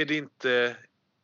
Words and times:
är, 0.00 0.04
det 0.06 0.14
inte, 0.16 0.76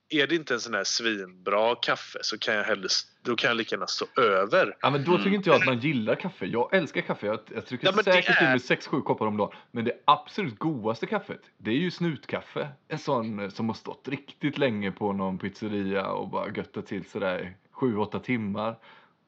är 0.09 0.27
det 0.27 0.35
inte 0.35 0.55
en 0.55 0.61
sån 0.61 0.75
här 0.75 0.85
svinbra 0.85 1.75
kaffe 1.75 2.19
så 2.23 2.39
kan 2.39 2.55
jag 2.55 2.65
hellre, 2.65 2.89
då 3.23 3.37
kan 3.37 3.49
jag 3.49 3.57
lika 3.57 3.75
gärna 3.75 3.87
stå 3.87 4.05
över. 4.21 4.77
Ja, 4.81 4.91
men 4.91 5.05
då 5.05 5.19
tycker 5.19 5.31
inte 5.35 5.51
jag 5.51 5.57
att 5.61 5.67
man 5.67 5.79
gillar 5.79 6.15
kaffe. 6.15 6.47
Jag 6.47 6.75
älskar 6.75 7.01
kaffe. 7.01 7.27
Jag, 7.27 7.39
jag 7.55 7.65
dricker 7.65 7.87
Ja, 7.87 8.03
säkert 8.03 8.37
är- 8.43 8.51
med 8.51 8.59
6-7 8.61 9.03
koppar 9.03 9.27
om 9.27 9.37
dagen. 9.37 9.53
Men 9.71 9.85
det 9.85 9.93
absolut 10.05 10.59
godaste 10.59 11.07
kaffet, 11.07 11.41
det 11.59 11.71
är 11.71 11.75
ju 11.79 11.91
snutkaffe. 11.91 12.69
En 12.89 12.99
sån 12.99 13.39
eh, 13.41 13.49
som 13.49 13.69
har 13.69 13.75
stått 13.77 14.09
riktigt 14.09 14.59
länge 14.59 14.93
på 14.93 15.13
någon 15.13 15.39
pizzeria 15.39 16.07
och 16.13 16.29
bara 16.29 16.49
göttat 16.49 16.87
till 16.87 17.05
sådär 17.05 17.57
7-8 17.75 18.21
timmar. 18.21 18.77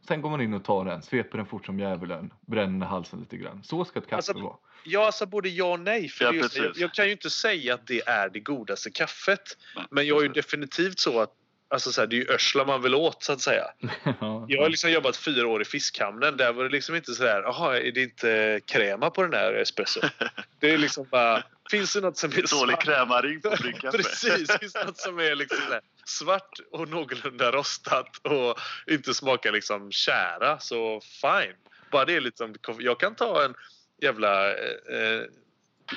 Sen 0.08 0.20
går 0.22 0.30
man 0.30 0.40
in 0.40 0.54
och 0.54 0.64
tar 0.64 0.84
den, 0.84 1.02
sveper 1.02 1.38
den 1.38 1.46
fort 1.46 1.66
som 1.66 1.80
djävulen, 1.80 2.32
bränner 2.46 2.86
halsen 2.86 3.20
lite 3.20 3.36
grann. 3.36 3.62
Så 3.62 3.84
ska 3.84 3.98
ett 3.98 4.04
kaffe 4.06 4.16
Alltså, 4.16 4.44
vara. 4.44 4.56
Ja, 4.84 5.06
alltså 5.06 5.27
både 5.27 5.48
ja 5.48 5.64
och 5.64 5.80
nej. 5.80 6.08
För 6.08 6.24
Ja, 6.24 6.32
just, 6.32 6.56
jag, 6.56 6.72
jag 6.77 6.94
kan 6.94 7.06
ju 7.06 7.12
inte 7.12 7.30
säga 7.30 7.74
att 7.74 7.86
det 7.86 8.02
är 8.06 8.28
det 8.28 8.40
godaste 8.40 8.90
kaffet. 8.90 9.56
Men 9.90 10.06
jag 10.06 10.18
är 10.18 10.22
ju 10.22 10.28
definitivt 10.28 10.98
så 10.98 11.20
att 11.20 11.30
Alltså 11.68 11.92
så 11.92 12.00
här, 12.00 12.08
det 12.08 12.16
är 12.16 12.18
ju 12.18 12.30
örsla 12.30 12.64
man 12.64 12.82
vill 12.82 12.94
åt 12.94 13.22
så 13.22 13.32
att 13.32 13.40
säga. 13.40 13.64
Ja, 14.20 14.46
Jag 14.48 14.62
har 14.62 14.68
liksom 14.68 14.90
jobbat 14.90 15.16
fyra 15.16 15.46
år 15.48 15.62
i 15.62 15.64
fiskhamnen. 15.64 16.36
Där 16.36 16.52
var 16.52 16.64
det 16.64 16.70
liksom 16.70 16.94
inte 16.94 17.14
sådär, 17.14 17.42
jaha 17.42 17.78
är 17.78 17.92
det 17.92 18.02
inte 18.02 18.60
kräma 18.64 19.10
på 19.10 19.22
den 19.22 19.32
här 19.32 19.52
espresso? 19.52 20.00
Det 20.60 20.70
är 20.70 20.78
liksom 20.78 21.06
bara, 21.10 21.42
finns 21.70 21.92
det 21.92 22.00
något 22.00 22.16
som 22.16 22.30
är 22.30 22.34
Dålig 22.34 22.48
svart? 22.48 22.84
krämaring 22.84 23.40
på 23.40 23.50
bryggkaffe. 23.60 23.96
Precis, 23.98 24.58
finns 24.60 24.72
det 24.72 24.84
något 24.84 24.98
som 24.98 25.18
är 25.18 25.34
liksom 25.34 25.58
svart 26.05 26.58
och 26.72 26.88
någorlunda 26.88 27.50
rostat 27.52 28.16
och 28.22 28.58
inte 28.86 29.14
smakar 29.14 29.52
liksom 29.52 29.92
kära 29.92 30.58
så 30.58 31.00
fine. 31.00 31.56
Bara 31.90 32.05
det 32.05 32.14
är 32.14 32.20
liksom, 32.20 32.55
jag 32.78 33.00
kan 33.00 33.14
ta 33.14 33.44
en 33.44 33.55
jävla 34.02 34.54
eh, 34.54 34.98
eh, 34.98 35.22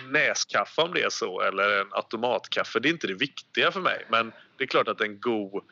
näskaffe 0.10 0.82
om 0.82 0.94
det 0.94 1.02
är 1.02 1.10
så 1.10 1.42
eller 1.42 1.82
en 1.82 1.88
automatkaffe. 1.92 2.80
Det 2.80 2.90
är 2.90 2.94
inte 2.94 3.08
det 3.08 3.14
viktiga 3.14 3.72
för 3.72 3.82
mig. 3.82 4.06
Men 4.10 4.32
det 4.58 4.64
är 4.64 4.68
klart 4.68 4.88
att 4.88 5.02
en 5.02 5.20
god 5.20 5.64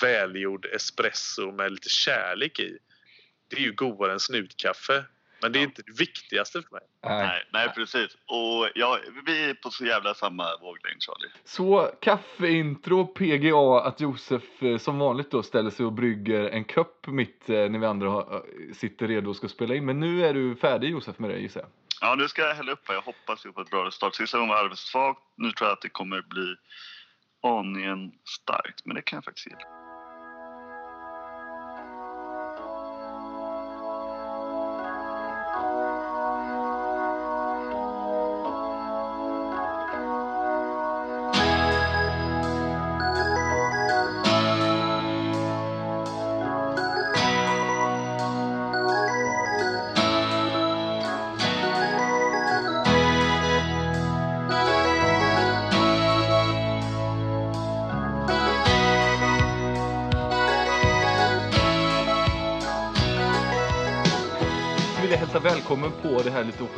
välgjord 0.00 0.66
espresso 0.66 1.52
med 1.52 1.72
lite 1.72 1.88
kärlek 1.88 2.60
i. 2.60 2.78
Det 3.48 3.56
är 3.56 3.60
ju 3.60 3.72
godare 3.72 4.12
än 4.12 4.20
snutkaffe. 4.20 5.04
Men 5.42 5.52
det 5.52 5.58
är 5.58 5.60
Ja. 5.60 5.64
inte 5.64 5.82
det 5.86 5.92
viktigaste 5.98 6.62
för 6.62 6.70
mig. 6.70 6.80
Nej, 7.04 7.42
nej, 7.52 7.68
precis. 7.74 8.14
Och 8.26 8.68
ja, 8.74 8.98
vi 9.26 9.50
är 9.50 9.54
på 9.54 9.70
så 9.70 9.84
jävla 9.84 10.14
samma 10.14 10.44
våglängd 10.60 11.02
Charlie. 11.02 11.30
Så 11.44 11.90
kaffeintro, 12.00 13.06
PGA, 13.06 13.80
att 13.88 14.00
Josef 14.00 14.62
eh, 14.62 14.78
som 14.78 14.98
vanligt 14.98 15.30
då 15.30 15.42
ställer 15.42 15.70
sig 15.70 15.86
och 15.86 15.92
brygger 15.92 16.48
en 16.50 16.64
kopp 16.64 17.06
mitt 17.06 17.48
eh, 17.50 17.54
när 17.56 17.78
vi 17.78 17.86
andra 17.86 18.08
har, 18.10 18.34
eh, 18.34 18.74
sitter 18.74 19.08
redo 19.08 19.30
och 19.30 19.36
ska 19.36 19.48
spela 19.48 19.74
in. 19.74 19.84
Men 19.84 20.00
nu 20.00 20.24
är 20.26 20.34
du 20.34 20.56
färdig 20.56 20.90
Josef 20.90 21.18
med 21.18 21.30
det 21.30 21.38
gissar 21.38 21.60
jag. 21.60 21.68
Ja, 22.00 22.14
nu 22.14 22.28
ska 22.28 22.42
jag 22.42 22.54
hälla 22.54 22.72
upp 22.72 22.88
här. 22.88 22.94
Jag 22.94 23.02
hoppas 23.02 23.46
ju 23.46 23.52
på 23.52 23.60
ett 23.60 23.70
bra 23.70 23.86
resultat. 23.86 24.14
Sista 24.14 24.38
gången 24.38 24.48
var 24.48 24.56
alldeles 24.56 24.80
svagt. 24.80 25.20
Nu 25.36 25.50
tror 25.52 25.68
jag 25.68 25.72
att 25.76 25.82
det 25.82 25.88
kommer 25.88 26.22
bli 26.22 26.54
aningen 27.42 28.12
starkt. 28.24 28.84
Men 28.84 28.94
det 28.96 29.02
kan 29.02 29.16
jag 29.16 29.24
faktiskt 29.24 29.46
gilla. 29.46 29.58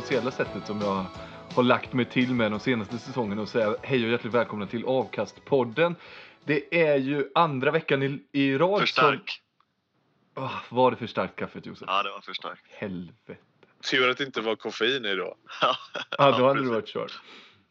Officiella 0.05 0.31
sättet 0.31 0.67
som 0.67 0.81
jag 0.81 1.05
har 1.55 1.63
lagt 1.63 1.93
mig 1.93 2.05
till 2.05 2.33
med 2.33 2.51
de 2.51 2.59
senaste 2.59 2.97
säsongerna 2.97 3.41
och 3.41 3.49
säga 3.49 3.75
hej 3.81 4.05
och 4.05 4.11
hjärtligt 4.11 4.33
välkomna 4.33 4.67
till 4.67 4.85
Avkastpodden. 4.85 5.95
Det 6.43 6.81
är 6.85 6.95
ju 6.95 7.31
andra 7.35 7.71
veckan 7.71 8.03
i, 8.03 8.23
i 8.31 8.57
rad 8.57 8.79
För 8.79 8.87
som... 8.87 9.03
stark. 9.03 9.41
Ah, 10.33 10.49
var 10.69 10.91
det 10.91 10.97
för 10.97 11.07
starkt 11.07 11.35
kaffet 11.35 11.65
Josef? 11.65 11.85
Ja, 11.87 12.03
det 12.03 12.09
var 12.09 12.21
för 12.21 12.33
starkt. 12.33 12.61
Helvete. 12.69 13.35
Tur 13.91 14.09
att 14.09 14.17
det 14.17 14.23
inte 14.23 14.41
var 14.41 14.55
koffein 14.55 15.05
i 15.05 15.15
då. 15.15 15.35
Ja, 15.61 15.75
då 16.17 16.23
hade 16.23 16.53
precis. 16.53 16.69
du 16.69 16.75
varit 16.75 16.87
kört. 16.87 17.21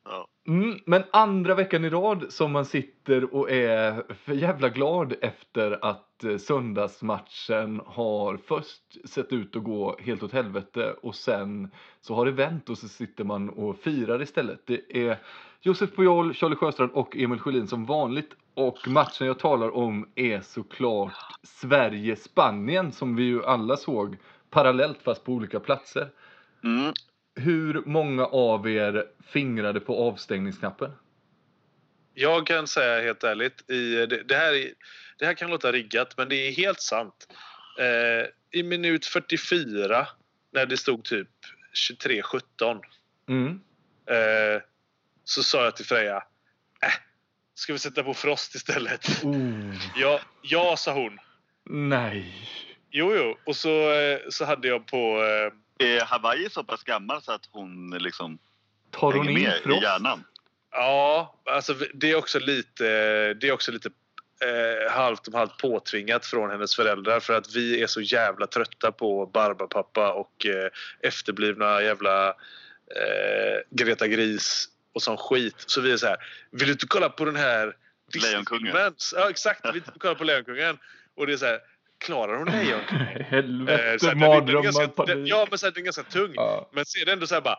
Ja. 0.04 0.28
Mm, 0.46 0.78
men 0.86 1.02
andra 1.12 1.54
veckan 1.54 1.84
i 1.84 1.90
rad 1.90 2.24
som 2.28 2.52
man 2.52 2.64
sitter 2.64 3.34
och 3.34 3.50
är 3.50 4.14
för 4.14 4.32
jävla 4.32 4.68
glad 4.68 5.14
efter 5.20 5.84
att 5.84 6.24
eh, 6.24 6.36
söndagsmatchen 6.36 7.80
har 7.86 8.36
först 8.36 9.08
sett 9.08 9.32
ut 9.32 9.56
att 9.56 9.64
gå 9.64 9.96
helt 10.00 10.22
åt 10.22 10.32
helvete 10.32 10.94
och 11.02 11.14
sen 11.14 11.70
så 12.00 12.14
har 12.14 12.26
det 12.26 12.32
vänt 12.32 12.70
och 12.70 12.78
så 12.78 12.88
sitter 12.88 13.24
man 13.24 13.50
och 13.50 13.76
firar 13.76 14.22
istället. 14.22 14.60
Det 14.66 15.08
är 15.08 15.18
Josef 15.60 15.96
Pujol, 15.96 16.34
Charlie 16.34 16.56
Sjöstrand 16.56 16.90
och 16.92 17.16
Emil 17.16 17.38
Sjölin 17.38 17.68
som 17.68 17.84
vanligt 17.84 18.30
och 18.54 18.88
matchen 18.88 19.26
jag 19.26 19.38
talar 19.38 19.76
om 19.76 20.08
är 20.14 20.40
såklart 20.40 21.12
Sverige-Spanien 21.42 22.92
som 22.92 23.16
vi 23.16 23.22
ju 23.22 23.44
alla 23.44 23.76
såg 23.76 24.16
parallellt 24.50 25.02
fast 25.02 25.24
på 25.24 25.32
olika 25.32 25.60
platser. 25.60 26.08
Mm. 26.64 26.92
Hur 27.36 27.82
många 27.86 28.26
av 28.26 28.68
er 28.68 29.06
fingrade 29.26 29.80
på 29.80 29.96
avstängningsknappen? 30.08 30.90
Jag 32.14 32.46
kan 32.46 32.66
säga 32.66 33.02
helt 33.02 33.24
ärligt, 33.24 33.70
i, 33.70 34.06
det, 34.06 34.22
det, 34.22 34.34
här, 34.36 34.52
är- 34.54 34.72
det 35.18 35.26
här 35.26 35.34
kan 35.34 35.50
låta 35.50 35.72
riggat 35.72 36.16
men 36.16 36.28
det 36.28 36.36
är 36.36 36.52
helt 36.52 36.80
sant. 36.80 37.28
Eh, 37.80 38.26
I 38.60 38.62
minut 38.62 39.06
44 39.06 40.06
när 40.52 40.66
det 40.66 40.76
stod 40.76 41.04
typ 41.04 41.28
23-17 41.90 42.80
Mm. 43.28 43.60
eh, 44.10 44.62
så 45.24 45.42
sa 45.42 45.64
jag 45.64 45.76
till 45.76 45.84
Freja 45.86 46.16
äh, 46.82 46.88
ska 47.54 47.72
vi 47.72 47.78
sätta 47.78 48.02
på 48.02 48.14
Frost 48.14 48.54
istället? 48.54 49.24
Oh, 49.24 49.74
Ja, 49.96 50.20
ja 50.42 50.76
sa 50.76 50.92
hon. 50.94 51.18
nej. 51.64 52.34
Jo, 52.90 53.14
jo. 53.16 53.36
Och 53.44 53.56
så, 53.56 53.92
eh, 53.92 54.18
så 54.30 54.44
hade 54.44 54.68
jag 54.68 54.86
på... 54.86 55.22
Eh, 55.24 55.52
Är 55.84 56.04
Hawaii 56.04 56.50
så 56.50 56.64
pass 56.64 56.82
gammal 56.82 57.22
så 57.22 57.32
att 57.32 57.48
hon 57.50 57.90
liksom 57.90 58.38
Tar 58.90 59.12
hon 59.12 59.26
hänger 59.26 59.40
in 59.40 59.68
med 59.70 59.78
i 59.78 59.82
hjärnan? 59.82 60.24
ja, 60.70 61.34
alltså 61.44 61.74
det 61.94 62.10
är 62.10 62.16
också 62.16 62.38
lite, 62.38 62.84
det 63.34 63.48
är 63.48 63.52
också 63.52 63.72
lite 63.72 63.90
eh, 64.40 64.92
halvt 64.92 65.28
om 65.28 65.34
halvt 65.34 65.56
påtvingat 65.58 66.26
från 66.26 66.50
hennes 66.50 66.76
föräldrar 66.76 67.20
för 67.20 67.34
att 67.34 67.54
vi 67.54 67.82
är 67.82 67.86
så 67.86 68.00
jävla 68.00 68.46
trötta 68.46 68.92
på 68.92 69.26
Barbapapa 69.26 70.12
och 70.12 70.46
eh, 70.46 70.70
efterblivna 71.00 71.82
jävla 71.82 72.28
eh, 72.28 73.60
Greta 73.70 74.08
Gris 74.08 74.68
och 74.92 75.02
sån 75.02 75.16
skit. 75.16 75.64
Så 75.66 75.80
vi 75.80 75.92
är 75.92 75.96
så 75.96 76.06
här, 76.06 76.16
vill 76.50 76.66
du 76.66 76.72
inte 76.72 76.86
kolla 76.86 77.08
på 77.08 77.24
den 77.24 77.36
här 77.36 77.76
Lejonkungen. 78.22 78.94
Ja 79.14 79.30
exakt, 79.30 79.64
vill 79.66 79.72
du 79.72 79.78
inte 79.78 79.98
kolla 79.98 80.14
på 80.14 80.24
Lejonkungen? 80.24 80.78
Och 81.16 81.26
det 81.26 81.32
är 81.32 81.36
så 81.36 81.46
här, 81.46 81.60
klarar 82.04 82.36
hon 82.36 82.46
Lejonkungen? 82.48 83.06
Eh, 83.16 83.22
Helvete, 83.26 84.10
är 84.10 84.14
mardrömmar. 84.14 85.26
Ja, 85.26 85.46
men 85.50 85.58
så 85.58 85.66
här, 85.66 85.72
den 85.72 85.80
är 85.82 85.84
ganska 85.84 86.02
tung. 86.02 86.32
Ja. 86.34 86.68
Men 86.72 86.84
så 86.86 87.00
är 87.00 87.04
det 87.06 87.12
ändå 87.12 87.26
så 87.26 87.34
här 87.34 87.42
bara... 87.42 87.58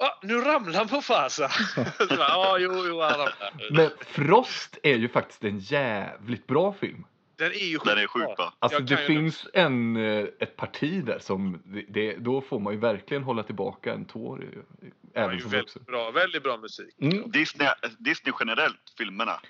Ah, 0.00 0.18
nu 0.22 0.40
ramlar 0.40 0.78
han 0.78 0.88
på 0.88 1.00
Fasa! 1.02 1.48
Så 1.98 2.06
bara, 2.16 2.28
Ja, 2.28 2.58
jo, 2.60 2.84
jo, 2.88 3.00
han 3.00 3.10
ramlar. 3.10 3.52
Men 3.70 3.90
Frost 4.00 4.78
är 4.82 4.94
ju 4.96 5.08
faktiskt 5.08 5.44
en 5.44 5.58
jävligt 5.58 6.46
bra 6.46 6.72
film. 6.72 7.04
Den 7.38 7.52
är 7.52 7.66
ju 7.66 7.78
Den 7.84 7.98
är 7.98 8.06
sjukt 8.06 8.36
bra. 8.36 8.52
Alltså 8.58 8.78
det 8.78 8.96
finns 8.96 9.46
en, 9.52 9.96
eh, 9.96 10.24
ett 10.40 10.56
parti 10.56 11.04
där 11.04 11.18
som, 11.18 11.62
det, 11.88 12.16
då 12.16 12.40
får 12.40 12.60
man 12.60 12.72
ju 12.72 12.78
verkligen 12.80 13.22
hålla 13.22 13.42
tillbaka 13.42 13.92
en 13.92 14.04
tår. 14.04 14.42
eh, 14.42 14.88
Även 15.14 15.30
är 15.30 15.34
ju 15.34 15.40
som 15.40 15.50
väldigt 15.50 15.86
bra, 15.86 16.10
väldigt 16.10 16.42
bra 16.42 16.56
musik. 16.56 16.94
Mm. 17.00 17.30
Disney, 17.30 17.68
Disney 17.98 18.34
generellt, 18.40 18.92
filmerna. 18.98 19.40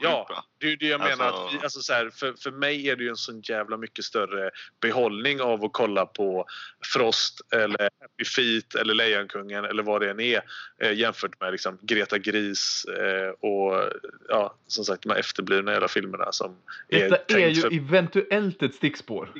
Ja, 0.00 0.44
det 0.58 0.72
är 0.72 0.76
det 0.76 0.86
jag 0.86 1.00
menar. 1.00 1.24
Alltså- 1.24 1.46
Att 1.46 1.54
vi, 1.54 1.58
alltså 1.58 1.80
så 1.80 1.92
här, 1.92 2.10
för, 2.10 2.32
för 2.32 2.50
mig 2.50 2.88
är 2.90 2.96
det 2.96 3.02
ju 3.02 3.08
en 3.10 3.16
sån 3.16 3.40
jävla 3.40 3.76
mycket 3.76 4.04
större 4.04 4.50
behållning 4.80 5.40
av 5.40 5.64
att 5.64 5.72
kolla 5.72 6.06
på 6.06 6.46
Frost 6.92 7.40
eller 7.52 7.78
Happy 8.00 8.24
Feet 8.24 8.74
eller 8.74 8.94
Lejonkungen 8.94 9.64
eller 9.64 9.82
vad 9.82 10.00
det 10.00 10.10
än 10.10 10.20
är 10.20 10.42
eh, 10.82 10.92
jämfört 10.92 11.40
med 11.40 11.52
liksom 11.52 11.78
Greta 11.82 12.18
Gris 12.18 12.84
eh, 12.84 13.30
och 13.30 13.92
ja, 14.28 14.54
som 14.66 14.84
sagt 14.84 15.02
de 15.02 15.10
här 15.10 15.18
efterblivna 15.18 15.72
jävla 15.72 15.88
filmerna 15.88 16.32
som 16.32 16.56
är 16.88 17.00
Detta 17.10 17.16
är 17.16 17.34
tänkt 17.34 17.58
ju 17.58 17.60
för 17.60 17.72
eventuellt 17.74 18.62
ett 18.62 18.74
stickspår. 18.74 19.32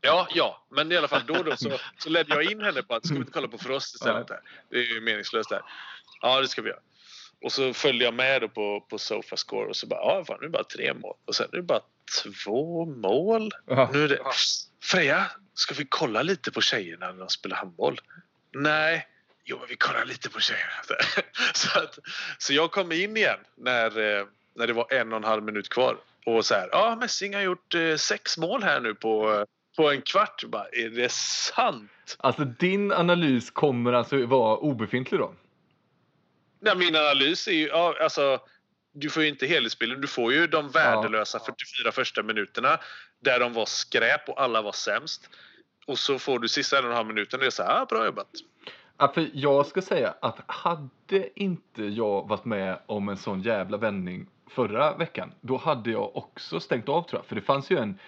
Ja, 0.00 0.28
ja, 0.34 0.66
men 0.70 0.92
i 0.92 0.96
alla 0.96 1.08
fall 1.08 1.22
då 1.26 1.42
då 1.42 1.56
så, 1.56 1.70
så 1.98 2.08
ledde 2.10 2.34
jag 2.34 2.52
in 2.52 2.60
henne 2.62 2.82
på 2.82 2.94
att 2.94 3.06
ska 3.06 3.14
vi 3.14 3.20
inte 3.20 3.32
kolla 3.32 3.48
på 3.48 3.58
Frost 3.58 3.94
istället? 3.94 4.30
Här? 4.30 4.40
Det 4.70 4.76
är 4.78 4.94
ju 4.94 5.00
meningslöst 5.00 5.50
där. 5.50 5.62
Ja, 6.20 6.40
det 6.40 6.48
ska 6.48 6.62
vi 6.62 6.68
göra. 6.68 6.80
Och 7.44 7.52
så 7.52 7.74
följde 7.74 8.04
jag 8.04 8.14
med 8.14 8.40
då 8.40 8.48
på, 8.48 8.80
på 8.80 8.98
Sofascore 8.98 9.68
och 9.68 9.76
så 9.76 9.86
bara, 9.86 10.00
ja 10.00 10.24
fan 10.24 10.38
nu 10.40 10.46
är 10.46 10.48
det 10.48 10.52
bara 10.52 10.64
tre 10.64 10.94
mål. 10.94 11.16
Och 11.24 11.34
sen 11.34 11.48
är 11.52 11.56
det 11.56 11.62
bara 11.62 11.80
två 12.22 12.84
mål. 12.84 13.50
Ja. 13.66 13.90
Nu 13.92 14.04
är 14.04 14.08
det, 14.08 14.18
Freja, 14.82 15.26
ska 15.54 15.74
vi 15.74 15.86
kolla 15.88 16.22
lite 16.22 16.52
på 16.52 16.60
tjejerna 16.60 17.12
när 17.12 17.18
de 17.18 17.28
spelar 17.28 17.56
handboll? 17.56 18.00
Nej. 18.54 19.06
Jo, 19.44 19.58
men 19.58 19.68
vi 19.68 19.76
kollar 19.76 20.04
lite 20.04 20.30
på 20.30 20.40
tjejerna. 20.40 20.72
så, 21.54 21.78
att, 21.78 21.98
så 22.38 22.52
jag 22.52 22.70
kom 22.70 22.92
in 22.92 23.16
igen 23.16 23.38
när, 23.56 24.18
eh, 24.18 24.26
när 24.54 24.66
det 24.66 24.72
var 24.72 24.92
en 24.92 25.12
och 25.12 25.16
en 25.16 25.24
halv 25.24 25.42
minut 25.42 25.68
kvar. 25.68 25.96
Och 26.26 26.46
så 26.46 26.54
här, 26.54 26.68
ja 26.72 26.96
Messing 27.00 27.34
har 27.34 27.42
gjort 27.42 27.74
eh, 27.74 27.96
sex 27.96 28.38
mål 28.38 28.62
här 28.62 28.80
nu 28.80 28.94
på, 28.94 29.44
på 29.76 29.90
en 29.90 30.02
kvart. 30.02 30.44
Bara, 30.44 30.66
är 30.72 30.88
det 30.88 31.12
sant? 31.12 32.16
Alltså 32.18 32.44
din 32.44 32.92
analys 32.92 33.50
kommer 33.50 33.92
alltså 33.92 34.26
vara 34.26 34.56
obefintlig 34.56 35.20
då? 35.20 35.34
Nej, 36.60 36.76
min 36.76 36.96
analys 36.96 37.48
är 37.48 37.52
ju, 37.52 37.66
ja, 37.66 37.94
alltså, 38.00 38.40
du 38.92 39.10
får 39.10 39.22
ju 39.22 39.28
inte 39.28 39.46
helhetsbilden. 39.46 40.00
Du 40.00 40.06
får 40.06 40.32
ju 40.32 40.46
de 40.46 40.68
värdelösa 40.68 41.38
44 41.38 41.92
första 41.92 42.22
minuterna 42.22 42.78
där 43.20 43.40
de 43.40 43.52
var 43.52 43.66
skräp 43.66 44.28
och 44.28 44.42
alla 44.42 44.62
var 44.62 44.72
sämst. 44.72 45.30
Och 45.86 45.98
så 45.98 46.18
får 46.18 46.38
du 46.38 46.48
sista 46.48 46.78
en 46.78 46.84
och 46.84 46.90
en 46.90 46.96
halv 46.96 47.08
minuten 47.08 47.38
och 47.38 47.40
det 47.40 47.46
är 47.46 47.50
så 47.50 47.62
här, 47.62 47.82
ah, 47.82 47.84
bra 47.84 48.04
jobbat. 48.04 48.28
Ja, 48.98 49.12
för 49.14 49.30
jag 49.32 49.66
ska 49.66 49.82
säga 49.82 50.14
att 50.20 50.40
hade 50.46 51.40
inte 51.40 51.84
jag 51.84 52.28
varit 52.28 52.44
med 52.44 52.78
om 52.86 53.08
en 53.08 53.16
sån 53.16 53.42
jävla 53.42 53.76
vändning 53.76 54.26
förra 54.50 54.96
veckan, 54.96 55.34
då 55.40 55.56
hade 55.56 55.90
jag 55.90 56.16
också 56.16 56.60
stängt 56.60 56.88
av 56.88 57.02
tror 57.02 57.20
jag. 57.20 57.26
För 57.26 57.34
det 57.34 57.42
fanns 57.42 57.70
ju 57.70 57.78
en, 57.78 57.98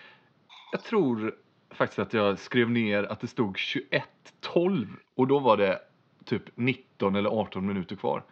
jag 0.73 0.85
tror 0.85 1.35
faktiskt 1.71 1.99
att 1.99 2.13
jag 2.13 2.39
skrev 2.39 2.71
ner 2.71 3.05
att 3.05 3.21
det 3.21 3.27
stod 3.27 3.57
21-12 3.57 4.89
och 5.15 5.27
då 5.27 5.39
var 5.39 5.57
det 5.57 5.81
typ 6.25 6.43
19 6.55 7.17
eller 7.17 7.31
18 7.31 7.67
minuter 7.67 7.97
kvar. 7.97 8.23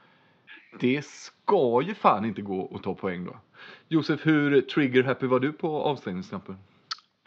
Det 0.80 1.04
ska 1.04 1.82
ju 1.82 1.94
fan 1.94 2.24
inte 2.24 2.42
gå 2.42 2.76
att 2.76 2.82
ta 2.82 2.94
poäng 2.94 3.24
då. 3.24 3.40
Josef, 3.88 4.26
hur 4.26 4.60
trigger 4.60 5.04
happy 5.04 5.26
var 5.26 5.40
du 5.40 5.52
på 5.52 5.82
avstängningskampen? 5.82 6.58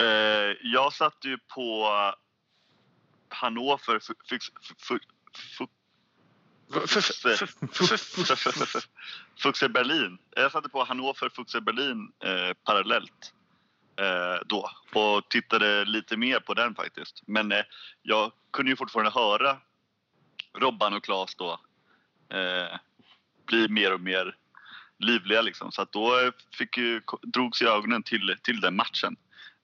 Uh, 0.01 0.07
jag 0.61 0.93
satt 0.93 1.25
ju 1.25 1.37
på 1.37 1.87
Hannover 3.29 3.99
Fu- 3.99 4.15
Berlin. 9.69 10.17
Jag 10.35 10.51
satte 10.51 10.69
på 10.69 10.83
Hannover 10.83 11.29
Fuxer 11.29 11.61
Berlin 11.61 12.11
eh, 12.23 12.53
parallellt 12.63 13.33
eh, 13.99 14.39
då 14.45 14.69
och 14.93 15.29
tittade 15.29 15.85
lite 15.85 16.17
mer 16.17 16.39
på 16.39 16.53
den 16.53 16.75
faktiskt. 16.75 17.23
Men 17.25 17.51
eh, 17.51 17.63
jag 18.01 18.31
kunde 18.51 18.71
ju 18.71 18.75
fortfarande 18.75 19.11
höra 19.11 19.57
Robban 20.53 20.93
och 20.93 21.03
Claes 21.03 21.35
då 21.35 21.59
eh, 22.29 22.77
bli 23.45 23.67
mer 23.67 23.93
och 23.93 24.01
mer 24.01 24.35
livliga 24.99 25.41
liksom. 25.41 25.71
Så 25.71 25.85
då 25.91 26.31
fick 26.57 26.77
ju, 26.77 27.01
drogs 27.21 27.61
ju 27.61 27.67
ögonen 27.67 28.03
till, 28.03 28.35
till 28.41 28.61
den 28.61 28.75
matchen. 28.75 29.15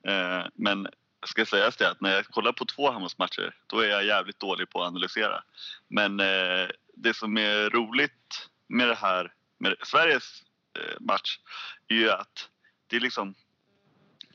Eh, 0.08 0.46
men 0.56 0.88
ska 1.26 1.46
sägas 1.46 1.78
det 1.78 1.90
att 1.90 2.02
när 2.02 2.16
jag 2.16 2.26
kollar 2.26 2.52
på 2.52 2.66
två 2.66 2.92
Hammarbymatcher 2.92 3.56
då 3.68 3.80
är 3.80 3.88
jag 3.88 4.06
jävligt 4.06 4.40
dålig 4.40 4.70
på 4.70 4.84
att 4.84 4.88
analysera. 4.88 5.44
Men 5.88 6.20
eh, 6.20 6.68
det 6.96 7.14
som 7.14 7.38
är 7.38 7.70
roligt 7.70 8.50
med 8.68 8.88
det 8.88 8.96
här, 8.96 9.34
med 9.60 9.76
Sveriges 9.84 10.44
eh, 10.80 11.00
match 11.00 11.40
är 11.88 11.96
ju 11.96 12.12
att 12.12 12.50
det 12.88 12.96
är 12.96 13.00
liksom, 13.00 13.36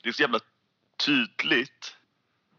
det 0.03 0.09
är 0.09 0.13
så 0.13 0.23
jävla 0.23 0.41
tydligt 1.07 1.97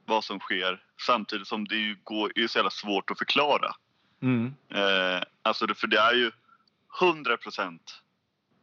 vad 0.06 0.24
som 0.24 0.40
sker 0.40 0.84
samtidigt 1.06 1.48
som 1.48 1.68
det 1.68 1.76
ju 1.76 1.98
går, 2.04 2.32
är 2.36 2.48
så 2.48 2.58
jävla 2.58 2.70
svårt 2.70 3.12
att 3.12 3.18
förklara. 3.18 3.76
Mm. 4.22 4.54
Eh, 4.70 5.24
alltså 5.42 5.66
det, 5.66 5.76
för 5.76 5.88
det 5.88 6.00
är 6.00 6.14
ju 6.14 6.32
100% 7.00 7.80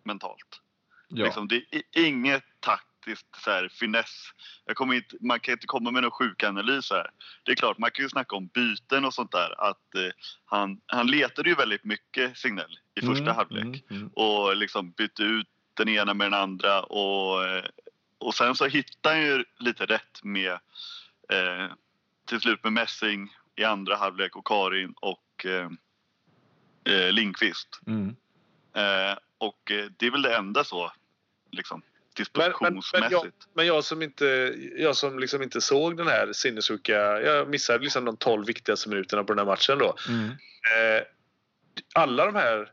mentalt. 0.05 0.61
Ja. 1.09 1.25
Liksom, 1.25 1.49
det 1.49 1.57
är 1.71 1.83
inget 2.07 2.45
taktiskt 2.61 3.27
så 3.45 3.51
här, 3.51 3.69
finess. 3.69 4.31
Jag 4.65 4.77
kommer 4.77 4.95
inte, 4.95 5.17
man 5.21 5.41
kan 5.41 5.53
inte 5.53 5.67
komma 5.67 5.91
med 5.91 6.03
någon 6.03 6.11
sjuk 6.11 6.43
analys 6.43 6.91
här. 6.91 7.11
Det 7.43 7.53
är 7.53 7.57
klart, 7.57 7.79
man 7.79 7.91
kan 7.91 8.03
ju 8.03 8.09
snacka 8.09 8.37
om 8.37 8.47
byten 8.47 9.05
och 9.05 9.15
sånt 9.15 9.33
där. 9.33 9.71
Att, 9.71 9.95
eh, 9.95 10.11
han, 10.45 10.81
han 10.87 11.07
letade 11.07 11.49
ju 11.49 11.55
väldigt 11.55 11.85
mycket 11.85 12.39
Signell 12.39 12.79
i 12.95 13.01
första 13.01 13.25
Mm, 13.25 13.37
halvlek. 13.37 13.65
mm, 13.65 13.83
mm. 13.91 14.09
Och 14.09 14.57
liksom 14.57 14.91
bytte 14.91 15.23
ut 15.23 15.49
den 15.75 15.89
ena 15.89 16.15
med 16.15 16.27
den 16.27 16.41
andra. 16.41 16.83
Och, 16.83 17.45
eh, 17.45 17.65
och 18.19 18.35
sen 18.35 18.55
så 18.55 18.67
hittade 18.67 19.15
han 19.15 19.25
ju 19.25 19.45
lite 19.59 19.87
rätt 19.87 20.23
med 20.23 20.53
eh, 21.33 21.73
till 22.27 22.41
slut 22.41 22.65
med 22.65 22.73
Messing 22.73 23.35
i 23.57 23.65
andra 23.65 23.97
halvlek 23.97 24.37
och 24.37 24.47
Karin 24.47 24.95
och 25.01 25.47
eh, 25.47 25.71
eh, 26.85 27.13
Lindqvist. 27.13 27.81
Mm. 27.87 28.17
Eh, 28.77 29.19
och 29.39 29.71
eh, 29.71 29.87
det 29.99 30.07
är 30.07 30.11
väl 30.11 30.23
det 30.23 30.37
enda 30.37 30.65
så, 30.65 30.93
liksom, 31.51 31.83
Men, 32.19 32.27
men, 32.35 32.53
men, 32.61 32.75
dispositionsmässigt. 32.75 33.13
jag, 33.13 33.33
men 33.55 33.67
jag 33.67 33.85
som 33.85 34.03
inte, 34.03 34.55
jag 34.77 34.97
som 34.97 35.19
liksom 35.19 35.43
inte 35.43 35.61
såg 35.61 35.97
den 35.97 36.07
här 36.07 36.33
sinnessjuka... 36.33 37.21
Jag 37.21 37.49
missade 37.49 37.79
liksom 37.79 38.05
de 38.05 38.17
12 38.17 38.47
viktigaste 38.47 38.89
minuterna 38.89 39.25
på 39.25 39.33
den 39.33 39.39
här 39.39 39.53
matchen 39.53 39.79
då. 39.79 39.97
Mm. 40.09 40.29
Eh, 40.29 41.03
alla 41.95 42.27
de 42.27 42.35
här... 42.35 42.73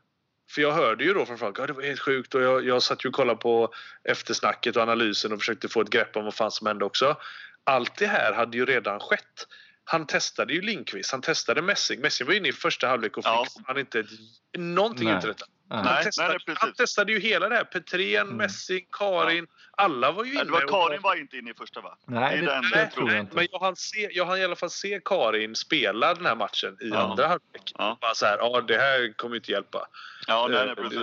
För 0.49 0.61
jag 0.61 0.71
hörde 0.71 1.03
ju 1.03 1.13
då 1.13 1.25
från 1.25 1.37
folk 1.37 1.59
att 1.59 1.67
det 1.67 1.73
var 1.73 1.83
helt 1.83 1.99
sjukt 1.99 2.35
och 2.35 2.41
jag, 2.41 2.65
jag 2.65 2.83
satt 2.83 3.05
ju 3.05 3.09
och 3.09 3.15
kollade 3.15 3.39
på 3.39 3.73
eftersnacket 4.03 4.75
och 4.75 4.81
analysen 4.81 5.33
och 5.33 5.39
försökte 5.39 5.69
få 5.69 5.81
ett 5.81 5.89
grepp 5.89 6.15
om 6.15 6.25
vad 6.25 6.33
fan 6.33 6.51
som 6.51 6.67
hände 6.67 6.85
också. 6.85 7.17
Allt 7.63 7.97
det 7.97 8.07
här 8.07 8.33
hade 8.33 8.57
ju 8.57 8.65
redan 8.65 8.99
skett. 8.99 9.47
Han 9.89 10.05
testade 10.07 10.53
ju 10.53 10.61
Lindqvist, 10.61 11.11
han 11.11 11.21
testade 11.21 11.61
Messing. 11.61 12.01
Messing 12.01 12.27
var 12.27 12.33
inne 12.33 12.47
i 12.49 12.53
första 12.53 12.87
halvlek 12.87 13.17
och 13.17 13.23
fick 13.23 13.31
Ja. 13.33 13.45
han 13.65 13.77
inte 13.79 14.03
någonting 14.57 15.07
Nej. 15.07 15.19
Nej. 15.23 15.33
Han, 15.69 15.85
Nej, 15.85 16.03
testade, 16.03 16.39
nej, 16.47 16.55
han 16.59 16.73
testade 16.73 17.11
ju 17.11 17.19
hela 17.19 17.49
det 17.49 17.55
här. 17.55 17.63
Petrén, 17.63 18.21
Mm. 18.21 18.37
Messing, 18.37 18.85
Karin. 18.91 19.47
Alla 19.71 20.11
var 20.11 20.23
ju 20.23 20.31
inne. 20.33 20.43
Ja, 20.45 20.51
var, 20.51 20.67
Karin 20.87 21.01
var 21.01 21.15
inte 21.15 21.37
inne 21.37 21.51
i 21.51 21.53
första 21.53 21.81
va? 21.81 21.97
Nej, 22.07 22.37
det 22.37 22.45
det, 22.45 22.51
det 22.51 22.69
Nej, 22.75 22.89
tror 22.93 23.11
jag 23.11 23.19
inte. 23.19 23.35
men 23.35 23.47
jag 23.51 23.59
hann, 23.59 23.75
se, 23.75 24.09
jag 24.11 24.25
hann 24.25 24.37
i 24.37 24.43
alla 24.43 24.55
fall 24.55 24.69
se 24.69 25.01
Karin 25.05 25.55
spela 25.55 26.13
den 26.13 26.25
här 26.25 26.35
matchen 26.35 26.77
i 26.81 26.89
Ja. 26.89 26.97
andra 26.97 27.27
halvlek. 27.27 27.71
Ja. 27.77 27.97
Bara 28.01 28.13
så 28.15 28.25
här, 28.25 28.37
ja 28.37 28.61
det 28.61 28.77
här 28.77 29.13
kommer 29.17 29.35
inte 29.35 29.51
hjälpa. 29.51 29.87
Ja, 30.27 30.47
nej, 30.47 30.59
Eh, 30.59 30.65
nej, 30.65 30.75
precis. 30.75 30.99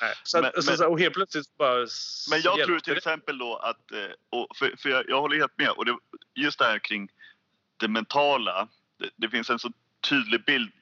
Nej. 0.00 0.14
Så, 0.22 0.40
Men- 0.42 0.52
så, 0.62 0.70
men- 0.70 0.78
så, 0.78 0.88
och 0.88 1.00
helt 1.00 1.14
plötsligt 1.14 1.56
bara... 1.58 1.86
Men 2.30 2.40
jag 2.40 2.64
tror 2.64 2.78
till 2.78 2.92
det. 2.92 2.96
exempel 2.98 3.38
då 3.38 3.56
att, 3.56 3.92
eh, 3.92 3.98
och 4.30 4.56
för, 4.56 4.74
för 4.78 4.88
jag, 4.88 5.04
jag 5.08 5.20
håller 5.20 5.36
helt 5.36 5.58
med, 5.58 5.70
och 5.70 5.84
det, 5.84 5.96
just 6.34 6.58
det 6.58 6.64
här 6.64 6.78
kring 6.78 7.08
det 7.78 7.88
mentala. 7.88 8.68
Det, 8.98 9.10
det 9.16 9.28
finns 9.28 9.50
en 9.50 9.58
så 9.58 9.70
tydlig 10.08 10.44
bild 10.44 10.72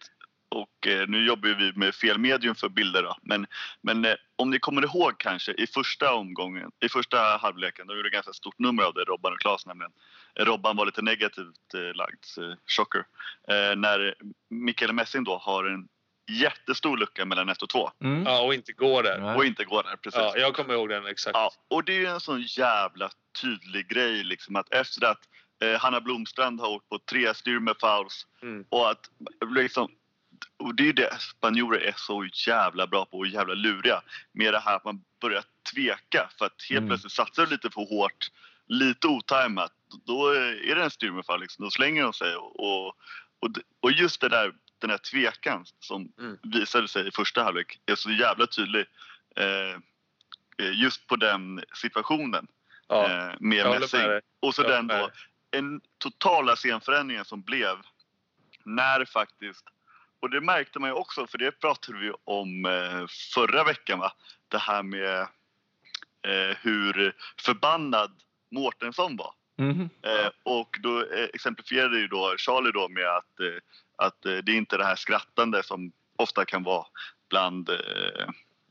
och 0.48 0.86
eh, 0.86 1.08
nu 1.08 1.26
jobbar 1.26 1.48
vi 1.48 1.72
med 1.72 1.94
fel 1.94 2.18
medium 2.18 2.54
för 2.54 2.68
bilder 2.68 3.02
då. 3.02 3.16
Men, 3.22 3.46
men 3.80 4.04
eh, 4.04 4.14
om 4.36 4.50
ni 4.50 4.58
kommer 4.58 4.84
ihåg 4.84 5.18
kanske 5.18 5.52
i 5.52 5.66
första 5.66 6.14
omgången, 6.14 6.70
i 6.80 6.88
första 6.88 7.18
halvleken, 7.18 7.86
de 7.86 7.96
gjorde 7.96 8.10
ganska 8.10 8.32
stort 8.32 8.58
nummer 8.58 8.82
av 8.82 8.94
det, 8.94 9.04
Robban 9.04 9.32
och 9.32 9.40
Claes 9.40 9.66
nämligen. 9.66 9.92
Eh, 10.34 10.44
Robban 10.44 10.76
var 10.76 10.86
lite 10.86 11.02
negativt 11.02 11.74
eh, 11.74 11.94
lagd, 11.94 12.24
eh, 12.38 12.56
chocker. 12.66 13.04
Eh, 13.48 13.76
när 13.76 14.14
Mikael 14.50 14.92
Messing 14.92 15.24
då 15.24 15.38
har 15.38 15.64
en 15.64 15.88
jättestor 16.30 16.96
lucka 16.96 17.24
mellan 17.24 17.48
1 17.48 17.62
och 17.62 17.68
2 17.68 17.90
Mm. 18.00 18.22
Ja, 18.26 18.40
och 18.40 18.54
inte 18.54 18.72
går 18.72 19.02
där. 19.02 19.20
Nej. 19.20 19.36
och 19.36 19.44
inte 19.44 19.64
går 19.64 19.82
där 19.82 19.96
precis. 19.96 20.20
Ja, 20.20 20.36
jag 20.36 20.54
kommer 20.54 20.74
ihåg 20.74 20.88
den 20.88 21.06
exakt. 21.06 21.36
Ja, 21.36 21.50
och 21.68 21.84
det 21.84 21.92
är 21.92 22.00
ju 22.00 22.06
en 22.06 22.20
sån 22.20 22.42
jävla 22.42 23.10
tydlig 23.42 23.88
grej 23.88 24.24
liksom 24.24 24.56
att 24.56 24.72
efter 24.72 25.06
att 25.06 25.20
eh, 25.64 25.80
Hanna 25.80 26.00
Blomstrand 26.00 26.60
har 26.60 26.68
åkt 26.68 26.88
på 26.88 26.98
tre 26.98 27.34
styr 27.34 27.58
med 27.58 27.74
fouls 27.80 28.26
Mm. 28.42 28.64
och 28.68 28.90
att 28.90 29.10
liksom 29.54 29.88
och 30.58 30.74
det 30.74 30.82
är 30.82 30.86
ju 30.86 30.92
det 30.92 31.18
spanjorer 31.20 31.80
är 31.80 31.94
så 31.96 32.26
jävla 32.46 32.86
bra 32.86 33.04
på 33.04 33.18
och 33.18 33.26
jävla 33.26 33.54
luriga 33.54 34.02
med 34.32 34.52
det 34.54 34.58
här 34.58 34.76
att 34.76 34.84
man 34.84 35.04
börjar 35.20 35.44
tveka 35.72 36.30
för 36.38 36.46
att 36.46 36.62
helt 36.68 36.78
Mm. 36.78 36.88
plötsligt 36.88 37.12
satsar 37.12 37.44
du 37.46 37.50
lite 37.50 37.70
för 37.70 37.80
hårt 37.80 38.30
lite 38.68 39.06
otajmat, 39.06 39.72
då 40.06 40.28
är 40.28 40.74
det 40.74 40.82
en 40.82 40.90
styrmefall. 40.90 41.40
Liksom. 41.40 41.64
Då 41.64 41.70
slänger 41.70 42.02
de 42.02 42.12
sig. 42.12 42.36
Och, 42.36 42.60
och, 42.60 42.94
och, 43.80 43.92
just 43.92 44.20
det 44.20 44.28
där, 44.28 44.52
den 44.78 44.90
här 44.90 44.98
tvekan 44.98 45.64
som 45.80 46.12
Mm. 46.18 46.38
visade 46.42 46.88
sig 46.88 47.08
i 47.08 47.10
första 47.10 47.42
halvlek 47.42 47.78
är 47.86 47.94
så 47.94 48.10
jävla 48.10 48.46
tydlig. 48.46 48.86
Eh, 49.36 49.74
eh, 50.66 50.72
just 50.82 51.06
på 51.06 51.16
den 51.16 51.64
situationen 51.74 52.46
Ja, 52.88 53.04
eh, 53.10 53.34
med 53.40 53.66
dig. 53.80 54.20
Och 54.40 54.54
så 54.54 54.62
den 54.62 54.86
då, 54.86 55.10
en 55.58 55.80
totala 55.98 56.56
scenförändringen 56.56 57.24
som 57.24 57.42
blev 57.42 57.76
när 58.64 59.04
faktiskt, 59.04 59.64
och 60.20 60.30
det 60.30 60.40
märkte 60.40 60.78
man 60.78 60.90
ju 60.90 60.94
också 60.94 61.26
för 61.26 61.38
det 61.38 61.60
pratade 61.60 61.98
vi 61.98 62.12
om 62.24 62.64
eh, 62.64 63.06
förra 63.34 63.64
veckan 63.64 63.98
va, 63.98 64.12
det 64.48 64.58
här 64.58 64.82
med 64.82 65.20
eh, 66.22 66.56
hur 66.60 67.12
förbannad 67.40 68.10
Mårtensson 68.50 69.16
var. 69.16 69.32
Eh, 70.02 70.30
och 70.42 70.76
då 70.82 71.04
exemplifierade 71.34 71.98
ju 71.98 72.08
då 72.08 72.34
Charlie 72.38 72.72
då 72.72 72.88
med 72.88 73.08
att, 73.08 73.40
eh, 73.40 73.58
att 73.96 74.22
det 74.22 74.52
är 74.52 74.56
inte 74.56 74.76
det 74.76 74.84
här 74.84 74.96
skrattande 74.96 75.62
som 75.62 75.92
ofta 76.16 76.44
kan 76.44 76.62
vara 76.62 76.86
bland 77.30 77.70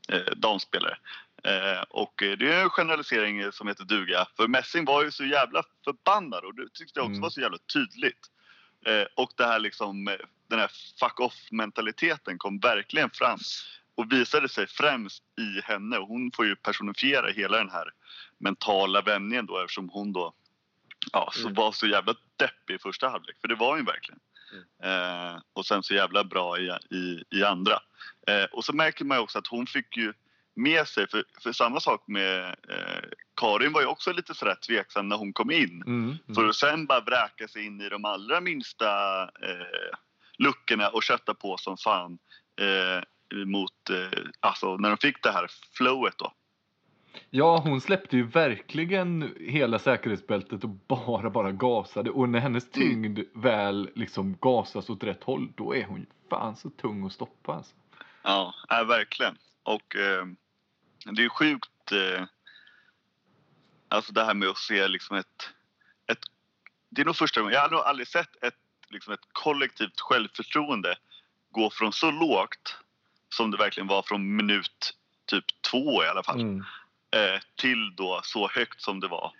eh, 0.08 0.32
damspelare. 0.36 0.98
Eh, 1.46 1.82
och 1.88 2.22
eh, 2.22 2.36
det 2.36 2.52
är 2.52 2.62
en 2.62 2.70
generalisering 2.70 3.52
som 3.52 3.68
heter 3.68 3.84
duga. 3.84 4.26
För 4.36 4.48
Messing 4.48 4.84
var 4.84 5.04
ju 5.04 5.10
så 5.10 5.24
jävla 5.24 5.62
förbannad 5.84 6.44
och 6.44 6.54
det 6.54 6.68
tyckte 6.74 6.98
jag 6.98 7.04
också 7.04 7.10
Mm. 7.12 7.20
var 7.20 7.30
så 7.30 7.40
jävla 7.40 7.58
tydligt. 7.72 8.26
Eh, 8.86 9.04
och 9.14 9.30
det 9.36 9.46
här 9.46 9.58
liksom, 9.58 10.08
eh, 10.08 10.14
den 10.48 10.58
här 10.58 10.70
fuck 11.00 11.20
off 11.20 11.34
mentaliteten 11.50 12.38
kom 12.38 12.58
verkligen 12.58 13.10
fram 13.10 13.38
och 13.94 14.12
visade 14.12 14.48
sig 14.48 14.66
främst 14.66 15.22
i 15.38 15.60
henne. 15.64 15.98
Och 15.98 16.06
hon 16.08 16.30
får 16.36 16.46
ju 16.46 16.56
personifiera 16.56 17.28
hela 17.30 17.56
den 17.58 17.70
här 17.70 17.90
mentala 18.38 19.00
vändningen 19.02 19.46
då 19.46 19.58
eftersom 19.60 19.88
hon 19.88 20.12
då 20.12 20.32
ja, 21.12 21.30
så 21.32 21.40
Mm. 21.40 21.54
var 21.54 21.72
så 21.72 21.86
jävla 21.86 22.14
deppig 22.36 22.74
i 22.74 22.78
första 22.78 23.08
halvlek. 23.08 23.36
För 23.40 23.48
det 23.48 23.54
var 23.54 23.76
hon 23.76 23.84
verkligen. 23.84 24.20
Eh, 24.82 25.40
och 25.52 25.66
sen 25.66 25.82
så 25.82 25.94
jävla 25.94 26.24
bra 26.24 26.58
i, 26.58 26.70
i, 26.90 27.24
i 27.30 27.44
andra. 27.44 27.78
Eh, 28.26 28.44
och 28.44 28.64
så 28.64 28.72
märker 28.72 29.04
man 29.04 29.18
också 29.18 29.38
att 29.38 29.46
hon 29.46 29.66
fick 29.66 29.96
ju 29.96 30.12
med 30.56 30.86
sig, 30.86 31.08
för, 31.08 31.24
för 31.42 31.52
samma 31.52 31.80
sak 31.80 32.02
med 32.06 32.44
eh, 32.48 33.08
Karin 33.40 33.72
var 33.72 33.80
ju 33.80 33.86
också 33.86 34.12
lite 34.12 34.34
sådär 34.34 34.54
tveksam 34.66 35.08
när 35.08 35.16
hon 35.16 35.32
kom 35.32 35.50
in. 35.50 35.82
Mm. 35.86 36.04
Mm. 36.04 36.34
För 36.34 36.48
att 36.48 36.56
sen 36.56 36.86
bara 36.86 37.00
vräka 37.00 37.48
sig 37.48 37.66
in 37.66 37.80
i 37.80 37.88
de 37.88 38.04
allra 38.04 38.40
minsta 38.40 39.22
eh, 39.22 39.96
luckorna 40.38 40.88
och 40.88 41.02
kötta 41.02 41.34
på 41.34 41.56
som 41.56 41.76
fan. 41.76 42.18
Eh, 42.60 43.02
mot, 43.46 43.90
eh, 43.90 44.18
alltså 44.40 44.76
när 44.76 44.88
de 44.88 44.98
fick 44.98 45.22
det 45.22 45.30
här 45.30 45.46
flowet 45.72 46.18
då. 46.18 46.32
Ja, 47.30 47.58
hon 47.58 47.80
släppte 47.80 48.16
ju 48.16 48.26
verkligen 48.26 49.34
hela 49.40 49.78
säkerhetsbältet 49.78 50.64
och 50.64 50.70
bara, 50.70 51.30
bara 51.30 51.52
gasade. 51.52 52.10
Och 52.10 52.28
när 52.28 52.40
hennes 52.40 52.70
tyngd 52.70 53.20
väl 53.34 53.90
liksom 53.94 54.36
gasas 54.40 54.90
åt 54.90 55.04
rätt 55.04 55.22
håll, 55.22 55.52
då 55.56 55.74
är 55.74 55.84
hon 55.84 56.00
ju 56.00 56.06
fan 56.30 56.56
så 56.56 56.70
tung 56.70 57.06
att 57.06 57.12
stoppa 57.12 57.54
alltså. 57.54 57.74
Ja, 58.22 58.54
äh, 58.70 58.84
verkligen. 58.84 59.38
Och 59.62 59.96
eh, 59.96 60.26
det 61.14 61.24
är 61.24 61.28
sjukt. 61.28 61.92
Eh, 61.92 62.24
alltså 63.88 64.12
det 64.12 64.24
här 64.24 64.34
med 64.34 64.48
att 64.48 64.58
se 64.58 64.88
liksom 64.88 65.16
ett, 65.16 65.50
ett... 66.06 66.18
Det 66.88 67.00
är 67.00 67.06
nog 67.06 67.16
första 67.16 67.40
gången, 67.40 67.54
jag 67.54 67.60
har 67.60 67.70
nog 67.70 67.80
aldrig 67.80 68.08
sett 68.08 68.44
ett, 68.44 68.58
liksom 68.88 69.12
ett 69.12 69.28
kollektivt 69.32 70.00
självförtroende 70.00 70.96
gå 71.50 71.70
från 71.70 71.92
så 71.92 72.10
lågt 72.10 72.76
som 73.34 73.50
det 73.50 73.56
verkligen 73.56 73.86
var 73.86 74.02
från 74.02 74.36
minut 74.36 74.94
typ 75.26 75.44
två 75.70 76.04
i 76.04 76.06
alla 76.06 76.22
fall. 76.22 76.40
Mm. 76.40 76.64
Eh, 77.10 77.40
till 77.54 77.96
då 77.96 78.20
så 78.24 78.48
högt 78.48 78.80
som 78.80 79.00
det 79.00 79.08
var 79.08 79.32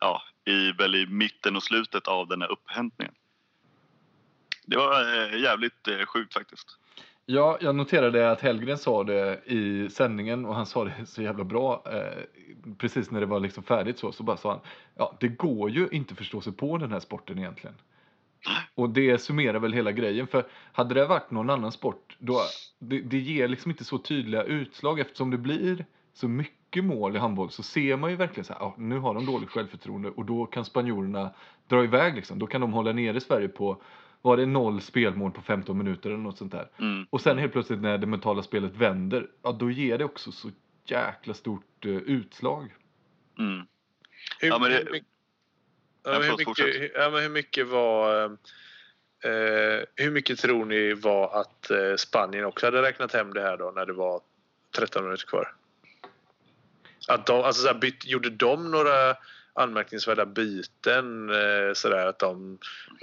ja, 0.00 0.22
i, 0.44 0.72
väl 0.72 0.94
i 0.94 1.06
mitten 1.06 1.56
och 1.56 1.62
slutet 1.62 2.06
av 2.08 2.28
den 2.28 2.42
här 2.42 2.52
upphämtningen. 2.52 3.14
Det 4.62 4.76
var 4.76 5.16
eh, 5.16 5.40
jävligt 5.40 5.88
eh, 5.88 6.06
sjukt 6.06 6.34
faktiskt. 6.34 6.78
Ja, 7.32 7.58
jag 7.60 7.74
noterade 7.74 8.30
att 8.30 8.40
Hellgren 8.40 8.78
sa 8.78 9.04
det 9.04 9.40
i 9.44 9.88
sändningen 9.90 10.44
och 10.44 10.54
han 10.54 10.66
sa 10.66 10.84
det 10.84 11.06
så 11.06 11.22
jävla 11.22 11.44
bra. 11.44 11.82
Eh, 11.86 12.22
precis 12.78 13.10
när 13.10 13.20
det 13.20 13.26
var 13.26 13.40
liksom 13.40 13.62
färdigt 13.62 13.98
så, 13.98 14.12
så 14.12 14.22
bara 14.22 14.36
sa 14.36 14.50
han, 14.50 14.60
ja 14.94 15.16
det 15.20 15.28
går 15.28 15.70
ju 15.70 15.88
inte 15.92 16.14
förstå 16.14 16.40
sig 16.40 16.52
på 16.52 16.78
den 16.78 16.92
här 16.92 17.00
sporten 17.00 17.38
egentligen. 17.38 17.76
Och 18.74 18.90
det 18.90 19.18
summerar 19.18 19.58
väl 19.58 19.72
hela 19.72 19.92
grejen. 19.92 20.26
För 20.26 20.46
hade 20.72 20.94
det 20.94 21.06
varit 21.06 21.30
någon 21.30 21.50
annan 21.50 21.72
sport, 21.72 22.16
då, 22.18 22.40
det, 22.78 23.00
det 23.00 23.18
ger 23.18 23.48
liksom 23.48 23.70
inte 23.70 23.84
så 23.84 23.98
tydliga 23.98 24.42
utslag 24.42 25.00
eftersom 25.00 25.30
det 25.30 25.38
blir 25.38 25.84
så 26.12 26.28
mycket 26.28 26.84
mål 26.84 27.16
i 27.16 27.18
handboll 27.18 27.50
så 27.50 27.62
ser 27.62 27.96
man 27.96 28.10
ju 28.10 28.16
verkligen 28.16 28.44
så 28.44 28.52
här, 28.52 28.60
ja, 28.60 28.74
nu 28.78 28.98
har 28.98 29.14
de 29.14 29.26
dåligt 29.26 29.50
självförtroende 29.50 30.10
och 30.10 30.24
då 30.24 30.46
kan 30.46 30.64
spanjorerna 30.64 31.30
dra 31.68 31.84
iväg 31.84 32.14
liksom. 32.14 32.38
Då 32.38 32.46
kan 32.46 32.60
de 32.60 32.72
hålla 32.72 32.92
nere 32.92 33.20
Sverige 33.20 33.48
på, 33.48 33.82
var 34.22 34.36
det 34.36 34.46
noll 34.46 34.80
spelmål 34.80 35.30
på 35.32 35.42
15 35.42 35.78
minuter 35.78 36.10
eller 36.10 36.18
något 36.18 36.38
sånt 36.38 36.52
där. 36.52 36.68
Mm. 36.78 37.06
Och 37.10 37.20
sen 37.20 37.38
helt 37.38 37.52
plötsligt 37.52 37.80
när 37.80 37.98
det 37.98 38.06
mentala 38.06 38.42
spelet 38.42 38.76
vänder, 38.76 39.26
ja 39.42 39.52
då 39.52 39.70
ger 39.70 39.98
det 39.98 40.04
också 40.04 40.32
så 40.32 40.50
jäkla 40.84 41.34
stort 41.34 41.84
eh, 41.86 41.90
utslag. 41.90 42.74
Mm. 43.38 43.66
Hur, 44.38 44.48
Ja, 44.48 44.58
men 44.58 44.70
det- 44.70 44.76
hur, 44.76 44.90
mycket, 44.92 45.08
Ja, 46.04 46.12
ja, 46.12 46.18
men 46.18 46.22
hur, 46.28 46.36
förlåt, 46.36 46.58
mycket, 46.58 46.66
hur, 46.82 46.90
ja, 46.94 47.10
men 47.10 47.22
hur 47.22 47.28
mycket 47.30 47.68
var... 47.68 48.24
Eh, 49.24 49.84
hur 49.96 50.10
mycket 50.10 50.38
tror 50.38 50.64
ni 50.64 50.94
var 50.94 51.40
att 51.40 51.70
eh, 51.70 51.94
Spanien 51.96 52.44
också 52.44 52.66
hade 52.66 52.82
räknat 52.82 53.12
hem 53.12 53.34
det 53.34 53.40
här 53.40 53.56
då 53.56 53.72
när 53.74 53.86
det 53.86 53.92
var 53.92 54.20
13 54.76 55.04
minuter 55.04 55.26
kvar? 55.26 55.54
Att 57.08 57.26
de, 57.26 57.40
alltså 57.40 57.62
så 57.62 57.68
här, 57.68 57.78
byt, 57.80 58.06
gjorde 58.06 58.30
de 58.30 58.70
några 58.70 59.16
anmärkningsvärda 59.60 60.26
byten? 60.26 61.30
Eh, 61.30 61.72
sådär 61.74 62.06
att 62.06 62.18
de 62.18 62.58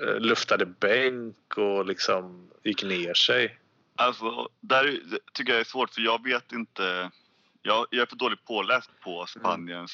eh, 0.07 0.19
luftade 0.19 0.65
bänk 0.65 1.57
och 1.57 1.85
liksom 1.85 2.49
gick 2.63 2.83
ner 2.83 3.13
sig? 3.13 3.57
Alltså, 3.95 4.49
där 4.59 4.85
är- 4.85 5.19
tycker 5.33 5.51
jag 5.53 5.59
är 5.59 5.63
svårt 5.65 5.89
för 5.93 6.01
jag 6.01 6.23
vet 6.23 6.51
inte. 6.51 7.11
Jag, 7.61 7.85
jag 7.89 8.01
är 8.01 8.05
för 8.05 8.15
dåligt 8.15 8.45
påläst 8.45 8.89
på 9.03 9.25
Spaniens. 9.27 9.91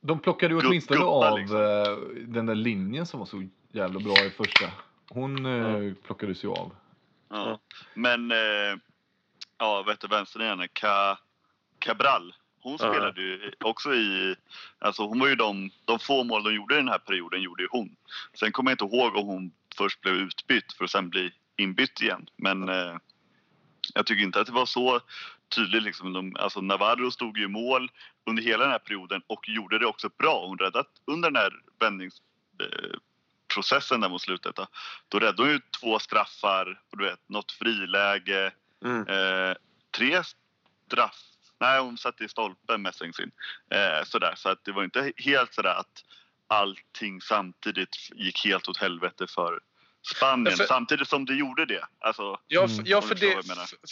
De 0.00 0.18
plockade 0.20 0.54
ju 0.54 0.60
åtminstone 0.60 1.00
gubbar, 1.00 1.30
av 1.30 1.38
liksom. 1.38 1.56
eh, 1.56 2.24
den 2.26 2.46
där 2.46 2.54
linjen 2.54 3.06
som 3.06 3.18
var 3.20 3.26
så 3.26 3.48
jävla 3.72 4.00
bra 4.00 4.24
i 4.24 4.30
första. 4.30 4.66
Hon 5.08 5.46
eh, 5.46 5.94
plockades 5.94 6.44
ju 6.44 6.48
av. 6.48 6.76
Ja. 7.28 7.60
Men, 7.94 8.30
eh, 8.30 8.78
ja, 9.58 9.82
vet 9.82 10.00
du 10.00 10.06
vänsternian, 10.08 10.68
Ca, 10.72 11.18
Cabral. 11.78 12.34
Hon 12.66 12.78
spelade 12.78 13.22
ju 13.22 13.52
också 13.60 13.94
i, 13.94 14.36
alltså 14.78 15.02
hon 15.02 15.18
var 15.18 15.26
ju 15.28 15.36
de, 15.36 15.70
de 15.84 15.98
få 15.98 16.24
mål 16.24 16.42
de 16.42 16.54
gjorde 16.54 16.74
i 16.74 16.78
den 16.78 16.88
här 16.88 16.98
perioden 16.98 17.42
gjorde 17.42 17.62
ju 17.62 17.68
hon. 17.70 17.96
Sen 18.34 18.52
kommer 18.52 18.70
jag 18.70 18.74
inte 18.74 18.96
ihåg 18.96 19.16
om 19.16 19.26
hon 19.26 19.52
först 19.76 20.00
blev 20.00 20.14
utbytt 20.14 20.72
för 20.72 20.84
att 20.84 20.90
sen 20.90 21.08
bli 21.08 21.32
inbytt 21.56 22.00
igen. 22.00 22.28
Men 22.36 22.68
eh, 22.68 22.96
jag 23.94 24.06
tycker 24.06 24.22
inte 24.22 24.40
att 24.40 24.46
det 24.46 24.52
var 24.52 24.66
så 24.66 25.00
tydligt 25.54 25.82
liksom. 25.82 26.12
De, 26.12 26.36
alltså 26.38 26.60
Navarro 26.60 27.10
stod 27.10 27.38
ju 27.38 27.44
i 27.44 27.48
mål 27.48 27.90
under 28.26 28.42
hela 28.42 28.62
den 28.62 28.72
här 28.72 28.78
perioden 28.78 29.22
och 29.26 29.48
gjorde 29.48 29.78
det 29.78 29.86
också 29.86 30.08
bra. 30.18 30.46
Hon 30.46 30.58
räddat 30.58 30.88
under 31.04 31.30
den 31.30 31.42
här 31.42 31.52
vändnings, 31.80 32.22
eh, 32.60 33.98
där 34.00 34.08
mot 34.08 34.22
slutet. 34.22 34.56
Då, 34.56 34.66
då 35.08 35.18
räddade 35.18 35.42
hon 35.42 35.50
ju 35.50 35.60
två 35.80 35.98
straffar 35.98 36.80
och 36.90 36.98
du 36.98 37.04
vet, 37.04 37.28
något 37.28 37.52
friläge. 37.52 38.52
Mm. 38.84 39.08
Eh, 39.08 39.56
tre 39.90 40.22
straff. 40.86 41.35
Nej, 41.60 41.80
hon 41.80 41.98
satte 41.98 42.24
i 42.24 42.28
stolpen 42.28 42.82
Messing 42.82 43.12
sin. 43.12 43.30
Eh, 43.70 44.04
sådär, 44.04 44.34
så 44.36 44.48
att 44.48 44.64
det 44.64 44.72
var 44.72 44.84
inte 44.84 45.12
helt 45.16 45.54
sådär 45.54 45.74
att 45.74 46.04
allting 46.48 47.20
samtidigt 47.20 47.96
gick 48.14 48.44
helt 48.44 48.68
åt 48.68 48.76
helvete 48.76 49.26
för 49.26 49.60
Spanien. 50.16 50.46
Ja, 50.50 50.56
för- 50.56 50.64
Samtidigt 50.64 51.08
som 51.08 51.24
det 51.24 51.34
gjorde 51.34 51.66
det. 51.66 51.84
Alltså, 51.98 52.40
Ja, 52.46 52.64
Mm. 52.64 52.76
för, 52.76 52.82
ja, 52.86 53.02
för, 53.02 53.14
det, 53.14 53.42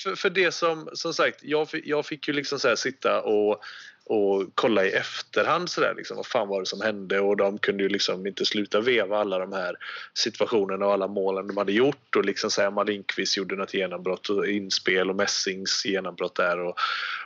för, 0.03 0.15
för 0.15 0.31
det 0.31 0.53
som, 0.53 0.91
som 0.93 1.15
sagt, 1.15 1.39
jag, 1.43 1.69
jag 1.85 2.07
fick 2.07 2.29
ju 2.29 2.35
liksom 2.35 2.59
så 2.59 2.69
här 2.69 2.77
sitta 2.77 3.23
och, 3.23 3.63
och 4.07 4.51
kolla 4.55 4.85
i 4.85 4.91
efterhand 4.91 5.71
så 5.71 5.81
där, 5.81 5.95
liksom, 5.95 6.17
vad 6.17 6.27
fan 6.27 6.49
var 6.49 6.61
det 6.61 6.67
som 6.67 6.81
hände? 6.81 7.21
Och 7.21 7.37
de 7.37 7.59
kunde 7.59 7.83
ju 7.83 7.89
liksom 7.89 8.27
inte 8.27 8.45
sluta 8.45 8.81
veva 8.81 9.19
alla 9.19 9.39
de 9.39 9.53
här 9.53 9.77
situationerna 10.15 10.87
och 10.87 10.93
alla 10.93 11.09
målen 11.09 11.47
de 11.47 11.57
hade 11.57 11.73
gjort. 11.73 12.17
Och 12.17 12.25
liksom 12.25 12.51
så 12.51 12.63
här, 12.63 12.71
Malinkvist 12.71 13.37
gjorde 13.37 13.57
något 13.57 13.75
genombrott 13.75 14.29
och 14.29 14.47
inspel 14.47 15.11
och 15.11 15.17
Messings 15.17 15.87
genombrott 15.87 16.35
där. 16.35 16.59
Och, 16.59 16.77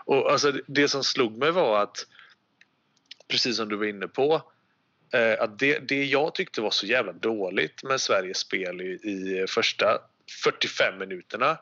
och 0.04 0.32
alltså 0.32 0.52
det 0.66 0.88
som 0.88 1.04
slog 1.04 1.38
mig 1.38 1.50
var 1.50 1.82
att 1.82 2.06
precis 3.28 3.56
som 3.56 3.68
du 3.68 3.76
var 3.76 3.86
inne 3.86 4.08
på 4.08 4.42
eh, 5.12 5.42
att 5.42 5.58
det, 5.58 5.78
det 5.78 6.04
jag 6.04 6.34
tyckte 6.34 6.60
var 6.60 6.70
så 6.70 6.86
jävla 6.86 7.12
dåligt 7.12 7.82
med 7.82 8.00
Sveriges 8.00 8.38
spel 8.38 8.80
i, 8.80 8.84
i 8.84 9.46
första 9.48 9.98
45 10.44 10.98
minuterna 10.98 11.58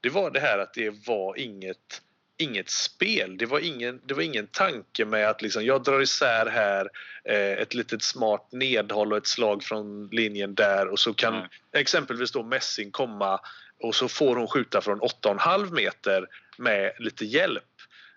det 0.00 0.08
var 0.08 0.30
det 0.30 0.40
här 0.40 0.58
att 0.58 0.74
det 0.74 1.06
var 1.06 1.38
inget 1.38 2.02
inget 2.40 2.70
spel. 2.70 3.36
Det 3.38 3.46
var 3.46 3.58
ingen, 3.58 4.00
det 4.04 4.14
var 4.14 4.22
ingen 4.22 4.46
tanke 4.46 5.04
med 5.04 5.28
att 5.28 5.42
liksom, 5.42 5.64
jag 5.64 5.82
drar 5.82 6.00
isär 6.00 6.46
här 6.46 6.88
eh, 7.24 7.62
ett 7.62 7.74
litet 7.74 8.02
smart 8.02 8.48
nedhåll 8.52 9.12
och 9.12 9.18
ett 9.18 9.26
slag 9.26 9.62
från 9.62 10.08
linjen 10.08 10.54
där 10.54 10.88
och 10.88 10.98
så 10.98 11.14
kan 11.14 11.34
Nej. 11.34 11.48
exempelvis 11.72 12.32
då 12.32 12.42
Messing 12.42 12.90
komma 12.90 13.40
och 13.80 13.94
så 13.94 14.08
får 14.08 14.36
hon 14.36 14.48
skjuta 14.48 14.80
från 14.80 15.00
8,5 15.00 15.72
meter 15.72 16.26
med 16.58 16.92
lite 16.98 17.24
hjälp. 17.24 17.64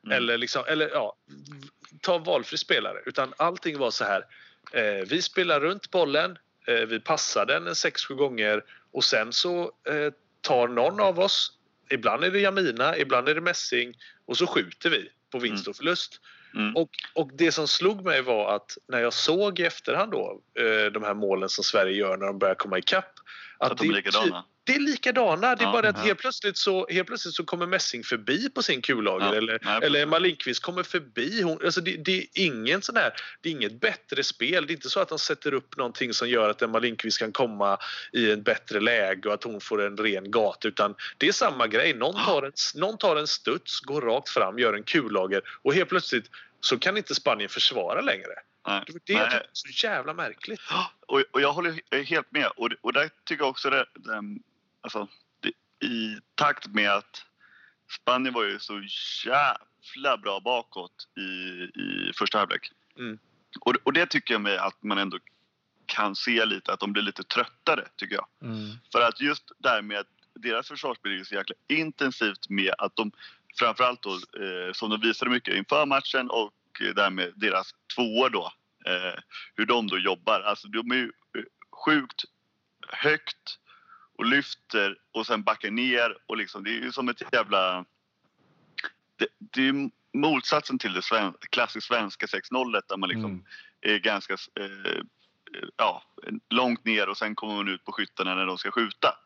Mm. 0.06 0.18
Eller, 0.18 0.38
liksom, 0.38 0.64
eller 0.68 0.90
ja, 0.90 1.16
ta 2.02 2.18
valfri 2.18 2.58
spelare. 2.58 2.98
Utan 3.06 3.34
allting 3.38 3.78
var 3.78 3.92
så 3.92 4.04
här. 4.04 4.26
Eh, 4.74 5.08
vi 5.08 5.22
spelar 5.22 5.60
runt 5.60 5.92
bollen, 5.92 6.38
eh, 6.68 6.76
vi 6.76 7.00
passar 7.00 7.46
den 7.46 7.68
en 7.68 7.74
6-7 7.74 8.14
gånger 8.16 8.64
och 8.92 9.04
sen 9.04 9.34
så 9.34 9.64
eh, 9.64 10.14
tar 10.42 10.68
någon 10.68 11.00
av 11.00 11.20
oss, 11.20 11.52
ibland 11.90 12.24
är 12.24 12.32
det 12.32 12.40
Jamina, 12.40 12.98
ibland 12.98 13.30
är 13.30 13.36
det 13.36 13.42
Messing 13.42 13.94
och 14.26 14.38
så 14.38 14.48
skjuter 14.48 14.90
vi 14.90 15.10
på 15.32 15.40
vinst 15.40 15.68
och 15.68 15.76
förlust. 15.76 16.20
Mm. 16.56 16.76
Och, 16.76 16.90
och 17.16 17.30
det 17.34 17.52
som 17.52 17.68
slog 17.68 18.06
mig 18.06 18.22
var 18.22 18.56
att 18.56 18.78
när 18.88 19.00
jag 19.00 19.14
såg 19.14 19.60
i 19.60 19.64
efterhand 19.64 20.12
då 20.12 20.42
eh, 20.60 20.92
de 20.92 21.04
här 21.04 21.14
målen 21.14 21.50
som 21.50 21.64
Sverige 21.64 21.98
gör 21.98 22.18
när 22.18 22.26
de 22.26 22.40
börjar 22.40 22.56
komma 22.56 22.78
ikapp. 22.78 23.14
Att 23.58 23.78
de 23.78 23.88
är 23.88 23.92
det 23.92 23.96
likadana. 23.96 24.46
Det 24.64 24.76
är 24.76 24.80
likadana. 24.80 25.56
Det 25.56 25.64
är 25.64 25.66
Ja, 25.66 25.72
bara 25.72 25.90
att 25.90 25.98
ja. 25.98 26.04
helt 26.04 26.20
plötsligt, 26.20 26.58
så, 26.58 26.88
helt 26.90 27.08
plötsligt 27.08 27.36
så 27.36 27.44
kommer 27.44 27.66
Messing 27.66 28.04
förbi 28.04 28.50
på 28.50 28.64
sin 28.64 28.82
kullager. 28.82 29.26
Ja, 29.26 29.36
Eller, 29.36 29.60
nej, 29.64 29.80
eller. 29.84 30.02
Emma 30.02 30.20
Lindqvist 30.20 30.64
kommer 30.64 30.84
förbi. 30.84 31.42
Hon, 31.42 31.60
alltså 31.66 31.82
det, 31.82 31.98
det 31.98 32.18
är 32.18 32.26
ingen 32.34 32.82
sån 32.82 32.96
här, 32.96 33.14
det 33.42 33.50
är 33.50 33.54
inget 33.54 33.80
bättre 33.82 34.24
spel. 34.24 34.68
Det 34.68 34.74
är 34.74 34.76
inte 34.76 34.90
så 34.90 35.00
att 35.00 35.10
de 35.10 35.20
sätter 35.20 35.54
upp 35.54 35.78
någonting 35.78 36.14
som 36.14 36.30
gör 36.30 36.50
att 36.50 36.62
Emma 36.62 36.80
Lindqvist 36.80 37.20
kan 37.20 37.32
komma 37.32 37.78
i 38.14 38.32
ett 38.32 38.44
bättre 38.44 38.80
läge 38.80 39.28
och 39.28 39.34
att 39.34 39.44
hon 39.44 39.62
får 39.62 39.82
en 39.82 39.98
ren 39.98 40.32
gata. 40.32 40.68
Utan 40.68 40.96
det 41.18 41.28
är 41.28 41.32
samma 41.32 41.68
grej. 41.68 41.94
Någon 41.94 42.26
tar 42.26 42.44
en, 42.44 42.52
någon 42.76 42.98
tar 42.98 43.16
en 43.16 43.28
studs, 43.28 43.80
går 43.80 44.02
rakt 44.02 44.30
fram, 44.30 44.60
gör 44.60 44.74
en 44.74 44.84
kullager 44.84 45.42
och 45.62 45.74
helt 45.74 45.90
plötsligt 45.90 46.26
så 46.60 46.80
kan 46.80 46.98
inte 46.98 47.16
Spanien 47.16 47.50
försvara 47.50 48.02
längre. 48.02 48.34
Nej. 48.68 48.84
Det, 48.88 49.00
det 49.04 49.14
är 49.14 49.30
Nej. 49.30 49.42
så 49.54 49.88
jävla 49.88 50.14
märkligt. 50.14 50.62
Och, 51.08 51.24
och 51.32 51.42
jag 51.42 51.54
håller 51.54 52.04
helt 52.04 52.32
med. 52.32 52.48
Och, 52.56 52.70
och 52.82 52.94
där 52.94 53.10
tycker 53.26 53.44
jag 53.44 53.50
också 53.50 53.70
det, 53.70 53.86
det, 53.96 54.22
alltså, 54.84 55.08
det, 55.40 55.52
i 55.88 56.20
takt 56.36 56.68
med 56.68 56.92
att 56.92 57.26
Spanien 58.02 58.34
var 58.34 58.44
ju 58.44 58.60
så 58.60 58.82
jävla 59.26 60.18
bra 60.18 60.40
bakåt 60.40 61.08
i, 61.18 61.22
i 61.82 62.14
första 62.18 62.38
halvlek. 62.38 62.72
Mm. 62.98 63.20
Och, 63.60 63.76
och 63.84 63.94
det 63.94 64.06
tycker 64.06 64.34
jag 64.34 64.42
mig 64.42 64.58
att 64.58 64.84
man 64.84 64.98
ändå 64.98 65.20
kan 65.86 66.16
se 66.16 66.46
lite, 66.46 66.74
att 66.74 66.80
de 66.80 66.94
blir 66.94 67.04
lite 67.04 67.24
tröttare 67.24 67.88
tycker 67.96 68.16
jag. 68.16 68.28
För 68.92 69.02
att 69.02 69.22
just 69.22 69.52
där 69.58 69.82
med 69.82 70.00
att 70.00 70.08
deras 70.34 70.68
försvarsspel 70.68 71.20
är 71.20 71.24
så 71.24 71.36
jäkla 71.36 71.56
intensivt 71.68 72.50
med 72.50 72.74
att 72.78 72.96
de 72.96 73.12
framförallt 73.60 74.02
då 74.02 74.14
eh, 74.14 74.74
som 74.74 74.90
de 74.90 75.02
visade 75.02 75.32
mycket 75.32 75.56
inför 75.56 75.86
matchen 75.86 76.30
och 76.30 76.82
eh, 76.82 76.94
där 76.94 77.10
med 77.10 77.32
deras 77.36 77.74
tvåor 77.96 78.30
då 78.30 78.52
eh, 78.86 79.20
hur 79.56 79.66
de 79.66 79.88
då 79.88 79.98
jobbar. 79.98 80.42
Alltså 80.42 80.68
de 80.68 80.92
är 80.92 80.96
ju 80.96 81.12
eh, 81.38 81.44
sjukt 81.86 82.24
högt 82.88 83.60
och 84.18 84.26
lyfter 84.26 84.98
och 85.12 85.26
sen 85.28 85.44
backar 85.44 85.72
ner 85.72 86.18
och 86.26 86.38
liksom 86.38 86.64
det 86.64 86.70
är 86.70 86.82
ju 86.82 86.92
som 86.92 87.10
ett 87.10 87.22
jävla 87.32 87.86
det, 89.16 89.28
det 89.40 89.68
är 89.68 89.90
motsatsen 90.14 90.80
till 90.80 90.94
det 90.94 91.02
sven, 91.02 91.34
klassiskt 91.52 91.88
svenska 91.88 92.26
6-0 92.26 92.82
där 92.88 92.98
man 92.98 93.10
liksom 93.10 93.32
Mm. 93.32 93.46
är 93.82 94.00
ganska 94.00 94.34
eh, 94.34 95.02
ja, 95.78 96.04
långt 96.50 96.86
ner 96.86 97.10
och 97.10 97.18
sen 97.18 97.36
kommer 97.36 97.56
man 97.56 97.68
ut 97.68 97.86
på 97.86 97.92
skyttarna 97.92 98.36
när 98.36 98.46
de 98.46 98.58
ska 98.58 98.72
skjuta. 98.72 99.18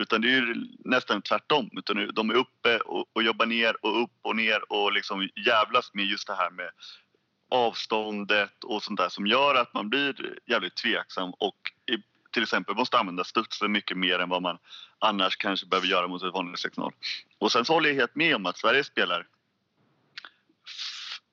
Utan 0.00 0.20
det 0.20 0.28
är 0.28 0.32
ju 0.32 0.66
nästan 0.78 1.22
tvärtom. 1.22 1.70
Utan 1.72 2.10
de 2.14 2.30
är 2.30 2.34
uppe 2.34 2.78
och, 2.78 3.06
och 3.12 3.22
jobbar 3.22 3.46
ner 3.46 3.84
och 3.84 4.02
upp 4.02 4.10
och 4.22 4.36
ner 4.36 4.72
och 4.72 4.92
liksom 4.92 5.28
jävlas 5.46 5.94
med 5.94 6.04
just 6.04 6.26
det 6.26 6.34
här 6.34 6.50
med 6.50 6.70
avståndet 7.50 8.64
och 8.64 8.82
sånt 8.82 9.00
där 9.00 9.08
som 9.08 9.26
gör 9.26 9.54
att 9.54 9.74
man 9.74 9.88
blir 9.88 10.38
jävligt 10.46 10.76
tveksam 10.76 11.30
och 11.30 11.56
till 12.34 12.42
exempel 12.42 12.74
måste 12.74 12.98
använda 12.98 13.24
studsen 13.24 13.72
mycket 13.72 13.96
mer 13.96 14.18
än 14.18 14.28
vad 14.28 14.42
man 14.42 14.58
annars 14.98 15.36
kanske 15.36 15.66
behöver 15.66 15.88
göra 15.88 16.08
mot 16.08 16.22
ett 16.22 16.32
vanligt 16.32 16.64
6-0. 16.64 16.92
Och 17.38 17.52
sen 17.52 17.64
så 17.64 17.72
håller 17.72 17.88
jag 17.88 17.96
helt 17.96 18.14
med 18.14 18.36
om 18.36 18.46
att 18.46 18.58
Sverige 18.58 18.84
spelar 18.84 19.26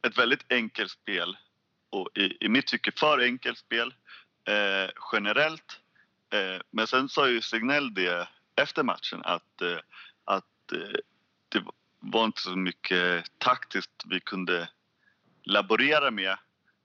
ett 0.08 0.18
väldigt 0.18 0.52
enkelt 0.52 0.92
spel 0.92 1.38
och 1.90 2.10
i, 2.16 2.46
i 2.46 2.50
mitt 2.50 2.68
tycke 2.68 2.92
för 2.96 3.20
enkelt 3.20 3.58
spel 3.58 3.94
eh, 4.48 4.90
generellt. 5.14 5.80
Eh, 6.34 6.62
men 6.72 6.88
sen 6.88 7.10
sa 7.10 7.30
ju 7.30 7.42
Signell 7.42 7.94
det 7.94 8.28
efter 8.56 8.84
matchen 8.84 9.22
att, 9.24 9.62
eh, 9.62 9.80
att 10.24 10.72
eh, 10.74 11.00
det 11.50 11.64
var 12.00 12.26
inte 12.26 12.42
så 12.42 12.56
mycket 12.56 13.26
taktiskt 13.38 14.04
vi 14.06 14.20
kunde 14.20 14.70
laborera 15.44 16.12
med. 16.12 16.38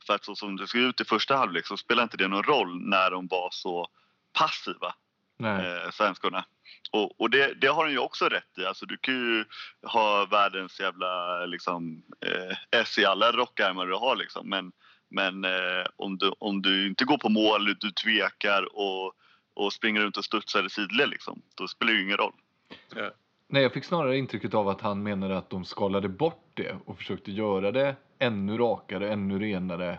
För 0.07 0.15
att 0.15 0.25
så 0.25 0.37
som 0.37 0.57
det 0.57 0.67
såg 0.67 0.81
ut 0.81 1.01
i 1.01 1.05
första 1.05 1.37
halvlek 1.37 1.67
så 1.67 1.77
spelade 1.77 2.03
inte 2.03 2.17
det 2.17 2.29
någon 2.29 2.43
roll 2.43 2.81
när 2.81 3.11
de 3.11 3.27
var 3.27 3.49
så 3.53 3.89
passiva, 4.39 4.95
Nej. 5.39 5.67
eh, 5.67 5.91
svenskorna. 5.91 6.45
Och, 6.91 7.21
och 7.21 7.31
det, 7.31 7.55
det 7.61 7.67
har 7.67 7.83
han 7.83 7.93
ju 7.93 7.99
också 7.99 8.29
rätt 8.29 8.59
i. 8.59 8.65
Alltså, 8.65 8.87
du 8.87 8.97
kan 8.97 9.15
ju 9.15 9.45
ha 9.83 10.27
världens 10.31 10.81
jävla 10.81 11.45
liksom, 11.47 12.03
eh, 12.27 12.81
S 12.81 12.99
i 12.99 13.05
alla 13.05 13.33
rockärmar 13.33 13.87
du 13.87 13.95
har. 13.95 14.17
Liksom. 14.17 14.49
Men, 14.49 14.73
men 15.09 15.45
eh, 15.45 15.85
om, 15.97 16.19
du, 16.19 16.33
om 16.39 16.63
du 16.63 16.87
inte 16.87 17.05
går 17.05 17.19
på 17.19 17.29
mål, 17.29 17.77
du 17.81 17.91
tvekar 17.91 18.77
och, 18.77 19.13
och 19.55 19.73
springer 19.73 20.01
runt 20.01 20.17
och 20.17 20.25
studsar 20.25 20.67
i 20.67 20.71
sidled, 20.71 21.09
liksom, 21.09 21.43
då 21.55 21.69
spelar 21.69 21.93
det 21.93 21.99
ju 21.99 22.05
ingen 22.05 22.17
roll. 22.17 22.35
Nej, 23.49 23.63
jag 23.63 23.73
fick 23.73 23.85
snarare 23.85 24.19
intrycket 24.19 24.55
av 24.55 24.69
att 24.69 24.81
han 24.81 25.03
menade 25.03 25.39
att 25.39 25.51
de 25.51 25.65
skalade 25.65 26.09
bort 26.09 26.51
det 26.55 26.77
och 26.85 26.99
försökte 26.99 27.33
göra 27.33 27.73
det 27.73 27.97
ännu 28.19 28.59
rakare, 28.59 29.13
ännu 29.13 29.39
renare. 29.39 29.99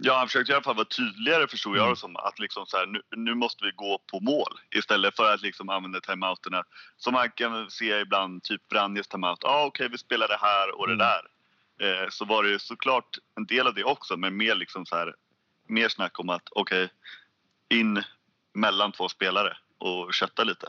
Ja, 0.00 0.18
han 0.18 0.26
försökte 0.26 0.52
i 0.52 0.54
alla 0.54 0.62
fall 0.64 0.76
vara 0.76 0.84
tydligare 0.86 1.48
förstod 1.48 1.76
jag 1.76 1.82
Mm. 1.82 1.90
det 1.94 1.96
som. 2.00 2.16
Att 2.16 2.38
liksom 2.38 2.66
så 2.66 2.76
här, 2.76 2.86
nu, 2.86 3.02
nu 3.16 3.34
måste 3.34 3.64
vi 3.64 3.70
gå 3.70 3.98
på 4.10 4.20
mål 4.20 4.60
istället 4.70 5.16
för 5.16 5.34
att 5.34 5.42
liksom 5.42 5.68
använda 5.68 6.00
timeouterna. 6.00 6.64
Som 6.96 7.12
man 7.12 7.30
kan 7.30 7.70
se 7.70 8.00
ibland, 8.00 8.42
typ 8.42 8.72
Vranjes 8.72 9.08
timeout. 9.08 9.38
Ja, 9.42 9.48
ah, 9.50 9.64
okej, 9.66 9.88
vi 9.88 9.98
spelar 9.98 10.28
det 10.28 10.38
här 10.40 10.78
och 10.80 10.86
det 10.86 10.92
Mm. 10.94 11.06
där. 11.06 11.22
Eh, 11.80 12.08
så 12.10 12.24
var 12.24 12.42
det 12.42 12.48
ju 12.50 12.58
såklart 12.58 13.18
en 13.36 13.46
del 13.46 13.66
av 13.66 13.74
det 13.74 13.84
också, 13.84 14.16
men 14.16 14.36
mer 14.36 14.54
liksom 14.54 14.86
så 14.86 14.96
här, 14.96 15.14
mer 15.68 15.88
snack 15.88 16.18
om 16.20 16.28
att 16.28 16.48
okej, 16.50 16.88
in 17.68 18.02
mellan 18.54 18.92
två 18.92 19.08
spelare 19.08 19.56
och 19.78 20.14
kötta 20.14 20.44
lite. 20.44 20.66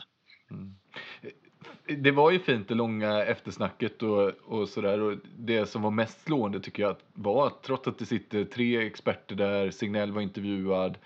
Det 1.98 2.10
var 2.10 2.30
ju 2.30 2.38
fint 2.38 2.68
det 2.68 2.74
långa 2.74 3.24
eftersnacket 3.24 4.02
och, 4.02 4.32
och 4.46 4.68
sådär. 4.68 5.00
Och 5.00 5.16
det 5.38 5.66
som 5.66 5.82
var 5.82 5.90
mest 5.90 6.24
slående 6.24 6.60
tycker 6.60 6.82
jag 6.82 6.96
var 7.12 7.46
att 7.46 7.62
trots 7.62 7.88
att 7.88 7.98
det 7.98 8.06
sitter 8.06 8.44
tre 8.44 8.86
experter 8.86 9.34
där, 9.34 9.70
Signell 9.70 10.12
var 10.12 10.22
intervjuad, 10.22 10.98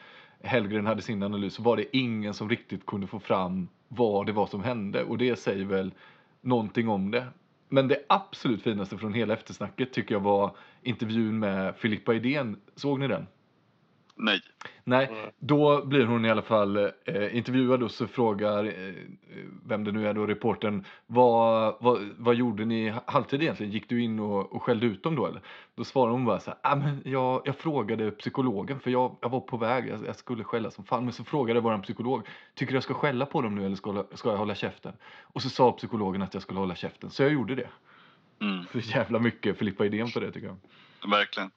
Hellgren 0.42 0.87
hade 0.87 1.03
sin 1.03 1.23
analys, 1.23 1.55
så 1.55 1.62
var 1.62 1.77
det 1.77 1.97
ingen 1.97 2.35
som 2.35 2.49
riktigt 2.49 2.87
kunde 2.87 3.07
få 3.07 3.20
fram 3.20 3.68
vad 3.88 4.27
det 4.27 4.33
var 4.33 4.47
som 4.47 4.62
hände. 4.62 5.05
Och 5.05 5.18
det 5.18 5.37
säger 5.37 5.64
väl 5.64 5.94
någonting 6.40 6.88
om 6.88 7.11
det. 7.11 7.27
Men 7.68 7.88
det 7.88 8.05
absolut 8.09 8.62
finaste 8.62 8.99
från 8.99 9.14
hela 9.14 9.35
eftersnacket 9.35 9.92
tycker 9.92 10.14
jag 10.14 10.20
var 10.20 10.57
intervjun 10.83 11.38
med 11.38 11.77
Filippa 11.77 12.14
Idén. 12.14 12.57
Såg 12.77 13.01
ni 13.01 13.09
den? 13.09 13.27
Nej. 14.16 14.40
Nej, 14.85 15.33
då 15.38 15.85
blir 15.85 16.07
hon 16.07 16.24
i 16.24 16.31
alla 16.31 16.42
fall 16.42 16.77
eh, 16.77 17.37
intervjuad 17.37 17.83
och 17.83 17.90
så 17.90 18.07
frågar 18.07 18.64
eh, 18.64 18.94
vem 19.66 19.85
det 19.85 19.92
nu 19.92 20.09
är 20.09 20.14
då, 20.14 20.27
reportern, 20.27 20.85
vad, 21.07 21.77
vad, 21.81 22.09
vad 22.18 22.35
gjorde 22.35 22.64
ni 22.64 22.94
halvtid 23.07 23.42
egentligen? 23.42 23.72
Gick 23.72 23.88
du 23.88 24.03
in 24.03 24.18
och, 24.18 24.53
och 24.53 24.62
skällde 24.62 24.87
ut 24.87 25.03
dem 25.03 25.16
då 25.16 25.27
eller? 25.27 25.40
Då 25.74 25.85
svarar 25.85 26.12
hon 26.12 26.24
bara 26.24 26.40
så 26.40 26.50
här, 26.50 26.59
ah, 26.62 26.77
men 26.77 27.03
jag, 27.05 27.42
jag 27.44 27.57
frågade 27.57 28.11
psykologen 28.11 28.81
för 28.81 28.90
jag, 28.90 29.16
jag 29.20 29.29
var 29.29 29.40
på 29.40 29.57
väg, 29.57 29.88
jag, 29.88 30.07
jag 30.07 30.16
skulle 30.16 30.44
skälla 30.44 30.70
som 30.70 30.85
fan, 30.85 31.05
men 31.05 31.12
så 31.12 31.24
frågade 31.24 31.61
våran 31.61 31.83
psykolog, 31.83 32.29
tycker 32.55 32.72
du 32.72 32.77
jag 32.77 32.83
ska 32.83 32.94
skälla 32.94 33.27
på 33.27 33.42
dem 33.42 33.55
nu 33.55 33.66
eller 33.66 33.77
ska, 33.77 34.07
ska 34.14 34.31
jag 34.31 34.37
hålla 34.37 34.55
käften? 34.55 34.92
Och 35.22 35.42
så 35.42 35.50
sa 35.50 35.72
psykologen 35.72 36.22
att 36.22 36.35
jag 36.35 36.42
skulle 36.42 36.61
hålla 36.61 36.74
käften, 36.74 37.11
så 37.11 37.22
jag 37.22 37.33
gjorde 37.33 37.55
det. 37.55 37.68
Mm, 38.40 38.64
Så 38.72 38.79
jävla 38.79 39.18
mycket 39.18 39.59
Filippa 39.59 39.87
idén 39.87 40.11
på 40.11 40.20
det 40.20 40.31
tycker 40.33 40.46
jag. 40.46 40.57
verkligen. 41.11 41.50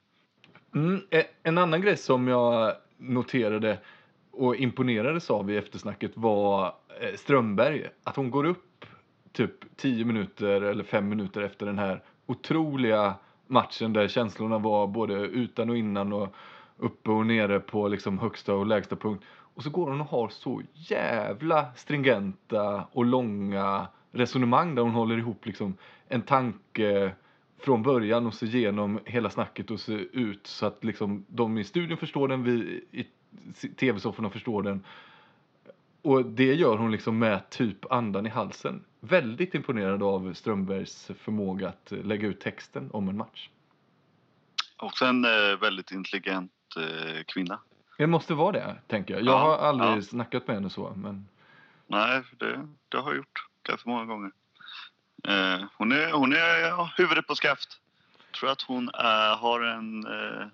Mm, 0.74 1.00
eh, 1.10 1.24
en 1.42 1.58
annan 1.58 1.80
grej 1.80 1.96
som 1.96 2.28
jag 2.28 2.74
noterade 2.96 3.78
och 4.30 4.56
imponerades 4.56 5.30
av 5.30 5.50
i 5.50 5.56
eftersnacket 5.56 6.12
var 6.14 6.66
eh, 7.00 7.14
Strömberg. 7.16 7.88
Att 8.04 8.16
hon 8.16 8.30
går 8.30 8.44
upp 8.44 8.84
typ 9.32 9.76
10 9.76 10.04
minuter 10.04 10.60
eller 10.60 10.84
5 10.84 11.08
minuter 11.08 11.42
efter 11.42 11.66
den 11.66 11.78
här 11.78 12.02
otroliga 12.26 13.14
matchen 13.46 13.92
där 13.92 14.08
känslorna 14.08 14.58
var 14.58 14.86
både 14.86 15.14
utan 15.14 15.70
och 15.70 15.76
innan 15.76 16.12
och 16.12 16.34
uppe 16.76 17.10
och 17.10 17.26
nere 17.26 17.60
på 17.60 17.88
liksom 17.88 18.18
högsta 18.18 18.54
och 18.54 18.66
lägsta 18.66 18.96
punkt. 18.96 19.24
Och 19.54 19.62
så 19.62 19.70
går 19.70 19.90
hon 19.90 20.00
och 20.00 20.06
har 20.06 20.28
så 20.28 20.62
jävla 20.72 21.74
stringenta 21.74 22.84
och 22.92 23.04
långa 23.04 23.86
resonemang 24.12 24.74
där 24.74 24.82
hon 24.82 24.92
håller 24.92 25.18
ihop 25.18 25.46
liksom 25.46 25.74
en 26.08 26.22
tanke 26.22 27.12
från 27.58 27.82
början 27.82 28.26
och 28.26 28.34
så 28.34 28.46
genom 28.46 29.00
hela 29.04 29.30
snacket 29.30 29.70
och 29.70 29.80
så 29.80 29.92
ut 29.92 30.46
så 30.46 30.66
att 30.66 30.84
liksom 30.84 31.24
de 31.28 31.58
i 31.58 31.64
studion 31.64 31.98
förstår 31.98 32.28
den, 32.28 32.44
vi 32.44 32.84
i 32.90 33.06
tv-sofforna 33.76 34.30
förstår 34.30 34.62
den. 34.62 34.84
Och 36.02 36.24
det 36.24 36.54
gör 36.54 36.76
hon 36.76 36.90
liksom 36.92 37.18
med 37.18 37.50
typ 37.50 37.92
andan 37.92 38.26
i 38.26 38.28
halsen. 38.28 38.84
Väldigt 39.00 39.54
imponerad 39.54 40.02
av 40.02 40.34
Strömbergs 40.34 41.10
förmåga 41.18 41.68
att 41.68 41.92
lägga 42.04 42.28
ut 42.28 42.40
texten 42.40 42.90
om 42.92 43.08
en 43.08 43.16
match. 43.16 43.48
Också 44.76 45.04
en 45.04 45.24
eh, 45.24 45.58
väldigt 45.60 45.90
intelligent 45.92 46.52
eh, 46.76 47.24
kvinna. 47.26 47.58
Det 47.98 48.06
måste 48.06 48.34
vara 48.34 48.52
det, 48.52 48.76
tänker 48.86 49.14
jag. 49.14 49.22
Jag 49.22 49.34
Ja, 49.34 49.38
har 49.38 49.68
aldrig 49.68 49.90
ja. 49.90 50.02
snackat 50.02 50.46
med 50.46 50.56
henne 50.56 50.70
så, 50.70 50.92
men 50.96 51.28
Nej, 51.86 52.22
det, 52.38 52.68
det 52.88 52.96
har 52.96 53.10
jag 53.10 53.16
gjort 53.16 53.46
ganska 53.62 53.90
många 53.90 54.04
gånger. 54.04 54.30
Eh, 55.24 55.64
hon 55.76 55.92
är, 55.92 56.12
hon 56.12 56.32
är 56.32 56.58
ja, 56.58 56.90
huvudet 56.96 57.26
på 57.26 57.34
skaft. 57.34 57.80
tror 58.38 58.50
att 58.50 58.62
hon 58.62 58.88
är, 58.88 59.36
har 59.36 59.60
en... 59.60 60.06
Eh, 60.06 60.46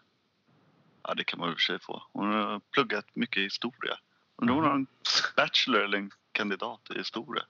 Ja, 1.09 1.15
det 1.15 1.25
kan 1.25 1.41
man 1.41 1.49
i 1.51 1.53
och 1.53 1.57
för 1.57 1.63
sig 1.63 1.79
få. 1.79 2.03
Hon 2.13 2.33
har 2.33 2.61
pluggat 2.71 3.07
mycket 3.15 3.43
historia. 3.43 3.99
Undrar 4.37 4.55
om 4.55 4.61
hon 4.61 4.71
har 4.71 4.77
en 4.77 4.87
bachelor 5.37 5.81
eller 5.81 5.99
en 5.99 6.11
kandidat 6.33 6.81
i 6.95 6.99
historia. 6.99 7.43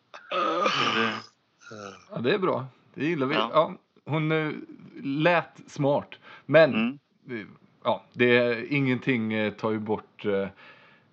Det, 0.94 1.12
Ja, 2.10 2.18
det 2.18 2.34
är 2.34 2.38
bra. 2.38 2.66
Det 2.94 3.04
gillar 3.06 3.26
vi. 3.26 3.34
Ja. 3.34 3.50
Ja. 3.52 3.74
hon 4.04 4.32
eh, 4.32 4.52
lät 5.02 5.60
smart. 5.66 6.08
Men 6.46 6.74
mm, 6.74 6.98
eh, 7.40 7.46
ja, 7.84 8.04
det 8.12 8.36
är 8.36 8.72
ingenting 8.72 9.32
eh, 9.32 9.52
tar 9.52 9.70
ju 9.70 9.78
bort 9.78 10.24
eh, 10.24 10.48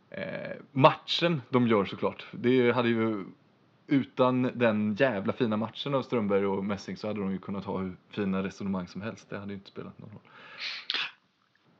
eh, 0.09 0.51
matchen 0.71 1.41
de 1.49 1.67
gör 1.67 1.85
såklart. 1.85 2.25
Det 2.31 2.71
hade 2.71 2.89
ju 2.89 3.25
utan 3.91 4.41
den 4.41 4.95
jävla 4.95 5.34
fina 5.34 5.58
matchen 5.58 5.95
av 5.95 6.01
Strömberg 6.04 6.45
och 6.45 6.65
Messing 6.65 6.97
så 6.97 7.08
hade 7.08 7.19
de 7.19 7.32
ju 7.32 7.38
kunnat 7.39 7.65
ha 7.65 7.77
hur 7.77 7.97
fina 8.10 8.43
resonemang 8.43 8.88
som 8.88 9.01
helst. 9.01 9.30
Det 9.30 9.38
hade 9.39 9.51
ju 9.51 9.58
inte 9.58 9.69
spelat 9.69 9.99
någon 9.99 10.10
roll. 10.10 10.19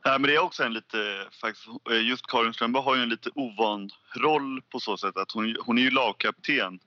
Nej, 0.04 0.18
men 0.18 0.22
det 0.22 0.34
är 0.34 0.38
också 0.42 0.64
en 0.64 0.72
lite, 0.74 1.26
faktiskt, 1.40 1.66
eh, 1.90 2.06
just 2.08 2.26
Karin 2.26 2.54
Strömberg 2.54 2.82
har 2.82 2.96
ju 2.96 3.02
en 3.02 3.08
lite 3.08 3.30
ovan 3.34 3.90
roll 4.16 4.62
på 4.72 4.80
så 4.80 4.96
sätt 4.96 5.16
att 5.16 5.32
hon, 5.32 5.56
hon 5.64 5.78
är 5.78 5.82
ju 5.82 5.90
lagkapten 5.90 6.78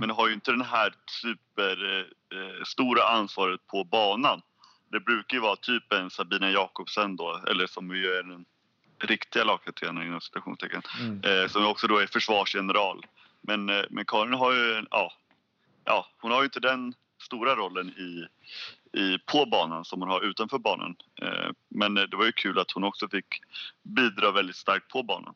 men 0.00 0.10
har 0.10 0.28
ju 0.28 0.34
inte 0.34 0.50
den 0.50 0.62
här 0.62 0.94
super 1.22 2.06
eh, 2.32 2.64
stora 2.64 3.02
ansvaret 3.02 3.66
på 3.66 3.84
banan. 3.84 4.42
Det 4.92 5.00
brukar 5.00 5.36
ju 5.36 5.40
vara 5.40 5.56
typ 5.56 5.92
en 5.92 6.10
Sabina 6.10 6.50
Jakobsen 6.50 7.16
då, 7.16 7.40
eller 7.50 7.66
som 7.66 7.96
ju 7.96 8.06
är 8.06 8.22
den 8.22 8.44
riktiga 8.98 9.44
lagkaptenen 9.44 10.02
inom 10.06 10.20
citationstecken, 10.20 10.82
Mm. 11.00 11.20
eh, 11.24 11.48
som 11.48 11.66
också 11.66 11.86
då 11.86 11.98
är 11.98 12.06
försvarsgeneral. 12.06 13.06
Men, 13.40 13.68
eh, 13.68 13.84
men 13.90 14.04
Karin 14.04 14.32
har 14.32 14.52
ju, 14.52 14.86
ja, 14.90 15.12
ja, 15.84 16.06
hon 16.20 16.30
har 16.30 16.38
ju 16.38 16.44
inte 16.44 16.60
den 16.60 16.94
stora 17.22 17.56
rollen 17.56 17.88
i, 17.88 18.26
i, 19.00 19.18
på 19.18 19.46
banan 19.46 19.84
som 19.84 20.00
hon 20.00 20.10
har 20.10 20.20
utanför 20.20 20.58
banan. 20.58 20.96
Eh, 21.22 21.50
men 21.68 21.96
eh, 21.96 22.02
det 22.02 22.16
var 22.16 22.24
ju 22.24 22.32
kul 22.32 22.58
att 22.58 22.70
hon 22.70 22.84
också 22.84 23.08
fick 23.08 23.42
bidra 23.82 24.30
väldigt 24.30 24.56
starkt 24.56 24.88
på 24.88 25.02
banan. 25.02 25.34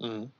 Mm. 0.00 0.30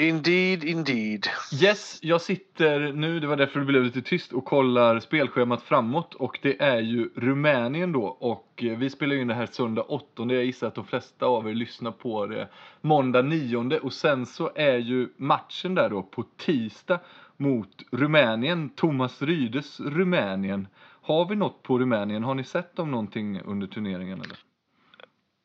Indeed, 0.00 0.64
indeed. 0.64 1.26
Yes, 1.62 1.98
jag 2.02 2.20
sitter 2.20 2.92
nu, 2.92 3.20
det 3.20 3.26
var 3.26 3.36
därför 3.36 3.60
det 3.60 3.66
blev 3.66 3.82
lite 3.84 4.02
tyst, 4.02 4.32
och 4.32 4.44
kollar 4.44 5.00
spelschemat 5.00 5.62
framåt. 5.62 6.14
Och 6.14 6.38
det 6.42 6.62
är 6.62 6.80
ju 6.80 7.10
Rumänien 7.16 7.92
då. 7.92 8.04
Och 8.04 8.64
eh, 8.64 8.78
vi 8.78 8.90
spelar 8.90 9.16
in 9.16 9.26
det 9.28 9.34
här 9.34 9.46
söndag 9.46 9.82
8. 9.82 10.06
Jag 10.16 10.44
gissar 10.44 10.66
att 10.66 10.74
de 10.74 10.86
flesta 10.86 11.26
av 11.26 11.48
er 11.48 11.54
lyssnar 11.54 11.90
på 11.90 12.26
det 12.26 12.48
måndag 12.80 13.22
9. 13.22 13.78
Och 13.78 13.92
sen 13.92 14.26
så 14.26 14.52
är 14.54 14.78
ju 14.78 15.08
matchen 15.16 15.74
där 15.74 15.90
då 15.90 16.02
på 16.02 16.24
tisdag 16.36 17.00
mot 17.36 17.82
Rumänien. 17.92 18.70
Thomas 18.70 19.22
Rydes 19.22 19.80
Rumänien. 19.80 20.68
Har 21.02 21.28
vi 21.28 21.36
något 21.36 21.62
på 21.62 21.78
Rumänien? 21.78 22.24
Har 22.24 22.34
ni 22.34 22.44
sett 22.44 22.76
dem 22.76 22.90
någonting 22.90 23.40
under 23.40 23.66
turneringen 23.66 24.20
eller? 24.20 24.38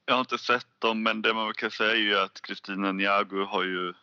Jag 0.05 0.13
har 0.13 0.19
inte 0.19 0.37
sett 0.37 0.79
dem, 0.79 1.03
men 1.03 1.21
det 1.21 1.33
man 1.33 1.53
kan 1.53 1.71
säga 1.71 1.91
är 1.91 1.95
ju 1.95 2.19
att 2.19 2.41
Kristina 2.41 2.91
Niago 2.91 3.45
har 3.45 3.63
ju 3.63 3.93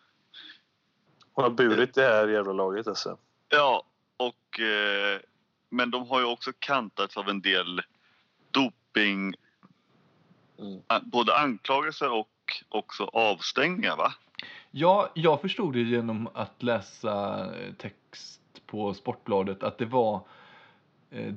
Hon 1.32 1.42
har 1.42 1.50
burit 1.50 1.94
det 1.94 2.02
här 2.02 2.28
jävla 2.28 2.52
laget 2.52 2.86
alltså. 2.86 3.18
Ja, 3.48 3.82
och, 4.16 4.60
eh, 4.60 5.20
men 5.68 5.90
de 5.90 6.08
har 6.08 6.20
ju 6.20 6.26
också 6.26 6.50
kantats 6.58 7.16
av 7.16 7.28
en 7.28 7.40
del 7.40 7.82
doping, 8.50 9.34
Mm. 10.58 10.80
både 11.02 11.36
anklagelser 11.38 12.10
och 12.12 12.64
också 12.68 13.04
avstängningar 13.04 13.96
va? 13.96 14.12
Ja, 14.70 15.10
jag 15.14 15.40
förstod 15.40 15.72
det 15.72 15.80
genom 15.80 16.28
att 16.34 16.62
läsa 16.62 17.44
eh, 17.56 17.72
text 17.74 18.40
på 18.66 18.94
Sportbladet 18.94 19.62
att 19.62 19.78
det 19.78 19.84
var 19.84 20.20
eh, 21.10 21.32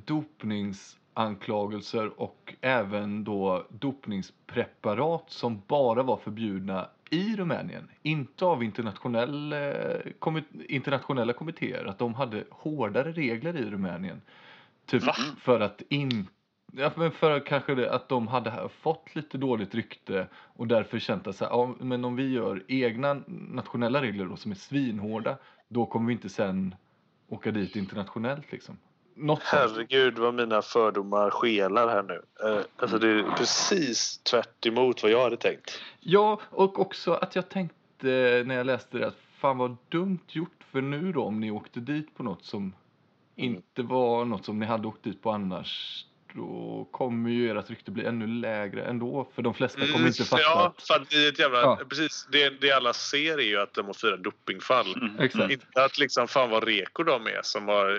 dopningsanklagelser 1.14 2.22
och 2.22 2.54
även 2.62 3.24
då 3.24 3.66
dopningspreparat 3.70 5.24
som 5.28 5.62
bara 5.68 6.04
var 6.04 6.18
förbjudna 6.18 6.88
i 7.10 7.36
Rumänien. 7.36 7.90
Inte 8.02 8.46
av 8.46 8.64
internationell, 8.64 9.54
eh, 9.54 9.60
kommi- 10.20 10.66
internationella 10.70 11.34
kommittéer. 11.34 11.86
Att 11.86 12.00
de 12.00 12.14
hade 12.14 12.44
hårdare 12.50 13.12
regler 13.12 13.56
i 13.58 13.70
Rumänien. 13.70 14.22
Typ 14.86 15.04
Va? 15.04 15.14
för 15.40 15.60
att 15.60 15.82
in, 15.90 16.28
Ja, 16.76 16.92
men 16.96 17.12
för 17.12 17.46
kanske 17.46 17.76
det, 17.76 17.92
att 17.92 18.10
de 18.10 18.28
hade 18.28 18.70
fått 18.70 19.16
lite 19.16 19.38
dåligt 19.38 19.76
rykte 19.76 20.28
och 20.34 20.68
därför 20.68 21.00
känt 21.00 21.28
att 21.28 21.36
så 21.36 21.46
här, 21.46 21.52
ja, 21.52 21.76
men 21.80 22.06
om 22.06 22.16
vi 22.16 22.32
gör 22.32 22.64
egna 22.68 23.22
nationella 23.28 24.02
regler 24.02 24.26
då, 24.26 24.36
som 24.36 24.52
är 24.52 24.56
svinhårda, 24.56 25.38
då 25.68 25.86
kommer 25.86 26.08
vi 26.08 26.14
inte 26.14 26.30
sen 26.30 26.76
åka 27.28 27.52
dit 27.52 27.76
internationellt 27.76 28.52
liksom. 28.52 28.78
Något. 29.16 29.44
Herregud 29.44 30.20
vad 30.20 30.34
mina 30.34 30.62
fördomar 30.62 31.30
skelar 31.30 31.88
här 31.88 32.04
nu. 32.04 32.22
Eh, 32.50 32.62
Alltså 32.78 32.98
det 33.00 33.10
är 33.10 33.24
precis 33.38 34.18
tvärt 34.18 34.66
emot 34.66 35.04
vad 35.04 35.12
jag 35.12 35.24
hade 35.24 35.38
tänkt. 35.38 35.80
Ja, 36.00 36.40
och 36.50 36.80
också 36.80 37.14
att 37.14 37.36
jag 37.36 37.50
tänkte 37.50 38.44
när 38.46 38.56
jag 38.56 38.66
läste 38.66 38.98
det 38.98 39.08
att 39.08 39.18
fan 39.38 39.58
vad 39.58 39.78
dumt 39.90 40.20
gjort 40.28 40.64
för 40.72 40.82
nu 40.82 41.12
då 41.12 41.24
om 41.24 41.40
ni 41.40 41.52
åkte 41.52 41.80
dit 41.80 42.16
på 42.16 42.24
något 42.24 42.46
som 42.46 42.74
inte 43.36 43.82
var 43.84 44.26
något 44.26 44.46
som 44.46 44.60
ni 44.60 44.66
hade 44.66 44.88
åkt 44.88 45.04
dit 45.04 45.22
på 45.22 45.32
annars. 45.32 46.06
Då 46.36 46.88
kommer 46.92 47.30
ju 47.30 47.52
ert 47.60 47.70
rykte 47.70 47.92
bli 47.92 48.06
ännu 48.06 48.28
lägre 48.28 48.84
ändå. 48.84 49.28
För 49.36 49.42
de 49.42 49.54
flesta 49.54 49.88
kommer 49.88 50.08
inte 50.08 50.24
fatta. 50.24 50.44
Mm, 50.44 50.52
Ja, 50.58 50.74
för 50.88 50.94
att 51.02 51.14
i 51.14 51.28
ett 51.28 51.40
jävla... 51.40 51.62
Ja. 51.62 51.80
Precis, 51.90 52.28
det, 52.32 52.50
det 52.62 52.72
alla 52.72 52.94
ser 52.94 53.38
är 53.38 53.44
ju 53.44 53.60
att 53.62 53.74
de 53.74 53.86
har 53.86 53.94
fyra 53.94 54.18
dopingfall. 54.18 54.96
Mm. 55.02 55.20
Exakt. 55.20 55.52
Inte 55.52 55.66
att 55.86 55.98
liksom 55.98 56.28
fan 56.28 56.50
vad 56.50 56.64
reko 56.64 57.04
de 57.04 57.28
är 57.28 57.40
som 57.44 57.68
har 57.68 57.90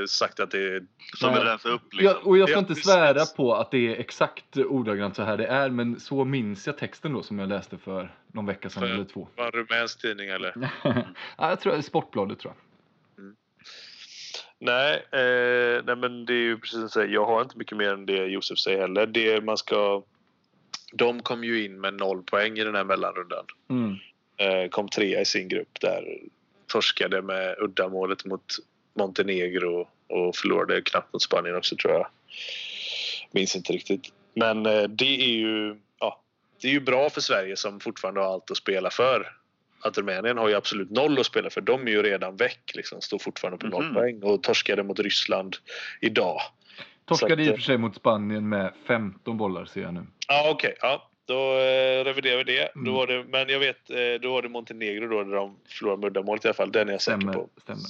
eh, 0.00 0.06
sagt 0.06 0.40
att 0.40 0.50
det 0.50 0.58
är... 0.74 0.82
Som 1.16 1.34
vill 1.34 1.42
rensa 1.42 1.68
upp 1.68 1.94
liksom. 1.94 2.06
Ja, 2.06 2.28
och 2.30 2.38
jag 2.38 2.48
ska 2.48 2.54
Ja, 2.56 2.58
inte 2.58 2.68
precis. 2.74 2.84
svära 2.84 3.26
på 3.36 3.54
att 3.54 3.70
det 3.70 3.94
är 3.96 4.00
exakt 4.00 4.56
ordagrant 4.56 5.16
så 5.16 5.22
här 5.22 5.36
det 5.36 5.46
är, 5.46 5.70
men 5.70 6.00
så 6.00 6.24
minns 6.24 6.66
jag 6.66 6.78
texten 6.78 7.12
då 7.12 7.22
som 7.22 7.38
jag 7.38 7.48
läste 7.48 7.78
för 7.78 8.14
någon 8.32 8.46
vecka 8.46 8.70
sedan 8.70 8.82
För- 8.82 8.88
eller 8.90 9.04
två. 9.04 9.28
Var 9.36 9.44
en 9.46 9.50
rumänsk 9.52 10.00
tidning 10.00 10.28
eller? 10.28 10.54
ja, 10.82 11.04
jag 11.50 11.60
tror 11.60 11.80
Sportbladet 11.80 12.38
tror 12.38 12.54
jag. 12.56 12.73
Nej, 14.64 14.94
eh, 14.94 15.84
nej, 15.84 15.96
men 15.96 16.24
det 16.26 16.32
är 16.32 16.38
ju 16.38 16.58
precis 16.58 16.78
som 16.78 16.88
säger. 16.88 17.08
Jag 17.08 17.26
har 17.26 17.42
inte 17.42 17.58
mycket 17.58 17.76
mer 17.76 17.92
än 17.92 18.06
det 18.06 18.26
Josef 18.26 18.58
säger 18.58 18.80
heller. 18.80 19.06
Det 19.06 19.44
man 19.44 19.58
ska... 19.58 20.02
De 20.92 21.22
kom 21.22 21.44
ju 21.44 21.64
in 21.64 21.80
med 21.80 21.94
noll 21.94 22.22
poäng 22.22 22.58
i 22.58 22.64
den 22.64 22.74
här 22.74 22.84
mellanrundan. 22.84 23.44
Mm. 23.70 23.96
Eh, 24.36 24.68
kom 24.68 24.88
trea 24.88 25.20
i 25.20 25.24
sin 25.24 25.48
grupp 25.48 25.80
där. 25.80 26.18
Torskade 26.66 27.22
med 27.22 27.56
uddamålet 27.58 28.24
mot 28.24 28.44
Montenegro 28.98 29.88
och 30.08 30.36
förlorade 30.36 30.82
knappt 30.82 31.12
mot 31.12 31.22
Spanien 31.22 31.56
också 31.56 31.76
tror 31.76 31.92
jag. 31.92 32.06
Minns 33.30 33.56
inte 33.56 33.72
riktigt. 33.72 34.12
Men 34.34 34.66
eh, 34.66 34.82
det 34.82 35.20
är 35.24 35.34
ju... 35.34 35.76
Ja, 35.98 36.20
det 36.62 36.68
är 36.68 36.72
ju 36.72 36.80
bra 36.80 37.10
för 37.10 37.20
Sverige 37.20 37.56
som 37.56 37.80
fortfarande 37.80 38.20
har 38.20 38.32
allt 38.32 38.50
att 38.50 38.56
spela 38.56 38.90
för. 38.90 39.32
Att 39.84 39.98
Rumänien 39.98 40.38
har 40.38 40.48
ju 40.48 40.54
absolut 40.54 40.90
noll 40.90 41.20
att 41.20 41.26
spela 41.26 41.50
för. 41.50 41.60
De 41.60 41.86
är 41.86 41.90
ju 41.90 42.02
redan 42.02 42.36
väck. 42.36 42.72
Liksom, 42.74 43.00
står 43.00 43.18
fortfarande 43.18 43.58
på 43.58 43.66
noll 43.66 43.84
Mhm. 43.84 43.94
poäng 43.94 44.22
och 44.22 44.42
torskade 44.42 44.82
mot 44.82 44.98
Ryssland 44.98 45.56
idag. 46.00 46.40
Torskade 47.04 47.36
Så 47.36 47.40
i 47.42 47.48
att, 47.48 47.52
och 47.52 47.58
för 47.58 47.62
sig 47.64 47.78
mot 47.78 47.96
Spanien 47.96 48.48
med 48.48 48.72
15 48.86 49.36
bollar 49.36 49.64
ser 49.64 49.80
jag 49.80 49.94
nu. 49.94 50.06
Ja, 50.28 50.50
okej. 50.50 50.74
Ja, 50.80 51.10
då 51.26 51.52
eh, 51.58 52.04
reviderar 52.04 52.36
vi 52.36 52.44
det. 52.44 52.62
Mm. 52.74 52.84
Då 52.84 52.92
var 52.92 53.06
det. 53.06 53.24
Men 53.24 53.48
jag 53.48 53.58
vet, 53.58 53.90
eh, 53.90 53.96
då 54.22 54.32
var 54.32 54.42
det 54.42 54.48
Montenegro 54.48 55.08
då, 55.08 55.24
där 55.24 55.36
de 55.36 55.56
förlorade 55.68 56.00
med 56.00 56.06
uddamålet 56.06 56.44
i 56.44 56.48
alla 56.48 56.54
fall. 56.54 56.72
Den 56.72 56.88
är 56.88 56.92
jag 56.92 57.02
säker 57.02 57.18
Stämmer, 57.18 57.32
på. 57.32 57.48
stämmer. 57.62 57.84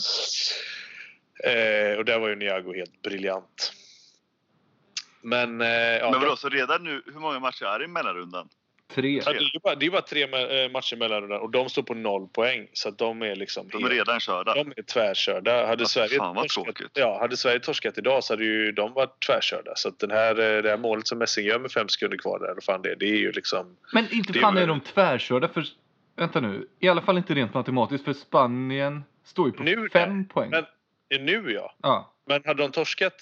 Eh, 1.44 1.98
och 1.98 2.04
där 2.04 2.18
var 2.18 2.28
ju 2.28 2.36
Niago 2.36 2.74
helt 2.74 3.02
briljant. 3.02 3.72
Men, 5.22 5.60
eh, 5.60 5.68
ja, 5.68 6.10
Men 6.10 6.20
vadå, 6.20 6.36
så 6.36 6.48
redan 6.48 6.84
nu, 6.84 7.02
hur 7.06 7.20
många 7.20 7.38
matcher 7.38 7.64
är 7.64 7.78
det 7.78 7.84
i 7.84 7.88
mellanrundan? 7.88 8.48
Tre. 8.94 9.22
Ja, 9.26 9.32
det 9.32 9.38
är 9.38 9.60
bara, 9.60 9.74
det 9.74 9.86
är 9.86 9.90
bara 9.90 10.02
tre 10.02 10.22
eh, 10.22 10.70
matcher 10.70 10.96
mellan 10.96 11.32
och 11.32 11.50
de 11.50 11.68
står 11.68 11.82
på 11.82 11.94
noll 11.94 12.28
poäng. 12.28 12.68
Så 12.72 12.88
att 12.88 12.98
de 12.98 13.22
är 13.22 13.36
liksom 13.36 13.68
De 13.68 13.76
är 13.76 13.80
helt- 13.82 13.92
redan 13.92 14.20
körda. 14.20 14.54
de 14.54 14.72
är 14.76 14.82
tvärkörda. 14.82 15.66
Hade, 15.66 15.82
Ja, 15.82 15.86
Sverige 15.86 16.18
fan 16.18 16.34
vad 16.34 16.48
torskat, 16.48 16.90
ja, 16.94 17.18
hade 17.20 17.36
Sverige 17.36 17.60
torskat 17.60 17.98
idag 17.98 18.24
så 18.24 18.32
hade 18.32 18.44
ju 18.44 18.72
de 18.72 18.92
varit 18.92 19.26
tvärkörda. 19.26 19.72
Så 19.76 19.88
att 19.88 19.98
den 19.98 20.10
här, 20.10 20.30
eh, 20.56 20.62
det 20.62 20.70
här 20.70 20.78
målet 20.78 21.06
som 21.06 21.18
Messing 21.18 21.46
gör 21.46 21.58
med 21.58 21.72
fem 21.72 21.88
sekunder 21.88 22.18
kvar 22.18 22.38
där, 22.38 22.60
fan 22.62 22.82
det, 22.82 22.90
är, 22.90 22.96
det 22.96 23.06
är 23.06 23.16
ju 23.16 23.32
liksom... 23.32 23.76
Men 23.92 24.12
inte 24.14 24.32
fan 24.32 24.54
var- 24.54 24.62
är 24.62 24.66
de 24.66 24.80
tvärkörda 24.80 25.48
för... 25.48 25.64
Vänta 26.16 26.40
nu. 26.40 26.68
I 26.80 26.88
alla 26.88 27.02
fall 27.02 27.16
inte 27.18 27.34
rent 27.34 27.54
matematiskt 27.54 28.04
för 28.04 28.12
Spanien 28.12 29.04
står 29.24 29.46
ju 29.46 29.52
på 29.52 29.62
Nu, 29.62 29.88
fem 29.92 30.28
poäng. 30.28 30.50
Men 30.50 30.64
nu 31.24 31.52
ja. 31.52 31.74
Ja, 31.82 32.14
Men 32.26 32.42
hade 32.44 32.62
de 32.62 32.70
torskat? 32.70 33.14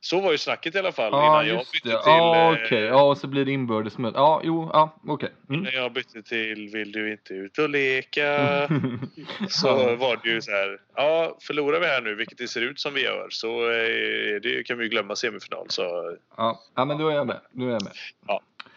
Så 0.00 0.20
var 0.20 0.32
ju 0.32 0.38
snacket 0.38 0.74
i 0.74 0.78
alla 0.78 0.92
fall 0.92 1.12
ja 1.12 1.26
innan 1.26 1.56
jag 1.56 1.66
bytte 1.72 1.88
det. 1.88 2.02
till... 2.02 2.12
Ja 2.12 2.52
eh, 2.52 2.64
okej. 2.64 2.82
Ja 2.82 3.02
och 3.02 3.18
så 3.18 3.26
blir 3.26 3.44
det 3.44 3.52
inbördes 3.52 3.98
möte. 3.98 4.18
Ja 4.18 4.40
jo, 4.44 4.70
ja 4.72 4.96
okej. 5.06 5.32
Mm. 5.48 5.62
När 5.62 5.72
jag 5.72 5.92
bytte 5.92 6.22
till 6.22 6.68
Vill 6.72 6.92
du 6.92 7.12
inte 7.12 7.34
ut 7.34 7.58
och 7.58 7.68
leka? 7.70 8.32
Så 9.48 9.96
var 9.96 10.20
det 10.22 10.28
ju 10.28 10.42
så 10.42 10.50
här. 10.50 10.78
Ja, 10.94 11.36
förlorar 11.40 11.80
vi 11.80 11.86
här 11.86 12.00
nu, 12.00 12.14
vilket 12.14 12.38
det 12.38 12.48
ser 12.48 12.60
ut 12.60 12.80
som 12.80 12.94
vi 12.94 13.02
gör, 13.04 13.26
så 13.30 13.70
eh, 13.70 14.40
det 14.42 14.66
kan 14.66 14.78
vi 14.78 14.84
ju 14.84 14.90
glömma 14.90 15.16
semifinal. 15.16 15.66
Så, 15.68 16.16
Ja. 16.36 16.60
ja 16.74 16.84
men 16.84 16.98
då 16.98 17.08
är 17.08 17.14
jag 17.14 17.26
med. 17.26 17.40
Nu 17.52 17.68
är 17.68 17.72
jag 17.72 17.82
med. 17.84 17.92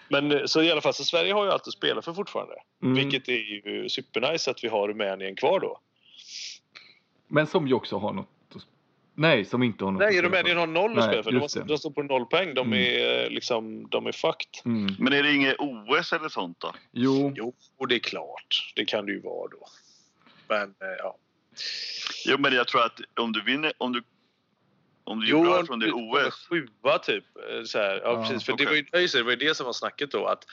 men 0.10 0.32
eh, 0.32 0.46
så 0.46 0.62
i 0.62 0.72
alla 0.72 0.82
fall, 0.82 0.94
så 0.94 1.04
Sverige 1.04 1.34
har 1.34 1.46
ju 1.46 1.52
allt 1.52 1.68
att 1.68 1.74
spela 1.74 2.02
för 2.02 2.14
fortfarande. 2.14 2.56
Mm. 2.84 2.96
Vilket 2.96 3.28
är 3.30 3.34
ju 3.34 3.90
supernice 3.90 4.52
att 4.52 4.64
vi 4.64 4.68
har 4.68 4.88
Rumänien 4.88 5.36
kvar 5.36 5.60
då. 5.60 5.80
Men 7.28 7.48
som 7.48 7.68
ju 7.68 7.74
också 7.74 7.98
har 7.98 8.14
något 8.14 8.30
Nej, 9.20 9.46
som 9.46 9.64
inte 9.64 9.84
har 9.86 9.92
något 9.92 10.00
Nej, 10.00 10.22
Rumänien 10.22 10.58
har 10.58 10.68
noll 10.68 11.00
att 11.00 11.06
spela 11.06 11.24
för. 11.24 11.32
De, 11.32 11.38
har- 11.40 11.60
det. 11.60 11.64
de 11.68 11.78
står 11.78 11.92
på 11.92 12.04
noll 12.04 12.26
poäng. 12.26 12.54
De 12.54 12.68
Mm. 12.68 12.80
är 12.80 13.24
eh, 13.24 13.30
liksom, 13.30 13.88
de 13.90 14.08
är 14.08 14.12
fucked. 14.12 14.50
Mm. 14.66 14.96
Men 15.00 15.14
är 15.14 15.24
det 15.24 15.34
inget 15.34 15.56
OS 15.60 16.14
eller 16.14 16.30
sånt 16.30 16.60
då? 16.60 16.74
Jo, 16.92 17.34
Jo, 17.36 17.54
och 17.78 17.88
det 17.88 17.96
är 17.96 18.00
klart. 18.00 18.74
Det 18.76 18.86
kan 18.86 19.06
det 19.06 19.12
ju 19.12 19.20
vara 19.22 19.48
då. 19.52 19.66
Men 20.48 20.62
eh, 20.70 20.96
ja. 20.98 21.18
Jo, 22.26 22.38
men 22.40 22.54
jag 22.54 22.68
tror 22.68 22.86
att 22.86 23.00
om 23.20 23.32
du 23.32 23.44
vinner, 23.44 23.74
om 23.78 23.94
du, 23.94 24.04
om 25.04 25.20
du 25.20 25.28
gör 25.28 25.38
Jo, 25.38 25.44
bra 25.44 25.66
från 25.66 25.80
det 25.80 25.86
typ 25.86 25.96
OS. 25.96 26.48
Sjua 26.50 26.98
typ. 27.00 27.24
eh, 27.52 27.64
Så 27.64 27.78
här. 27.78 28.02
Ja, 28.04 28.12
Ja, 28.12 28.24
precis. 28.24 28.46
För 28.46 28.52
det, 28.52 28.64
okej. 28.64 28.66
var 28.92 29.00
ju, 29.00 29.08
det, 29.08 29.14
det 29.18 29.24
var 29.24 29.32
ju 29.32 29.38
det 29.38 29.56
som 29.56 29.66
var 29.66 29.74
snacket 29.74 30.12
då. 30.12 30.26
Att, 30.26 30.46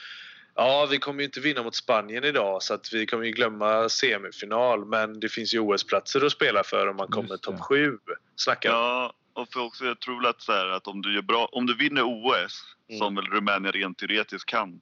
ja, 0.57 0.87
vi 0.91 0.97
kommer 0.99 1.19
ju 1.19 1.25
inte 1.25 1.39
vinna 1.39 1.63
mot 1.63 1.75
Spanien 1.75 2.23
idag 2.23 2.63
så 2.63 2.73
att 2.73 2.93
vi 2.93 3.05
kommer 3.05 3.25
ju 3.25 3.31
glömma 3.31 3.89
semifinal. 3.89 4.85
Men 4.85 5.19
det 5.19 5.29
finns 5.29 5.53
ju 5.53 5.59
OS-platser 5.59 6.25
att 6.25 6.31
spela 6.31 6.63
för 6.63 6.87
om 6.87 6.95
man 6.95 7.07
kommer 7.07 7.37
topp 7.37 7.59
sju. 7.59 7.97
Snackar 8.35 8.69
de. 8.71 8.75
Ja, 8.77 9.13
och 9.33 9.47
för 9.53 9.59
också, 9.59 9.85
jag 9.85 9.99
tror 9.99 10.27
att, 10.27 10.41
så 10.41 10.51
här, 10.51 10.67
att 10.67 10.87
om 10.87 11.01
du 11.01 11.15
gör 11.15 11.21
bra, 11.21 11.49
om 11.51 11.65
du 11.65 11.75
vinner 11.77 12.03
OS, 12.03 12.73
Mm. 12.89 12.99
som 12.99 13.15
väl 13.15 13.25
Rumänien 13.25 13.71
rent 13.71 13.97
teoretiskt 13.97 14.45
kan, 14.45 14.81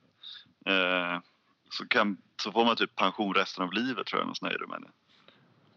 eh, 0.65 1.19
så 1.69 1.87
kan, 1.87 2.17
så 2.43 2.51
får 2.51 2.65
man 2.65 2.75
typ 2.75 2.95
pension 2.95 3.33
resten 3.33 3.63
av 3.63 3.73
livet 3.73 4.07
tror 4.07 4.21
jag, 4.41 4.51
i 4.51 4.55
Rumänien. 4.55 4.91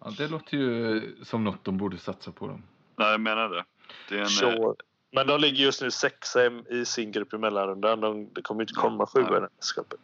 ja, 0.00 0.12
det 0.18 0.28
låter 0.28 0.56
ju 0.56 1.02
som 1.24 1.44
något 1.44 1.64
de 1.64 1.78
borde 1.78 1.98
satsa 1.98 2.32
på. 2.32 2.46
Dem. 2.46 2.62
Nej, 2.96 3.10
jag 3.10 3.20
menar 3.20 3.48
det. 3.48 3.64
Det 4.08 4.14
är 4.14 4.18
en, 4.18 4.24
eh, 4.24 4.28
Så, 4.28 4.76
men 5.10 5.26
de 5.26 5.40
ligger 5.40 5.64
just 5.64 5.82
nu 5.82 5.90
sexa 5.90 6.46
i- 6.70 6.84
sin 6.84 7.12
grupp 7.12 7.34
i 7.34 7.38
mellanrundan. 7.38 8.00
De, 8.00 8.34
det 8.34 8.42
kommer 8.42 8.62
inte 8.62 8.72
komma 8.74 9.06
sjua 9.06 9.36
i 9.38 9.40
mästerskapet. 9.40 10.00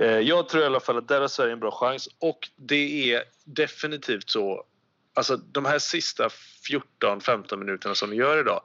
Eh, 0.00 0.06
Jag 0.18 0.48
tror 0.48 0.62
i 0.62 0.66
alla 0.66 0.80
fall 0.80 0.98
att 0.98 1.08
där 1.08 1.20
har 1.20 1.28
Sverige 1.28 1.52
en 1.52 1.60
bra 1.60 1.70
chans 1.70 2.08
och 2.18 2.48
det 2.56 3.12
är 3.14 3.24
definitivt 3.44 4.30
så. 4.30 4.64
Alltså 5.14 5.36
de 5.36 5.64
här 5.64 5.78
sista 5.78 6.28
14-15 7.00 7.56
minuterna 7.56 7.94
som 7.94 8.10
de 8.10 8.16
gör 8.16 8.40
idag. 8.40 8.60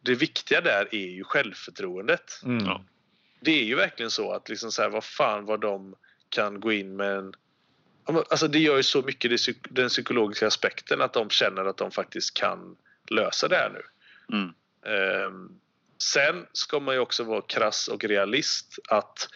Det 0.00 0.14
viktiga 0.14 0.60
där 0.60 0.88
är 0.94 1.06
ju 1.10 1.24
självförtroendet. 1.24 2.40
Mm. 2.44 2.64
Ja. 2.66 2.84
Det 3.40 3.60
är 3.60 3.64
ju 3.64 3.74
verkligen 3.74 4.10
så 4.10 4.32
att 4.32 4.48
liksom 4.48 4.72
så 4.72 4.82
här, 4.82 4.88
vad 4.88 5.04
fan 5.04 5.44
vad 5.44 5.60
de 5.60 5.94
kan 6.28 6.60
gå 6.60 6.72
in 6.72 6.96
med 6.96 7.16
en 7.16 7.34
Alltså 8.06 8.48
det 8.48 8.58
gör 8.58 8.76
ju 8.76 8.82
så 8.82 9.02
mycket 9.02 9.30
den 9.70 9.88
psykologiska 9.88 10.46
aspekten 10.46 11.00
att 11.00 11.12
de 11.12 11.30
känner 11.30 11.64
att 11.64 11.76
de 11.76 11.90
faktiskt 11.90 12.34
kan 12.34 12.76
lösa 13.10 13.48
det 13.48 13.56
här 13.56 13.70
nu. 13.70 13.82
Mm, 14.32 14.54
Ehm, 14.86 15.48
sen 15.98 16.46
ska 16.52 16.80
man 16.80 16.94
ju 16.94 17.00
också 17.00 17.24
vara 17.24 17.42
krass 17.42 17.88
och 17.88 18.04
realist 18.04 18.78
att 18.88 19.28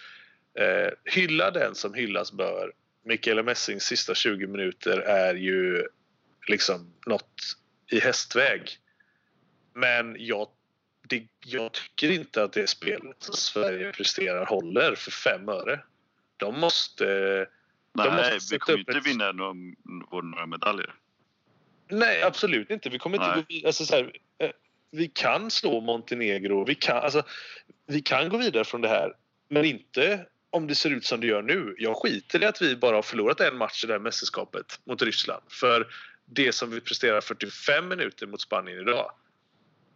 eh, 0.59 0.93
hylla 1.05 1.51
den 1.51 1.75
som 1.75 1.95
hyllas 1.95 2.33
bör. 2.33 2.73
Mikaela 3.05 3.43
Messings 3.43 3.83
sista 3.85 4.15
20 4.15 4.47
minuter 4.47 4.99
är 4.99 5.35
ju 5.35 5.87
liksom 6.49 6.95
något 7.07 7.41
i 7.91 8.01
hästväg. 8.01 8.79
Men 9.75 10.17
jag, 10.19 10.49
det, 11.09 11.27
jag 11.47 11.73
tycker 11.73 12.11
inte 12.11 12.43
att 12.43 12.53
det 12.53 12.67
spelet 12.67 13.17
som 13.19 13.35
Sverige 13.35 13.93
presterar 13.93 14.47
håller 14.47 14.95
för 14.95 15.11
fem 15.11 15.49
öre. 15.49 15.81
De 16.37 16.61
måste... 16.61 17.05
de 17.93 18.03
måste 18.03 18.31
nej, 18.31 18.39
vi 18.51 18.59
kommer 18.59 18.79
inte 18.79 18.93
ett- 18.93 19.07
vinna 19.07 19.33
några, 19.33 19.55
några 20.23 20.47
medaljer. 20.47 20.95
Nej, 21.91 22.23
absolut 22.23 22.71
inte. 22.71 22.89
Vi 22.91 22.99
kommer 22.99 23.17
inte 23.17 23.29
Nej. 23.29 23.37
gå 23.37 23.45
vidare. 23.49 23.69
Alltså, 23.69 23.85
så 23.85 23.97
här, 23.97 24.13
vi 24.91 25.09
kan 25.09 25.51
slå 25.51 25.81
Montenegro. 25.81 26.65
Vi 26.65 26.75
kan, 26.75 26.97
alltså, 26.97 27.23
vi 27.87 28.01
kan 28.03 28.29
gå 28.29 28.37
vidare 28.37 28.65
från 28.65 28.81
det 28.81 28.89
här. 28.89 29.13
Men 29.49 29.65
inte 29.65 30.27
om 30.51 30.67
det 30.67 30.75
ser 30.75 30.91
ut 30.91 31.05
som 31.05 31.21
det 31.21 31.27
gör 31.27 31.43
nu. 31.43 31.75
Jag 31.79 31.97
skiter 31.97 32.43
i 32.43 32.47
att 32.47 32.63
vi 32.63 32.77
bara 32.77 32.97
har 32.97 33.03
förlorat 33.03 33.41
en 33.41 33.57
match 33.57 33.85
i 33.85 33.87
det 33.87 33.93
här 33.93 34.01
mästerskapet 34.01 34.81
mot 34.85 35.03
Ryssland. 35.03 35.43
För 35.49 35.87
det 36.25 36.53
som 36.53 36.71
vi 36.71 36.81
presterar 36.81 37.21
45 37.21 37.89
minuter 37.89 38.27
mot 38.27 38.41
Spanien 38.41 38.81
idag. 38.81 39.11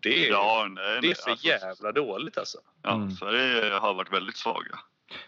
Det 0.01 0.27
är, 0.27 0.31
Ja, 0.31 0.67
nej, 0.71 0.99
det 1.03 1.11
är 1.11 1.15
för 1.15 1.31
alltså, 1.31 1.47
jävla 1.47 1.93
dåligt 1.93 2.39
alltså. 2.39 2.59
Ja, 2.83 2.95
Mm. 2.95 3.11
Sverige 3.11 3.75
har 3.75 3.95
varit 3.95 4.13
väldigt 4.13 4.37
svaga. 4.37 4.79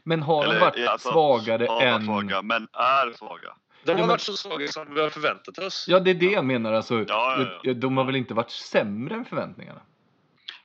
Men 0.03 0.23
har 0.23 0.45
de 0.45 0.51
Eller, 0.51 0.61
varit 0.61 0.89
alltså, 0.89 1.09
svagare 1.13 1.67
har 1.67 1.83
än... 1.83 2.07
varit 2.07 2.27
svaga, 2.27 2.43
men 2.43 2.69
är 2.73 3.13
svaga. 3.17 3.57
De 3.85 4.01
har 4.01 4.07
varit 4.07 4.21
så 4.21 4.37
svaga 4.37 4.69
som 4.69 4.95
vi 4.95 5.01
har 5.01 5.11
förväntat 5.11 5.59
oss. 5.59 5.85
Ja, 5.89 6.01
det 6.01 6.11
är 6.11 6.15
det 6.15 6.31
jag 6.31 6.45
menar. 6.45 6.73
Alltså, 6.73 7.05
Ja, 7.09 7.59
ja, 7.63 7.75
De 7.75 7.97
har 7.97 8.05
väl 8.05 8.17
inte 8.17 8.35
varit 8.35 8.51
sämre 8.51 9.15
än 9.15 9.25
förväntningarna? 9.25 9.81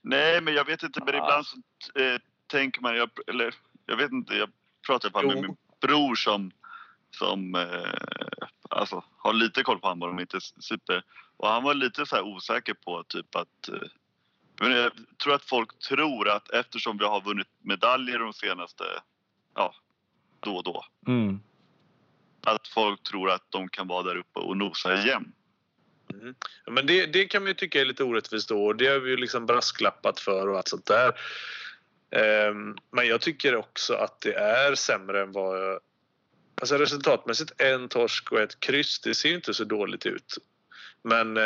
Nej, 0.02 0.42
men 0.42 0.54
jag 0.54 0.66
vet 0.66 0.84
inte. 0.84 1.00
Men 1.06 1.16
ibland 1.16 1.46
så 1.46 1.56
eh, 2.00 2.20
tänker 2.48 2.82
man, 2.82 2.96
jag, 2.96 3.10
eller 3.28 3.54
jag 3.86 3.98
vet 3.98 4.12
inte, 4.12 4.34
jag 4.34 4.50
pratade 4.88 5.12
bara 5.12 5.28
med 5.28 5.36
min 5.36 5.56
bror 5.82 6.16
som, 6.16 6.52
som 7.12 7.56
eh, 7.56 7.94
alltså, 8.70 9.04
har 9.18 9.34
lite 9.34 9.64
koll 9.64 9.80
på 9.80 9.88
handboll, 9.88 10.14
men 10.14 10.20
inte 10.20 10.40
super. 10.42 11.04
Och 11.38 11.48
han 11.48 11.64
var 11.64 11.74
lite 11.74 12.06
så 12.06 12.16
här 12.16 12.24
osäker 12.24 12.74
på 12.74 13.04
typ 13.04 13.36
att 13.36 13.70
eh, 13.70 13.90
men 14.60 14.72
jag 14.72 14.92
tror 15.24 15.34
att 15.34 15.44
folk 15.44 15.80
tror 15.80 16.30
att 16.30 16.50
eftersom 16.50 16.98
vi 16.98 17.06
har 17.06 17.22
vunnit 17.22 17.48
medaljer 17.62 18.20
de 18.20 18.34
senaste, 18.34 18.84
ja, 19.56 19.74
då 20.40 20.56
och 20.56 20.64
då. 20.64 20.86
Mm. 21.08 21.40
Att 22.42 22.68
folk 22.68 23.04
tror 23.04 23.30
att 23.30 23.46
de 23.50 23.70
kan 23.70 23.88
vara 23.88 24.04
där 24.04 24.18
uppe 24.18 24.40
och 24.40 24.58
nosa 24.58 25.02
igen. 25.04 25.34
Mm. 26.14 26.36
Ja, 26.66 26.72
Men 26.72 26.86
det, 26.86 27.06
det 27.06 27.26
kan 27.26 27.44
vi 27.44 27.50
ju 27.50 27.54
tycka 27.54 27.82
är 27.82 27.86
lite 27.86 28.04
orättvist 28.04 28.50
då 28.50 28.66
och 28.66 28.76
det 28.76 28.88
har 28.88 29.00
vi 29.00 29.10
ju 29.10 29.18
liksom 29.18 29.46
brasklappat 29.46 30.20
för 30.20 30.48
och 30.48 30.58
allt 30.58 30.68
sånt 30.68 30.86
där. 30.86 31.14
Um, 32.50 32.78
men 32.92 33.08
jag 33.08 33.22
tycker 33.22 33.56
också 33.56 33.94
att 33.94 34.22
det 34.22 34.34
är 34.34 34.76
sämre 34.76 35.22
än 35.22 35.32
vad 35.32 35.64
jag... 35.64 35.80
Alltså 36.62 36.78
resultatmässigt 36.78 37.62
en 37.62 37.88
torsk 37.88 38.32
och 38.32 38.40
ett 38.40 38.60
kryss, 38.60 39.00
det 39.00 39.16
ser 39.16 39.30
ju 39.30 39.36
inte 39.36 39.54
så 39.54 39.64
dåligt 39.64 40.06
ut. 40.06 40.38
Men 41.02 41.38
uh, 41.38 41.44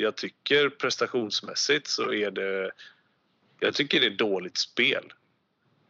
jag 0.00 0.16
tycker 0.16 0.68
prestationsmässigt 0.68 1.86
så 1.86 2.12
är 2.12 2.30
det... 2.30 2.70
Jag 3.60 3.74
tycker 3.74 4.00
det 4.00 4.06
är 4.06 4.10
dåligt 4.10 4.58
spel. 4.58 5.12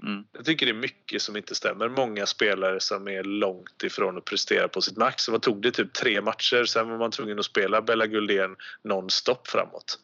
Mm. 0.03 0.25
Jag 0.33 0.45
tycker 0.45 0.67
det 0.67 0.73
är 0.73 0.75
mycket 0.75 1.23
som 1.23 1.37
inte 1.37 1.55
stämmer. 1.55 1.89
Många 1.89 2.27
spelare 2.27 2.81
som 2.81 3.09
är 3.09 3.25
långt 3.25 3.83
ifrån 3.83 4.19
att 4.19 4.25
prestera 4.25 4.69
på 4.69 4.81
sitt 4.81 4.97
max. 4.97 5.29
Vad 5.29 5.43
tog 5.43 5.63
det? 5.63 5.71
Typ 5.71 5.93
tre 5.93 6.21
matcher. 6.21 6.65
Sen 6.65 6.91
var 6.91 6.99
man 6.99 7.11
tvungen 7.11 7.39
att 7.39 7.45
spela 7.45 7.83
Bella 7.83 8.07
Guldén 8.07 8.57
nonstop 8.83 9.49
framåt. 9.49 9.99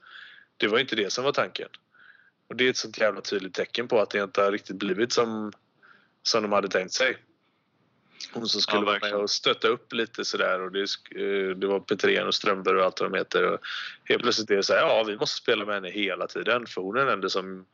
Det 0.57 0.69
var 0.69 0.79
inte 0.79 0.97
det 0.97 1.13
som 1.13 1.25
var 1.25 1.33
tanken. 1.33 1.69
Och 2.49 2.57
det 2.57 2.67
är 2.67 2.71
ett 2.71 2.77
sånt 2.77 2.99
jävla 2.99 3.21
tydligt 3.21 3.55
tecken 3.55 3.89
på 3.89 4.01
att 4.01 4.11
det 4.11 4.23
inte 4.23 4.43
har 4.43 4.53
riktigt 4.53 4.77
blivit 4.77 5.13
som, 5.13 5.53
som 6.23 6.43
de 6.43 6.53
hade 6.53 6.69
tänkt 6.69 6.93
sig. 6.93 7.17
Hon 8.33 8.49
som 8.49 8.61
skulle 8.61 8.81
Ja, 8.81 8.85
vara 8.85 8.99
med 8.99 9.15
och 9.15 9.31
stötta 9.31 9.69
upp 9.69 9.93
lite 9.93 10.25
sådär 10.25 10.61
och 10.61 10.73
det, 10.73 10.81
eh, 10.81 11.57
det 11.57 11.67
var 11.67 11.81
Petrén 11.81 12.27
och 12.27 12.35
Strömberg 12.35 12.77
och 12.77 12.85
allt 12.85 13.01
vad 13.01 13.13
de 13.13 13.19
heter. 13.19 13.53
Och 13.53 13.61
helt 14.05 14.23
plötsligt 14.23 14.51
är 14.51 14.57
det 14.57 14.63
så 14.63 14.73
här, 14.73 14.81
ja 14.81 15.05
vi 15.07 15.17
måste 15.17 15.37
spela 15.37 15.65
med 15.65 15.75
henne 15.75 15.91
hela 15.91 16.27
tiden 16.27 16.67
för 16.67 16.83
hon 16.83 16.97
är 16.97 17.01
den 17.01 17.13
enda 17.13 17.29
som, 17.29 17.67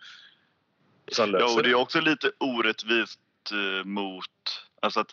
Ja, 1.07 1.55
och 1.55 1.63
det 1.63 1.71
är 1.71 1.75
också 1.75 2.01
lite 2.01 2.31
orättvist 2.39 3.21
eh, 3.53 3.85
mot... 3.85 4.25
Alltså 4.83 5.01
att 5.01 5.13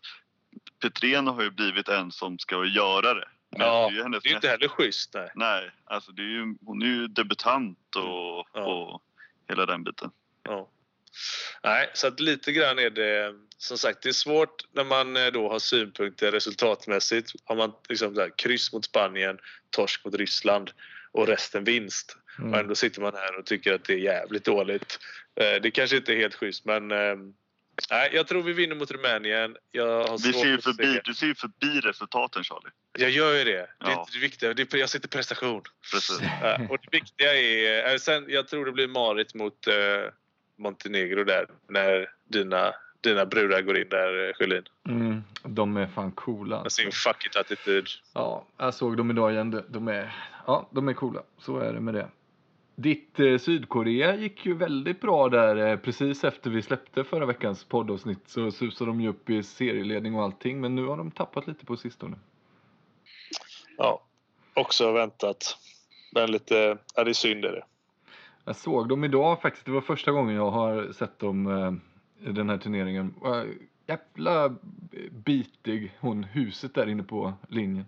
Petrén 0.81 1.27
har 1.27 1.41
ju 1.43 1.51
blivit 1.51 1.87
en 1.87 2.11
som 2.11 2.39
ska 2.39 2.65
göra 2.65 3.13
det. 3.13 3.27
Men 3.49 3.61
Ja, 3.61 3.87
det 3.89 3.93
är 3.93 3.97
ju 3.97 4.03
hennes 4.03 4.23
Det 4.23 4.29
är 4.29 4.35
inte 4.35 4.47
heller 4.47 4.67
schysst. 4.67 5.13
Nej. 5.13 5.31
Nej, 5.35 5.71
alltså 5.85 6.11
det 6.11 6.21
är 6.21 6.25
ju, 6.25 6.55
hon 6.65 6.81
är 6.81 6.85
ju 6.85 7.07
debutant 7.07 7.95
och, 7.95 8.01
Mm. 8.57 8.67
Ja. 8.67 8.73
och 8.73 9.01
hela 9.49 9.65
den 9.65 9.83
biten. 9.83 10.11
Ja. 10.43 10.69
Nej, 11.63 11.91
så 11.93 12.07
att 12.07 12.19
lite 12.19 12.51
grann 12.51 12.79
är 12.79 12.89
det... 12.89 13.35
Som 13.57 13.77
sagt, 13.77 14.03
det 14.03 14.09
är 14.09 14.13
svårt 14.13 14.65
när 14.71 14.83
man 14.83 15.17
eh, 15.17 15.27
då 15.27 15.49
har 15.49 15.59
synpunkter 15.59 16.31
resultatmässigt. 16.31 17.31
Har 17.45 17.55
man 17.55 17.73
liksom 17.89 18.15
här, 18.17 18.31
kryss 18.37 18.73
mot 18.73 18.85
Spanien, 18.85 19.39
torsk 19.69 20.05
mot 20.05 20.15
Ryssland 20.15 20.71
och 21.11 21.27
resten 21.27 21.63
vinst. 21.63 22.17
Mm. 22.39 22.53
Och 22.53 22.59
ändå 22.59 22.75
sitter 22.75 23.01
man 23.01 23.13
här 23.13 23.39
och 23.39 23.45
tycker 23.45 23.73
att 23.73 23.83
det 23.83 23.93
är 23.93 23.97
jävligt 23.97 24.45
dåligt. 24.45 24.99
Eh, 25.35 25.61
Det 25.61 25.71
kanske 25.71 25.97
inte 25.97 26.13
är 26.13 26.17
helt 26.17 26.35
schysst, 26.35 26.65
men... 26.65 26.91
eh, 26.91 27.15
Nej, 27.91 28.09
jag 28.13 28.27
tror 28.27 28.43
vi 28.43 28.53
vinner 28.53 28.75
mot 28.75 28.91
Rumänien. 28.91 29.57
Jag 29.71 30.07
har 30.07 30.17
Vi 30.27 30.33
ser 30.33 30.45
ju 30.47 30.57
förbi, 30.61 30.99
du 31.03 31.13
ser 31.13 31.27
ju 31.27 31.35
förbi 31.35 31.79
resultaten 31.79 32.43
Charlie. 32.43 32.69
Jag 32.97 33.09
gör 33.09 33.33
ju 33.37 33.43
det. 33.43 33.51
Det 33.51 33.55
är 33.57 33.67
Ja. 33.79 33.99
inte 33.99 34.11
det 34.13 34.19
viktiga. 34.19 34.53
Det 34.53 34.73
är, 34.73 34.77
jag 34.77 34.89
sitter 34.89 35.07
prestation. 35.07 35.61
Precis. 35.91 36.19
Ja, 36.41 36.57
och 36.69 36.77
det 36.81 36.97
viktiga 36.97 37.33
är... 37.33 37.91
eh, 37.93 37.97
Sen, 37.97 38.25
jag 38.27 38.47
tror 38.47 38.65
det 38.65 38.71
blir 38.71 38.87
Marit 38.87 39.33
mot 39.33 39.67
eh, 39.67 39.73
Montenegro 40.57 41.23
där. 41.23 41.45
När 41.69 42.09
dina, 42.29 42.73
dina 43.01 43.25
brudar 43.25 43.61
går 43.61 43.77
in 43.77 43.89
där, 43.89 44.27
eh, 44.27 44.33
Sjölin. 44.33 44.63
Mm. 44.89 45.23
De 45.43 45.77
är 45.77 45.87
fan 45.87 46.11
coola. 46.11 46.61
Med 46.63 46.71
sin 46.71 46.91
fuck 46.91 47.25
it-attityd. 47.25 47.87
Ja, 48.13 48.45
jag 48.57 48.73
såg 48.73 48.97
dem 48.97 49.11
idag 49.11 49.31
igen. 49.33 49.63
De 49.69 49.87
är, 49.87 50.15
ja, 50.47 50.69
de 50.71 50.87
är 50.87 50.93
coola. 50.93 51.23
Så 51.39 51.59
är 51.59 51.73
det 51.73 51.79
med 51.79 51.93
det. 51.93 52.07
Ditt 52.81 53.19
eh, 53.19 53.37
Sydkorea 53.37 54.15
gick 54.15 54.45
ju 54.45 54.53
väldigt 54.53 55.01
bra 55.01 55.29
där. 55.29 55.55
Eh, 55.55 55.77
precis 55.77 56.23
efter 56.23 56.49
vi 56.49 56.61
släppte 56.61 57.03
förra 57.03 57.25
veckans 57.25 57.63
poddavsnitt 57.63 58.19
så 58.25 58.51
susade 58.51 58.91
de 58.91 59.01
ju 59.01 59.09
upp 59.09 59.29
i 59.29 59.43
serieledning 59.43 60.15
och 60.15 60.23
allting. 60.23 60.61
Men 60.61 60.75
nu 60.75 60.85
har 60.85 60.97
de 60.97 61.11
tappat 61.11 61.47
lite 61.47 61.65
på 61.65 61.77
sistone. 61.77 62.17
Ja, 63.77 64.03
också 64.53 64.91
väntat. 64.91 65.57
Men 66.11 66.31
lite... 66.31 66.77
Ja, 66.95 67.03
det 67.03 67.11
är 67.11 67.13
synd 67.13 67.45
är 67.45 67.51
det. 67.51 67.63
Jag 68.45 68.55
såg 68.55 68.89
dem 68.89 69.03
idag 69.03 69.41
faktiskt. 69.41 69.65
Det 69.65 69.71
var 69.71 69.81
första 69.81 70.11
gången 70.11 70.35
jag 70.35 70.51
har 70.51 70.91
sett 70.91 71.19
dem 71.19 71.47
eh, 71.47 72.29
i 72.29 72.31
den 72.31 72.49
här 72.49 72.57
turneringen. 72.57 73.13
Eh, 73.25 73.43
jävla 73.87 74.55
bitig 75.11 75.91
hon 75.99 76.23
huset 76.23 76.73
där 76.73 76.89
inne 76.89 77.03
på 77.03 77.33
linjen. 77.49 77.85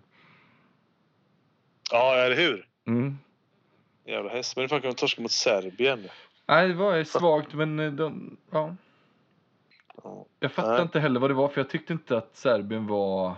Ja, 1.90 2.14
eller 2.14 2.36
hur? 2.36 2.68
Mm. 2.86 3.18
Jävla 4.04 4.30
häst. 4.30 4.56
Men 4.56 4.68
fan 4.68 4.80
kan 4.80 4.90
de 4.90 4.96
torska 4.96 5.22
mot 5.22 5.30
Serbien? 5.30 6.08
Nej, 6.46 6.68
det 6.68 6.74
var 6.74 7.04
svagt, 7.04 7.54
men 7.54 7.80
eh, 7.80 7.92
de, 7.92 8.36
ja. 8.50 8.76
Ja. 10.02 10.26
Jag 10.40 10.52
fattar 10.52 10.82
inte 10.82 11.00
heller 11.00 11.20
vad 11.20 11.30
det 11.30 11.34
var, 11.34 11.48
för 11.48 11.60
jag 11.60 11.70
tyckte 11.70 11.92
inte 11.92 12.16
att 12.16 12.36
Serbien 12.36 12.86
var 12.86 13.34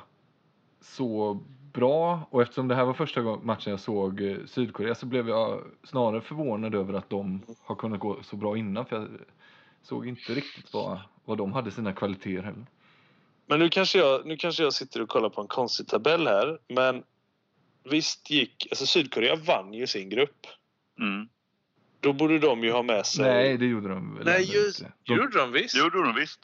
så 0.81 1.35
bra. 1.73 2.21
Och 2.31 2.43
eftersom 2.43 2.69
det 2.69 2.75
här 2.75 2.85
var 2.85 2.95
första 2.95 3.21
gången 3.21 3.47
matchen 3.47 3.71
jag 3.71 3.81
såg 3.81 4.21
eh, 4.21 4.37
Sydkorea 4.47 4.95
så 4.95 5.07
blev 5.07 5.29
jag 5.29 5.63
snarare 5.85 6.21
förvånad 6.21 6.75
över 6.75 6.95
att 6.95 7.11
de 7.11 7.43
har 7.65 7.75
kunnat 7.75 8.01
gå 8.01 8.23
så 8.23 8.37
bra 8.37 8.57
innan. 8.57 8.87
För 8.87 8.97
jag 8.97 9.09
såg 9.83 10.09
inte 10.09 10.33
riktigt 10.33 10.73
vad, 10.73 10.99
vad 11.25 11.39
de 11.39 11.53
hade 11.53 11.71
sina 11.71 11.93
kvaliteter 11.93 12.43
heller. 12.43 12.67
Men 13.47 13.59
nu 13.59 13.69
kanske, 13.69 13.99
jag, 13.99 14.27
nu 14.27 14.37
kanske 14.37 14.63
jag 14.63 14.73
sitter 14.73 15.03
och 15.03 15.09
kollar 15.09 15.29
på 15.29 15.41
en 15.41 15.47
konstig 15.47 15.87
tabell 15.87 16.27
här. 16.27 16.59
Men 16.69 17.03
visst 17.91 18.31
gick... 18.31 18.67
Alltså 18.71 18.87
Sydkorea 18.87 19.37
vann 19.37 19.73
ju 19.73 19.87
sin 19.87 20.09
grupp. 20.09 20.47
Mm. 21.01 21.29
Då 22.01 22.13
borde 22.13 22.39
de 22.39 22.65
ju 22.65 22.71
ha 22.73 22.83
med 22.83 23.07
sig... 23.07 23.25
Nej, 23.25 23.57
det 23.57 23.67
gjorde 23.67 23.89
de 23.89 24.15
väl 24.17 24.25
Nej, 24.25 24.55
just, 24.55 24.81
inte. 24.81 24.93
De, 25.03 25.17
gjorde 25.17 25.39
de 25.39 25.53
visst. 25.53 25.75
Det 25.75 25.81
gjorde 25.81 26.03
de 26.03 26.15
visst. 26.15 26.41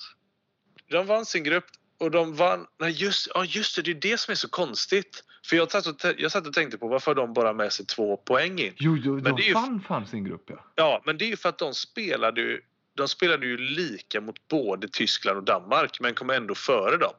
De 0.91 1.07
vann 1.07 1.27
sin 1.27 1.45
grupp 1.45 1.65
och 1.99 2.11
de 2.11 2.35
vann... 2.37 2.67
Nej, 2.81 2.91
just, 2.93 3.29
ja, 3.35 3.45
just 3.45 3.77
det. 3.77 3.83
Det 3.83 3.91
är 3.91 3.95
det 3.95 4.19
som 4.21 4.33
är 4.33 4.37
så 4.37 4.49
konstigt. 4.49 5.25
För 5.47 5.57
jag 5.57 5.71
satt 5.71 5.87
och, 5.87 6.15
jag 6.19 6.33
satt 6.33 6.47
och 6.47 6.53
tänkte 6.53 6.79
på 6.79 6.89
varför 6.89 7.15
de 7.15 7.33
bara 7.33 7.53
med 7.53 7.73
sig 7.73 7.87
två 7.87 8.17
poäng 8.17 8.59
in. 8.59 8.73
jo, 8.77 8.97
jo, 9.05 9.15
Men 9.15 9.25
de 9.25 9.31
det 9.37 9.43
är 9.43 9.47
ju- 9.47 9.53
fann 9.53 9.85
fan 9.89 10.07
sin 10.07 10.25
grupp 10.25 10.45
ja. 10.47 10.65
Ja, 10.75 11.03
men 11.07 11.19
det 11.19 11.25
är 11.25 11.29
ju 11.29 11.37
för 11.37 11.49
att 11.49 11.59
de 11.59 11.75
spelade 11.75 12.41
ju, 12.41 12.61
de 12.97 13.09
spelade 13.09 13.47
ju 13.47 13.57
lika 13.59 14.21
mot 14.21 14.49
både 14.49 14.89
Tyskland 14.89 15.39
och 15.39 15.45
Danmark 15.45 16.01
men 16.01 16.15
kom 16.15 16.31
ändå 16.31 16.55
före 16.55 16.97
dem. 16.97 17.13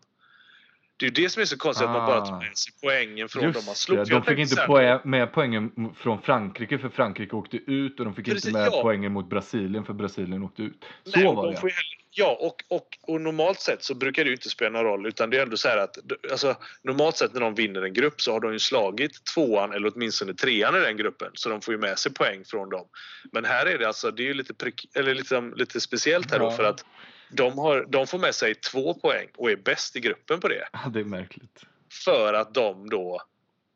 Det 1.03 1.07
är 1.07 1.19
ju 1.19 1.23
det 1.23 1.29
som 1.29 1.41
är 1.41 1.45
så 1.45 1.57
konstigt 1.57 1.87
att 1.87 1.93
man 1.93 2.05
bara 2.05 2.21
tar 2.21 2.39
med 2.39 2.57
sig 2.57 2.73
poängen 2.81 3.29
från 3.29 3.43
dem 3.43 3.51
man 3.55 3.63
Just 3.67 3.81
slog. 3.81 3.97
det, 3.97 4.03
de 4.05 4.23
fick 4.23 4.39
inte 4.39 4.55
poäng, 4.55 4.99
med 5.03 5.31
poängen 5.33 5.71
från 5.97 6.21
Frankrike 6.21 6.77
för 6.77 6.89
Frankrike 6.89 7.35
åkte 7.35 7.57
ut 7.57 7.99
och 7.99 8.05
de 8.05 8.15
fick 8.15 8.25
Precis, 8.25 8.45
inte 8.45 8.59
med 8.59 8.67
ja. 8.71 8.79
poängen 8.81 9.11
mot 9.11 9.29
Brasilien 9.29 9.85
för 9.85 9.93
Brasilien 9.93 10.43
åkte 10.43 10.61
ut. 10.61 10.85
Så 11.03 11.11
Nej, 11.19 11.25
var 11.25 11.45
de 11.45 11.53
det. 11.53 11.59
får 11.59 11.71
Ja, 12.15 12.37
och, 12.39 12.63
och, 12.75 12.97
och 13.01 13.21
normalt 13.21 13.59
sett 13.59 13.83
så 13.83 13.95
brukar 13.95 14.23
det 14.23 14.27
ju 14.29 14.35
inte 14.35 14.49
spela 14.49 14.69
någon 14.69 14.83
roll 14.83 15.05
utan 15.05 15.29
det 15.29 15.37
är 15.37 15.41
ändå 15.43 15.57
så 15.57 15.67
här 15.67 15.77
att 15.77 15.97
alltså, 16.31 16.55
normalt 16.83 17.17
sett 17.17 17.33
när 17.33 17.41
de 17.41 17.55
vinner 17.55 17.81
en 17.81 17.93
grupp 17.93 18.21
så 18.21 18.31
har 18.31 18.39
de 18.39 18.53
ju 18.53 18.59
slagit 18.59 19.25
tvåan 19.25 19.73
eller 19.73 19.91
åtminstone 19.95 20.33
trean 20.33 20.75
i 20.75 20.79
den 20.79 20.97
gruppen 20.97 21.31
så 21.33 21.49
de 21.49 21.61
får 21.61 21.73
ju 21.73 21.79
med 21.79 21.99
sig 21.99 22.13
poäng 22.13 22.43
från 22.45 22.69
dem. 22.69 22.85
Men 23.31 23.45
här 23.45 23.65
är 23.65 23.77
det 23.77 23.87
alltså, 23.87 24.11
det 24.11 24.23
är 24.23 24.27
ju 24.27 24.33
lite, 24.33 24.53
prick, 24.53 24.89
eller 24.95 25.15
liksom, 25.15 25.53
lite 25.55 25.81
speciellt 25.81 26.31
här 26.31 26.39
då 26.39 26.45
Ja. 26.45 26.51
för 26.51 26.63
att 26.63 26.85
de, 27.34 27.58
har, 27.58 27.86
de 27.89 28.08
får 28.08 28.19
med 28.19 28.36
sig 28.36 28.56
två 28.56 28.93
poäng 28.93 29.28
och 29.38 29.52
är 29.52 29.56
bäst 29.56 29.96
i 29.96 30.00
gruppen 30.00 30.39
på 30.39 30.48
det. 30.48 30.67
Ja, 30.74 30.89
det 30.93 31.00
är 31.00 31.04
märkligt. 31.04 31.63
För 32.06 32.34
att 32.34 32.54
de 32.54 32.89
då 32.89 33.22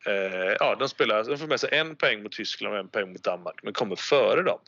eh, 0.06 0.56
ja, 0.60 0.76
de, 0.78 0.88
spelar, 0.88 1.24
de 1.24 1.38
får 1.38 1.46
med 1.46 1.60
sig 1.60 1.70
en 1.72 1.96
poäng 1.96 2.22
mot 2.22 2.32
Tyskland 2.32 2.74
och 2.74 2.80
en 2.80 2.88
poäng 2.88 3.12
mot 3.12 3.22
Danmark 3.22 3.60
men 3.62 3.72
kommer 3.72 3.96
före 3.96 4.42
dem. 4.42 4.58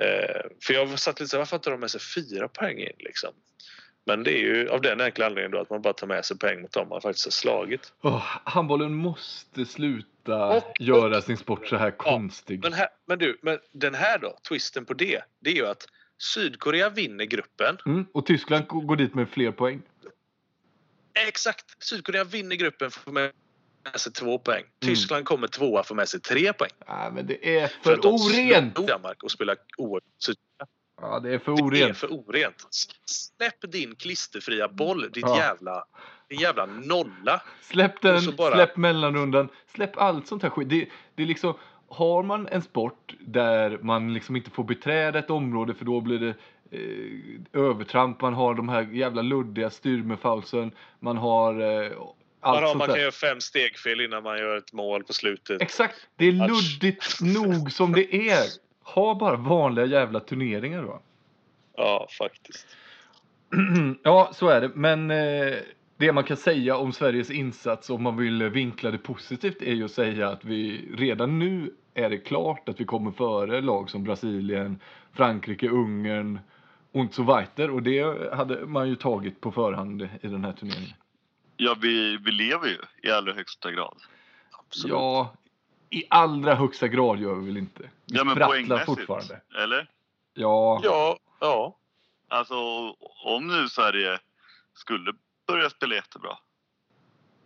Eh, 0.00 0.40
för 0.66 0.74
jag 0.74 0.98
satt 0.98 1.20
lite 1.20 1.30
så 1.30 1.36
här, 1.36 1.40
varför 1.40 1.56
inte 1.56 1.70
de 1.70 1.80
med 1.80 1.90
sig 1.90 2.00
fyra 2.00 2.48
poäng 2.48 2.78
in 2.78 2.92
liksom? 2.98 3.30
Men 4.08 4.22
det 4.22 4.30
är 4.30 4.40
ju 4.40 4.68
av 4.68 4.80
den 4.80 5.00
enkla 5.00 5.26
anledningen 5.26 5.50
då 5.50 5.60
att 5.60 5.70
man 5.70 5.82
bara 5.82 5.92
tar 5.92 6.06
med 6.06 6.24
sig 6.24 6.38
poäng 6.38 6.62
mot 6.62 6.72
dem 6.72 6.88
man 6.88 7.00
faktiskt 7.00 7.26
har 7.26 7.30
slagit. 7.30 7.92
Oh, 8.02 8.22
handbollen 8.44 8.94
måste 8.94 9.64
sluta 9.66 10.46
Och- 10.46 10.76
göra 10.80 11.22
sin 11.22 11.36
sport 11.36 11.66
så 11.66 11.76
här 11.76 11.90
konstig. 11.90 12.62
Men, 12.62 12.72
här, 12.72 12.88
men 13.06 13.18
du, 13.18 13.38
men 13.42 13.58
den 13.72 13.94
här 13.94 14.18
då, 14.18 14.38
twisten 14.48 14.84
på 14.84 14.94
det, 14.94 15.22
det 15.40 15.50
är 15.50 15.54
ju 15.54 15.66
att 15.66 15.86
Sydkorea 16.18 16.90
vinner 16.90 17.24
gruppen. 17.24 17.78
Mm, 17.86 18.06
och 18.14 18.26
Tyskland 18.26 18.66
går 18.68 18.96
dit 18.96 19.14
med 19.14 19.28
fler 19.28 19.50
poäng. 19.52 19.82
Exakt! 21.28 21.82
Sydkorea 21.82 22.24
vinner 22.24 22.56
gruppen 22.56 22.90
får 22.90 23.12
med 23.12 23.32
sig 23.94 24.12
två 24.12 24.38
poäng. 24.38 24.60
Mm. 24.62 24.94
Tyskland 24.94 25.24
kommer 25.24 25.48
tvåa 25.48 25.82
får 25.82 25.94
med 25.94 26.08
sig 26.08 26.20
tre 26.20 26.52
poäng. 26.52 26.70
Ja, 26.86 27.10
men 27.14 27.26
det 27.26 27.58
är 27.58 27.66
För 27.68 27.96
för 27.96 28.06
orent! 28.06 28.74
Danmark 28.86 29.22
och 29.22 29.30
spelar 29.30 29.56
oerhört. 29.78 30.02
Ja, 31.00 31.20
det 31.20 31.34
är 31.34 31.38
för 31.38 31.52
Det 31.52 31.58
är 31.58 31.64
orent. 31.84 31.98
för 31.98 32.12
orent. 32.12 32.66
Släpp 33.06 33.72
din 33.72 33.94
klisterfria 33.94 34.68
boll, 34.68 35.02
ditt 35.02 35.16
Ja. 35.16 35.38
jävla, 35.38 35.84
din 36.28 36.38
jävla 36.40 36.66
nolla. 36.66 37.42
Släpp 37.62 38.00
den, 38.02 38.36
bara- 38.36 38.54
släpp 38.54 38.76
mellanrundan, 38.76 39.48
släpp 39.74 39.96
allt 39.96 40.26
sånt 40.26 40.42
här 40.42 40.50
skit. 40.50 40.68
Det, 40.68 40.88
det 41.14 41.22
är 41.22 41.26
liksom, 41.26 41.54
har 41.96 42.22
man 42.22 42.48
en 42.48 42.62
sport 42.62 43.14
där 43.20 43.78
man 43.82 44.14
liksom 44.14 44.36
inte 44.36 44.50
får 44.50 44.64
beträda 44.64 45.18
ett 45.18 45.30
område 45.30 45.74
för 45.74 45.84
då 45.84 46.00
blir 46.00 46.18
det 46.18 46.34
eh, 46.70 47.62
övertramp, 47.62 48.20
man 48.20 48.34
har 48.34 48.54
de 48.54 48.68
här 48.68 48.82
jävla 48.82 49.22
luddiga 49.22 49.70
styrmefaulsen, 49.70 50.72
man 51.00 51.16
har 51.16 51.60
eh, 51.60 51.92
allt 52.40 52.60
Man, 52.60 52.68
sånt 52.68 52.78
man 52.78 52.88
där. 52.88 52.94
kan 52.94 53.02
göra 53.02 53.12
fem 53.12 53.40
stegfel 53.40 54.00
innan 54.00 54.22
man 54.22 54.38
gör 54.38 54.56
ett 54.56 54.72
mål 54.72 55.04
på 55.04 55.12
slutet. 55.12 55.62
Exakt, 55.62 56.08
det 56.16 56.24
är 56.24 56.32
luddigt 56.32 57.20
nog 57.20 57.72
som 57.72 57.92
det 57.92 58.14
är. 58.14 58.44
Ha 58.82 59.14
bara 59.14 59.36
vanliga 59.36 59.86
jävla 59.86 60.20
turneringar 60.20 60.82
då. 60.82 61.00
Ja, 61.76 62.08
faktiskt. 62.18 62.66
ja, 64.02 64.30
så 64.34 64.48
är 64.48 64.60
det. 64.60 64.70
Men 64.74 65.10
eh, 65.10 65.54
det 65.96 66.12
man 66.12 66.24
kan 66.24 66.36
säga 66.36 66.76
om 66.76 66.92
Sveriges 66.92 67.30
insats 67.30 67.90
om 67.90 68.02
man 68.02 68.16
vill 68.16 68.42
vinkla 68.42 68.90
det 68.90 68.98
positivt 68.98 69.62
är 69.62 69.72
ju 69.74 69.84
att 69.84 69.90
säga 69.90 70.28
att 70.28 70.44
vi 70.44 70.88
redan 70.96 71.38
nu 71.38 71.74
är 71.94 72.10
det 72.10 72.18
klart 72.18 72.68
att 72.68 72.80
vi 72.80 72.84
kommer 72.84 73.10
före 73.10 73.60
lag 73.60 73.90
som 73.90 74.04
Brasilien, 74.04 74.80
Frankrike, 75.12 75.68
Ungern 75.68 76.38
och 76.92 77.14
så 77.14 77.22
weiter. 77.22 77.70
Och 77.70 77.82
det 77.82 78.32
hade 78.34 78.66
man 78.66 78.88
ju 78.88 78.96
tagit 78.96 79.40
på 79.40 79.52
förhand 79.52 80.02
i 80.02 80.26
den 80.28 80.44
här 80.44 80.52
turneringen. 80.52 80.94
Ja, 81.56 81.76
vi, 81.80 82.16
vi 82.16 82.30
lever 82.30 82.66
ju 82.68 82.78
i 83.08 83.10
allra 83.12 83.32
högsta 83.32 83.72
grad. 83.72 83.96
Absolut. 84.50 84.92
Ja, 84.92 85.34
i 85.90 86.04
allra 86.10 86.54
högsta 86.54 86.88
grad 86.88 87.18
gör 87.20 87.34
vi 87.34 87.46
väl 87.46 87.56
inte. 87.56 87.82
Vi 87.82 87.88
Ja, 88.04 88.24
men 88.24 88.34
sprattlar 88.34 88.48
poängmässigt. 88.48 88.86
fortfarande. 88.86 89.40
Eller? 89.62 89.88
Ja, 90.34 90.80
Ja, 90.84 91.18
ja. 91.40 91.76
Alltså, 92.28 92.54
om 93.24 93.46
nu 93.46 93.68
Sverige 93.68 94.18
skulle 94.74 95.12
börja 95.46 95.70
spela 95.70 95.94
jättebra. 95.94 96.38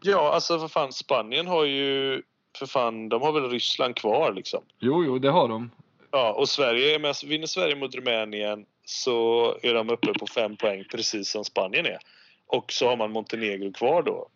Ja, 0.03 0.33
alltså 0.35 0.59
för 0.59 0.69
fan 0.69 0.93
Spanien 0.93 1.47
har 1.47 1.65
ju... 1.65 2.23
För 2.59 2.67
fan, 2.67 3.09
de 3.09 3.23
har 3.23 3.33
väl 3.33 3.51
Ryssland 3.51 3.97
kvar 3.97 4.33
liksom. 4.33 4.63
jo, 4.79 5.05
jo, 5.05 5.19
det 5.19 5.31
har 5.31 5.49
de. 5.49 5.71
Ja, 6.11 6.33
och 6.33 6.49
Sverige, 6.49 6.99
med, 6.99 7.15
vinner 7.27 7.47
Sverige 7.47 7.77
mot 7.77 7.95
Rumänien 7.95 8.67
så 8.85 9.45
är 9.63 9.75
de 9.75 9.91
uppe 9.91 10.13
på 10.13 10.27
fem 10.27 10.57
poäng 10.57 10.85
precis 10.91 11.31
som 11.31 11.45
Spanien 11.45 11.87
är. 11.87 11.99
Och 12.47 12.73
så 12.73 12.89
har 12.89 12.97
man 12.97 13.13
Montenegro 13.13 13.73
kvar 13.73 14.03
då. 14.03 14.29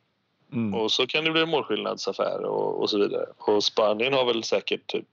Mm. 0.53 0.75
Och 0.75 0.93
så 0.93 1.07
kan 1.07 1.25
det 1.25 1.31
bli 1.31 1.43
en 1.43 1.49
målskillnadsaffär 1.49 2.45
och, 2.45 2.81
och 2.83 2.91
så 2.91 2.99
vidare. 2.99 3.27
Och 3.39 3.65
Spanien 3.65 4.13
har 4.13 4.25
väl 4.25 4.43
säkert 4.45 4.87
typ 4.87 5.07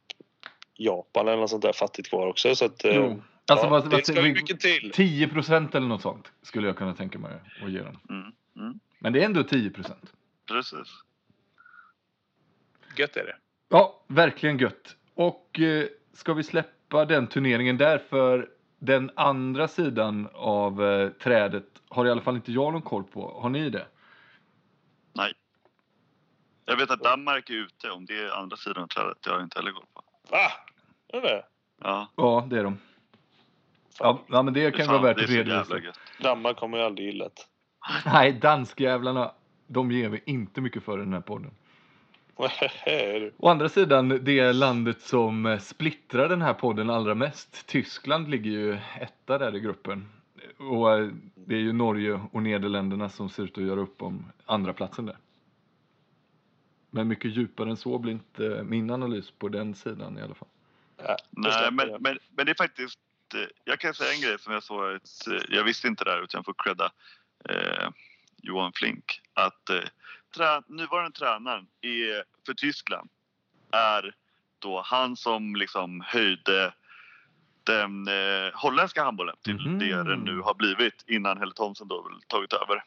Japan 0.78 1.28
eller 1.28 1.38
något 1.38 1.50
sånt 1.50 1.62
där 1.62 1.74
fattigt 1.74 2.10
kvar 2.10 2.28
också. 2.28 2.56
Så 2.56 2.66
att, 2.66 2.82
Jo. 2.84 3.22
Alltså, 3.48 3.66
ja, 3.66 3.70
vad, 3.70 3.84
det 3.84 3.90
vad, 3.96 4.06
ska 4.06 4.22
vi- 4.22 4.34
mycket 4.34 4.60
till. 4.60 4.92
10 4.94 5.28
procent 5.28 5.76
eller 5.76 5.88
något 5.88 6.02
sånt 6.02 6.32
skulle 6.42 6.68
jag 6.68 6.78
kunna 6.78 6.94
tänka 6.94 7.20
mig 7.20 7.32
att 7.64 7.72
ge 7.72 7.80
dem. 7.80 8.00
Mm. 8.10 8.32
Mm. 8.56 8.80
Men 9.00 9.14
det 9.14 9.22
är 9.22 9.26
ändå 9.26 9.44
10 9.44 9.70
procent. 9.70 10.14
Precis. 10.48 10.88
Gött 12.98 13.16
är 13.16 13.26
det. 13.26 13.38
Ja, 13.70 14.04
verkligen 14.08 14.58
gött. 14.58 14.96
Och 15.14 15.60
eh, 15.60 15.88
ska 16.14 16.34
vi 16.34 16.44
släppa 16.44 17.06
den 17.06 17.28
turneringen 17.28 17.78
där 17.78 17.98
för 17.98 18.50
den 18.80 19.12
andra 19.16 19.68
sidan 19.68 20.30
av 20.34 20.84
eh, 20.84 21.10
trädet 21.10 21.66
har 21.90 22.06
i 22.06 22.12
alla 22.12 22.22
fall 22.22 22.36
inte 22.36 22.52
jag 22.52 22.74
någon 22.74 22.82
koll 22.82 23.04
på. 23.04 23.40
Har 23.42 23.50
ni 23.50 23.70
det? 23.70 23.88
Nej. 25.14 25.34
Jag 26.66 26.78
vet 26.78 26.92
att 26.92 27.04
Danmark 27.04 27.50
är 27.50 27.54
ute. 27.54 27.90
Om 27.90 28.06
det 28.06 28.14
är 28.14 28.30
andra 28.30 28.58
sidan 28.58 28.84
av 28.84 28.88
trädet, 28.88 29.18
det 29.22 29.30
har 29.30 29.38
jag 29.38 29.46
inte 29.46 29.60
heller 29.60 29.72
koll 29.72 29.86
på. 29.94 30.04
Va? 30.30 30.52
Är 31.08 31.22
det? 31.22 31.46
Ja, 31.84 32.12
Ja, 32.16 32.48
det 32.50 32.60
är 32.60 32.64
de. 32.64 32.78
Fan. 33.98 34.18
Ja, 34.28 34.42
men 34.42 34.54
det 34.54 34.72
kan 34.72 34.86
fan, 34.86 35.02
vara 35.02 35.14
värt 35.14 35.24
att 35.24 35.30
redovisa. 35.30 35.94
Danmark 36.20 36.58
kommer 36.58 36.78
ju 36.78 36.84
aldrig 36.84 37.08
gilla 37.08 37.26
det. 37.26 37.42
Nej, 38.06 38.34
danskjävlarna, 38.34 39.32
de 39.68 39.92
ger 39.92 40.10
vi 40.10 40.22
inte 40.26 40.62
mycket 40.62 40.84
för 40.84 40.98
i 40.98 41.02
den 41.02 41.14
här 41.14 41.22
podden. 41.22 41.52
Å 43.38 43.50
andra 43.50 43.70
sidan, 43.70 44.10
det 44.10 44.54
landet 44.54 45.02
som 45.02 45.46
eh, 45.46 45.60
splittrar 45.60 46.30
den 46.30 46.42
här 46.42 46.54
podden 46.54 46.90
allra 46.90 47.16
mest, 47.16 47.68
Tyskland 47.68 48.30
ligger 48.30 48.52
ju 48.52 48.78
etta 49.00 49.38
där 49.38 49.56
i 49.56 49.60
gruppen. 49.60 50.10
Och 50.58 50.94
eh, 50.94 51.10
det 51.36 51.56
är 51.56 51.60
ju 51.60 51.74
Norge 51.74 52.22
och 52.32 52.44
Nederländerna 52.44 53.10
som 53.10 53.30
ser 53.30 53.44
ut 53.44 53.58
att 53.58 53.64
göra 53.64 53.80
upp 53.80 54.02
om 54.02 54.32
andra 54.46 54.74
platsen 54.74 55.06
där. 55.06 55.18
Men 56.90 57.08
mycket 57.08 57.38
djupare 57.38 57.70
än 57.70 57.78
så 57.78 57.98
blir 57.98 58.12
inte 58.14 58.64
min 58.64 58.92
analys 58.92 59.32
på 59.32 59.50
den 59.50 59.76
sidan 59.76 60.18
i 60.18 60.22
alla 60.22 60.36
fall. 60.36 60.48
Ja, 60.98 61.18
Nej, 61.30 61.72
men, 61.72 61.88
men, 62.02 62.20
men 62.36 62.46
det 62.46 62.52
är 62.52 62.56
faktiskt... 62.56 63.00
eh, 63.36 63.42
Jag 63.64 63.80
kan 63.80 63.94
säga 63.94 64.14
en 64.14 64.22
grej 64.22 64.40
som 64.40 64.54
jag 64.54 64.64
såg. 64.64 64.92
Eh, 64.92 65.00
jag 65.50 65.64
visste 65.64 65.88
inte 65.88 66.04
det 66.04 66.12
här 66.12 66.24
utan 66.24 66.38
jag 66.38 66.46
får 66.46 66.56
credda 66.64 66.92
eh, 67.50 67.90
Johan 68.42 68.74
Flink. 68.76 69.22
Att 69.34 69.70
eh, 69.70 69.84
trä, 70.36 70.62
nuvarande 70.68 71.12
tränaren 71.18 71.68
är, 71.82 72.24
för 72.46 72.54
Tyskland 72.54 73.10
är 73.72 74.16
då 74.60 74.82
han 74.82 75.18
som 75.18 75.56
liksom 75.56 76.02
höjde 76.02 76.74
den 77.64 78.08
eh, 78.08 78.52
holländska 78.54 79.04
handbollen 79.04 79.36
till 79.44 79.56
Mhm. 79.68 79.80
det 79.80 80.04
den 80.04 80.20
nu 80.20 80.40
har 80.40 80.54
blivit 80.54 81.04
innan 81.08 81.38
Helle 81.38 81.54
Thomsen 81.54 81.88
då 81.88 82.02
väl 82.02 82.22
tagit 82.28 82.54
över. 82.54 82.84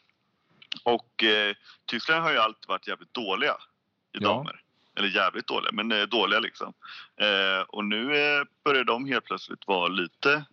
Och 0.83 1.23
eh, 1.23 1.55
Tyskland 1.85 2.23
har 2.23 2.31
ju 2.31 2.37
alltid 2.37 2.67
varit 2.67 2.87
jävligt 2.87 3.13
dåliga 3.13 3.53
i 4.13 4.17
Ja. 4.21 4.29
damer. 4.29 4.61
Eller 4.97 5.07
jävligt 5.07 5.47
dåliga, 5.47 5.71
men 5.71 5.91
eh, 5.91 6.03
dåliga 6.03 6.39
liksom. 6.39 6.73
Eh, 7.17 7.61
och 7.67 7.85
nu 7.85 8.17
eh, 8.17 8.43
börjar 8.63 8.83
de 8.83 9.05
helt 9.05 9.25
plötsligt 9.25 9.67
vara 9.67 9.87
lite 9.87 10.45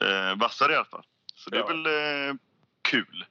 eh, 0.00 0.36
vassare 0.38 0.72
i 0.72 0.76
alla 0.76 0.84
fall. 0.84 1.06
Så 1.34 1.50
det 1.50 1.56
är 1.56 1.60
Ja. 1.60 1.66
väl 1.66 1.86
eh, 1.86 2.34
kul. 2.92 3.24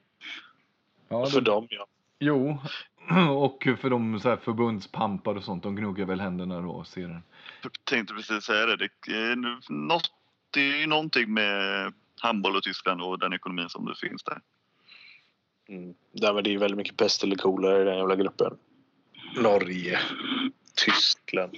Ja, 1.10 1.26
För 1.26 1.42
de, 1.42 1.52
dem 1.52 1.68
ja. 1.70 1.88
jo, 2.20 2.58
och 3.38 3.68
för 3.82 3.90
de 3.90 4.20
så 4.20 4.30
här 4.30 4.38
förbundspampar 4.38 5.36
och 5.36 5.44
sånt, 5.44 5.64
de 5.64 5.76
gnuggar 5.76 6.06
väl 6.06 6.22
händerna 6.22 6.62
då 6.62 6.70
och 6.70 6.88
ser 6.88 7.08
den. 7.08 7.24
Tänkte 7.84 8.14
precis 8.14 8.44
säga 8.44 8.66
det. 8.66 8.78
Det 8.78 9.12
är, 9.12 9.36
något, 9.72 10.12
det 10.52 10.62
är 10.62 10.78
ju 10.78 10.88
någonting 10.88 11.34
med 11.34 11.94
handboll 12.22 12.56
och 12.56 12.64
Tyskland 12.64 13.02
och 13.02 13.20
den 13.20 13.34
ekonomin 13.34 13.70
som 13.70 13.86
det 13.86 13.96
finns 13.96 14.24
där. 14.24 14.42
Mm. 15.70 15.94
Nej, 16.12 16.34
men 16.34 16.44
det 16.44 16.54
är 16.54 16.58
väldigt 16.58 16.78
mycket 16.78 16.98
pest 16.98 17.24
eller 17.24 17.36
kolera 17.36 17.82
i 17.82 17.86
den 17.86 17.98
jävla 17.98 18.16
gruppen. 18.16 18.58
Norge, 19.36 20.00
Tyskland. 20.76 21.58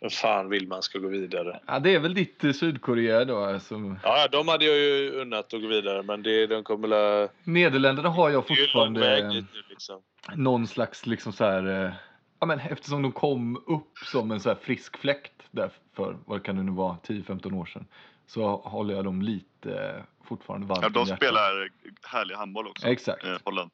Vad 0.00 0.12
fan 0.12 0.48
vill 0.48 0.68
man 0.68 0.82
ska 0.82 0.98
gå 0.98 1.08
vidare? 1.08 1.60
Ja, 1.66 1.78
det 1.78 1.94
är 1.94 1.98
väl 2.00 2.14
ditt 2.14 2.44
eh, 2.44 2.52
Sydkorea 2.52 3.24
då. 3.24 3.44
Alltså, 3.44 3.96
Ja, 4.02 4.28
de 4.28 4.48
hade 4.48 4.64
jag 4.64 4.76
ju 4.78 5.10
unnat 5.20 5.54
att 5.54 5.60
gå 5.60 5.66
vidare 5.68 6.02
men 6.02 6.22
det, 6.22 6.46
de 6.46 6.62
kommer 6.64 6.88
la... 6.88 7.28
Nederländerna 7.44 8.08
har 8.08 8.30
jag 8.30 8.48
väg 8.48 8.58
fortfarande 8.58 9.16
dit 9.32 9.44
nu 9.54 9.62
liksom. 9.68 10.00
någon 10.34 10.66
slags 10.66 11.06
liksom 11.06 11.32
så 11.32 11.44
här, 11.44 11.84
eh, 11.86 11.92
ja 12.40 12.46
men 12.46 12.58
eftersom 12.60 13.02
de 13.02 13.12
kom 13.12 13.56
upp 13.66 13.98
som 14.12 14.30
en 14.30 14.40
så 14.40 14.48
här 14.48 14.56
frisk 14.62 14.96
fläkt 14.98 15.32
där 15.50 15.70
för, 15.96 16.16
vad 16.26 16.42
kan 16.44 16.56
det 16.56 16.62
nu 16.62 16.72
vara, 16.72 16.96
10-15 17.06 17.54
år 17.60 17.66
sedan. 17.66 17.86
Så 18.26 18.56
håller 18.56 18.94
jag 18.94 19.04
dem 19.04 19.22
lite 19.22 19.74
eh, 19.74 20.02
fortfarande 20.28 20.66
varmt 20.66 20.82
Ja, 20.82 20.88
de 20.88 20.98
hjärtat. 21.00 21.16
spelar 21.18 21.68
härlig 22.06 22.34
handboll 22.34 22.66
också. 22.66 22.86
Exakt. 22.88 23.24
Eh, 23.24 23.36
Holland. 23.44 23.70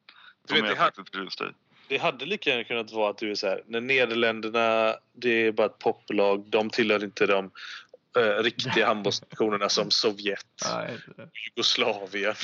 Du 0.48 0.54
De 0.54 0.60
vet, 0.60 0.70
är 0.70 0.74
det 0.74 0.80
här- 0.80 0.90
faktiskt. 0.90 1.42
Det 1.88 1.98
hade 1.98 2.26
lika 2.26 2.50
gärna 2.50 2.64
kunnat 2.64 2.92
vara 2.92 3.10
att 3.10 3.18
du 3.18 3.30
är 3.30 3.34
så 3.34 3.46
här, 3.46 3.62
när 3.66 3.80
Nederländerna, 3.80 4.94
det 5.12 5.46
är 5.46 5.52
bara 5.52 5.66
ett 5.66 5.78
poplag, 5.78 6.44
de 6.48 6.70
tillhör 6.70 7.04
inte 7.04 7.26
de 7.26 7.50
eh, 8.18 8.42
riktiga 8.42 8.86
handbollsnationerna 8.86 9.68
som 9.68 9.90
Sovjet, 9.90 10.46
Nej, 10.74 10.98
Jugoslavien. 11.46 12.34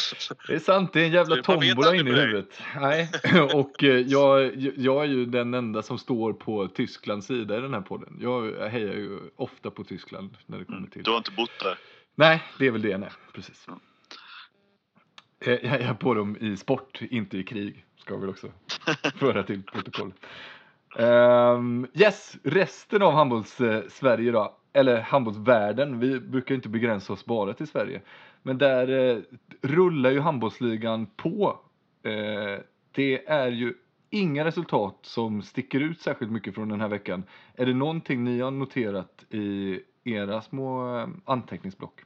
det 0.46 0.54
är 0.54 0.58
sant, 0.58 0.92
det 0.92 1.00
är 1.00 1.04
en 1.04 1.12
jävla 1.12 1.42
tombola 1.42 1.94
inne 1.94 2.10
i 2.10 2.14
huvudet. 2.14 2.60
Nej, 2.80 3.08
och 3.54 3.84
eh, 3.84 3.96
jag, 3.96 4.56
jag 4.76 5.02
är 5.02 5.08
ju 5.08 5.26
den 5.26 5.54
enda 5.54 5.82
som 5.82 5.98
står 5.98 6.32
på 6.32 6.68
Tysklands 6.68 7.26
sida 7.26 7.58
i 7.58 7.60
den 7.60 7.74
här 7.74 7.80
podden. 7.80 8.18
Jag 8.20 8.68
hejar 8.68 8.94
ju 8.94 9.18
ofta 9.36 9.70
på 9.70 9.84
Tyskland 9.84 10.36
när 10.46 10.58
det 10.58 10.64
kommer 10.64 10.88
till... 10.88 11.02
Du 11.02 11.10
har 11.10 11.18
inte 11.18 11.30
bott 11.30 11.58
där. 11.62 11.78
Nej, 12.14 12.42
det 12.58 12.66
är 12.66 12.70
väl 12.70 12.82
det, 12.82 12.98
nej. 12.98 13.10
Precis. 13.34 13.66
Eh, 15.44 15.52
Jag 15.52 15.80
är 15.80 15.94
på 15.94 16.14
dem 16.14 16.36
i 16.40 16.56
sport, 16.56 17.02
inte 17.02 17.38
i 17.38 17.44
krig. 17.44 17.84
Ska 18.02 18.14
vi 18.14 18.20
väl 18.20 18.30
också 18.30 18.52
föra 19.16 19.42
till 19.42 19.62
protokoll. 19.62 20.12
Um, 20.98 21.86
yes, 21.94 22.36
resten 22.42 23.02
av 23.02 23.12
handbolls-Sverige 23.12 24.32
då, 24.32 24.56
eller 24.72 25.00
handbollsvärlden. 25.00 25.98
Vi 25.98 26.20
brukar 26.20 26.54
inte 26.54 26.68
begränsa 26.68 27.12
oss 27.12 27.24
bara 27.24 27.54
till 27.54 27.66
Sverige. 27.66 28.02
Men 28.42 28.58
där 28.58 28.88
eh, 28.88 29.22
rullar 29.62 30.10
ju 30.10 30.20
handbollsligan 30.20 31.06
på. 31.06 31.60
Eh, 32.02 32.60
det 32.92 33.28
är 33.28 33.48
ju 33.48 33.74
inga 34.10 34.44
resultat 34.44 34.98
som 35.02 35.42
sticker 35.42 35.80
ut 35.80 36.00
särskilt 36.00 36.32
mycket 36.32 36.54
från 36.54 36.68
den 36.68 36.80
här 36.80 36.88
veckan. 36.88 37.24
Är 37.54 37.66
det 37.66 37.74
någonting 37.74 38.24
ni 38.24 38.40
har 38.40 38.50
noterat 38.50 39.24
i 39.30 39.80
era 40.04 40.42
små 40.42 40.98
eh, 40.98 41.08
anteckningsblock? 41.24 42.00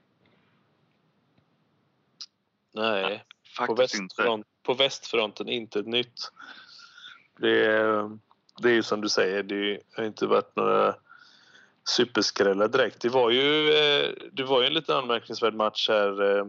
Nej, 2.75 3.25
på, 3.59 3.67
Faktiskt 3.67 4.01
inte. 4.01 4.43
På 4.67 4.75
västfronten 4.75 5.49
inte 5.49 5.79
ett 5.79 5.87
nytt. 5.87 6.31
Det 7.39 7.65
är, 7.67 8.19
det 8.63 8.69
är 8.69 8.73
ju 8.75 8.83
som 8.83 9.01
du 9.01 9.09
säger, 9.09 9.43
det 9.43 9.79
har 9.97 10.05
inte 10.05 10.27
varit 10.27 10.57
några 10.57 10.95
superskrällar 11.89 12.69
direkt. 12.69 13.01
Det 13.01 13.09
var 13.09 13.31
ju, 13.31 13.69
eh, 13.71 14.11
det 14.33 14.45
var 14.45 14.61
ju 14.61 14.67
en 14.67 14.75
lite 14.75 14.97
anmärkningsvärd 14.97 15.55
match 15.55 15.89
här 15.89 16.39
eh, 16.39 16.45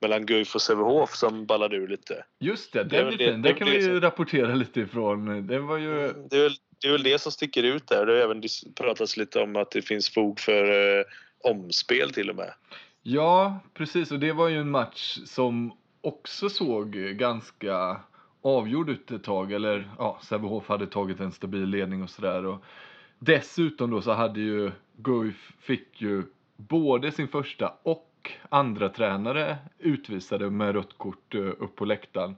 mellan 0.00 0.26
Guif 0.26 0.54
och 0.54 0.62
Sävehof 0.62 1.14
som 1.16 1.46
ballade 1.46 1.76
ur 1.76 1.88
lite. 1.88 2.24
Just 2.40 2.72
det, 2.72 2.84
Det 2.84 2.96
den 3.02 3.10
det- 3.10 3.16
det 3.16 3.36
Den 3.36 3.54
kan 3.54 3.68
vi 3.70 3.76
det 3.78 3.84
ju 3.84 4.00
rapportera 4.00 4.54
lite 4.54 4.80
ifrån. 4.80 5.46
Den 5.46 5.66
var 5.66 5.76
ju... 5.76 6.12
Det 6.30 6.36
är 6.36 6.42
väl 6.42 6.56
det, 6.82 6.88
är 6.88 6.92
väl 6.92 7.02
det 7.02 7.18
som 7.18 7.32
sticker 7.32 7.62
ut 7.62 7.86
där. 7.88 8.06
Det 8.06 8.12
har 8.12 8.20
även 8.20 8.42
pratats 8.76 9.16
lite 9.16 9.40
om 9.40 9.56
att 9.56 9.70
det 9.70 9.82
finns 9.82 10.10
fog 10.10 10.40
för 10.40 10.98
eh, 10.98 11.04
omspel 11.44 12.12
till 12.12 12.30
och 12.30 12.36
med. 12.36 12.54
Ja, 13.02 13.60
precis. 13.74 14.10
Och 14.10 14.18
det 14.18 14.32
var 14.32 14.48
ju 14.48 14.56
en 14.60 14.70
match 14.70 15.18
som 15.26 15.76
också 16.04 16.48
såg 16.48 16.92
ganska 16.92 18.00
avgjord 18.42 18.90
ut 18.90 19.10
ett 19.10 19.24
tag. 19.24 19.52
Eller 19.52 19.90
ja, 19.98 20.18
Sävehof 20.22 20.68
hade 20.68 20.86
tagit 20.86 21.20
en 21.20 21.32
stabil 21.32 21.68
ledning 21.68 22.02
och 22.02 22.10
sådär. 22.10 22.58
Dessutom 23.18 23.90
då 23.90 24.02
så 24.02 24.12
hade 24.12 24.40
ju 24.40 24.72
Guif 24.96 25.52
fick 25.58 26.02
ju 26.02 26.22
både 26.56 27.12
sin 27.12 27.28
första 27.28 27.74
och 27.82 28.32
andra 28.48 28.88
tränare 28.88 29.56
utvisade 29.78 30.50
med 30.50 30.74
rött 30.74 30.98
kort 30.98 31.34
eh, 31.34 31.40
upp 31.40 31.76
på 31.76 31.84
läktaren. 31.84 32.36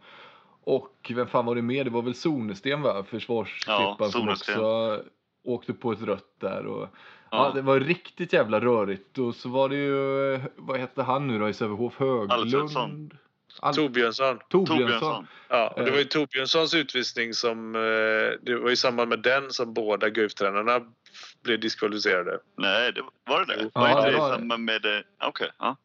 Och 0.64 1.12
vem 1.14 1.26
fan 1.26 1.46
var 1.46 1.54
det 1.54 1.62
mer? 1.62 1.84
Det 1.84 1.90
var 1.90 2.02
väl 2.02 2.14
Sonesten 2.14 2.82
va? 2.82 3.04
Försvarsklippan 3.04 3.96
Ja, 3.98 4.08
som 4.10 4.28
också 4.28 5.02
åkte 5.44 5.72
på 5.72 5.92
ett 5.92 6.02
rött 6.02 6.34
där. 6.40 6.66
Och, 6.66 6.82
ja. 6.82 6.88
Ja. 7.30 7.52
det 7.54 7.62
var 7.62 7.80
riktigt 7.80 8.32
jävla 8.32 8.60
rörigt. 8.60 9.18
Och 9.18 9.34
så 9.34 9.48
var 9.48 9.68
det 9.68 9.76
ju, 9.76 10.34
eh, 10.34 10.40
vad 10.56 10.80
hette 10.80 11.02
han 11.02 11.26
nu 11.26 11.38
då 11.38 11.48
i 11.48 11.52
Sävehof? 11.52 11.96
Höglund? 11.98 12.32
Alfredsson. 12.32 13.10
Al- 13.60 13.74
Torbjörnsson. 13.74 14.38
Torbjörnsson. 14.50 15.26
Ja, 15.48 15.68
och 15.68 15.80
det 15.82 15.86
Eh. 15.88 15.92
var 15.92 15.98
ju 15.98 16.04
Torbjörnssons 16.04 16.74
utvisning 16.74 17.34
som... 17.34 17.74
eh, 17.74 17.80
Det 18.42 18.56
var 18.62 18.70
i 18.70 18.76
samband 18.76 19.08
med 19.08 19.18
den 19.18 19.52
som 19.52 19.74
båda 19.74 20.08
Guif-tränarna 20.08 20.80
blev 21.42 21.60
diskvalificerade. 21.60 22.38
Nej, 22.56 22.92
det 22.92 23.02
var 23.26 23.44
det 23.44 23.56
det? 23.56 23.70
Var 23.74 23.88
Ja, 23.88 23.90
inte 23.90 24.06
det 24.06 24.12
det 24.12 24.18
var 24.18 24.28
i 24.34 24.38
samband 24.38 24.64
med... 24.64 24.86
eh, 24.86 25.00
Okej, 25.24 25.50
ja. 25.58 25.76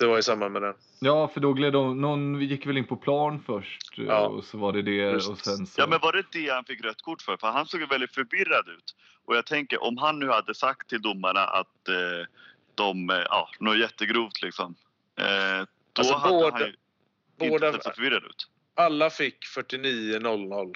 Det 0.00 0.06
var 0.06 0.18
i 0.18 0.22
samband 0.22 0.52
med 0.52 0.62
den. 0.62 0.74
Ja, 1.00 1.28
för 1.28 1.40
då 1.40 1.52
gled 1.52 1.72
de, 1.72 2.00
någon 2.00 2.40
gick 2.40 2.66
väl 2.66 2.78
in 2.78 2.86
på 2.86 2.96
plan 2.96 3.42
först 3.46 3.92
Ja. 3.96 4.26
och 4.26 4.44
så 4.44 4.58
var 4.58 4.72
det 4.72 4.82
det 4.82 4.90
Just. 4.96 5.28
och 5.30 5.38
sen 5.38 5.66
så... 5.66 5.80
Ja, 5.80 5.86
men 5.86 5.98
var 6.02 6.12
det 6.12 6.22
det 6.32 6.48
han 6.50 6.64
fick 6.64 6.84
rött 6.84 7.02
kort 7.02 7.22
för? 7.22 7.36
För 7.36 7.46
han 7.46 7.66
såg 7.66 7.88
väldigt 7.88 8.14
förvirrad 8.14 8.68
ut. 8.68 8.94
Och 9.24 9.36
jag 9.36 9.46
tänker 9.46 9.82
om 9.82 9.98
han 9.98 10.18
nu 10.18 10.28
hade 10.28 10.54
sagt 10.54 10.88
till 10.88 11.02
domarna 11.02 11.40
att 11.44 11.88
eh, 11.88 12.26
de, 12.74 13.08
ja, 13.30 13.48
något 13.60 13.78
jättegrovt 13.78 14.42
liksom. 14.42 14.74
Eh, 15.20 15.66
då 16.02 16.14
Alltså, 16.14 16.14
hade 16.14 16.38
båda- 16.38 16.56
han 16.58 17.48
ju 17.48 17.54
inte 17.54 17.72
sett 17.72 17.84
så 17.84 17.90
förvirrad 17.90 18.24
ut. 18.24 18.48
Alla 18.74 19.10
fick 19.10 19.44
49-0-0. 19.46 20.74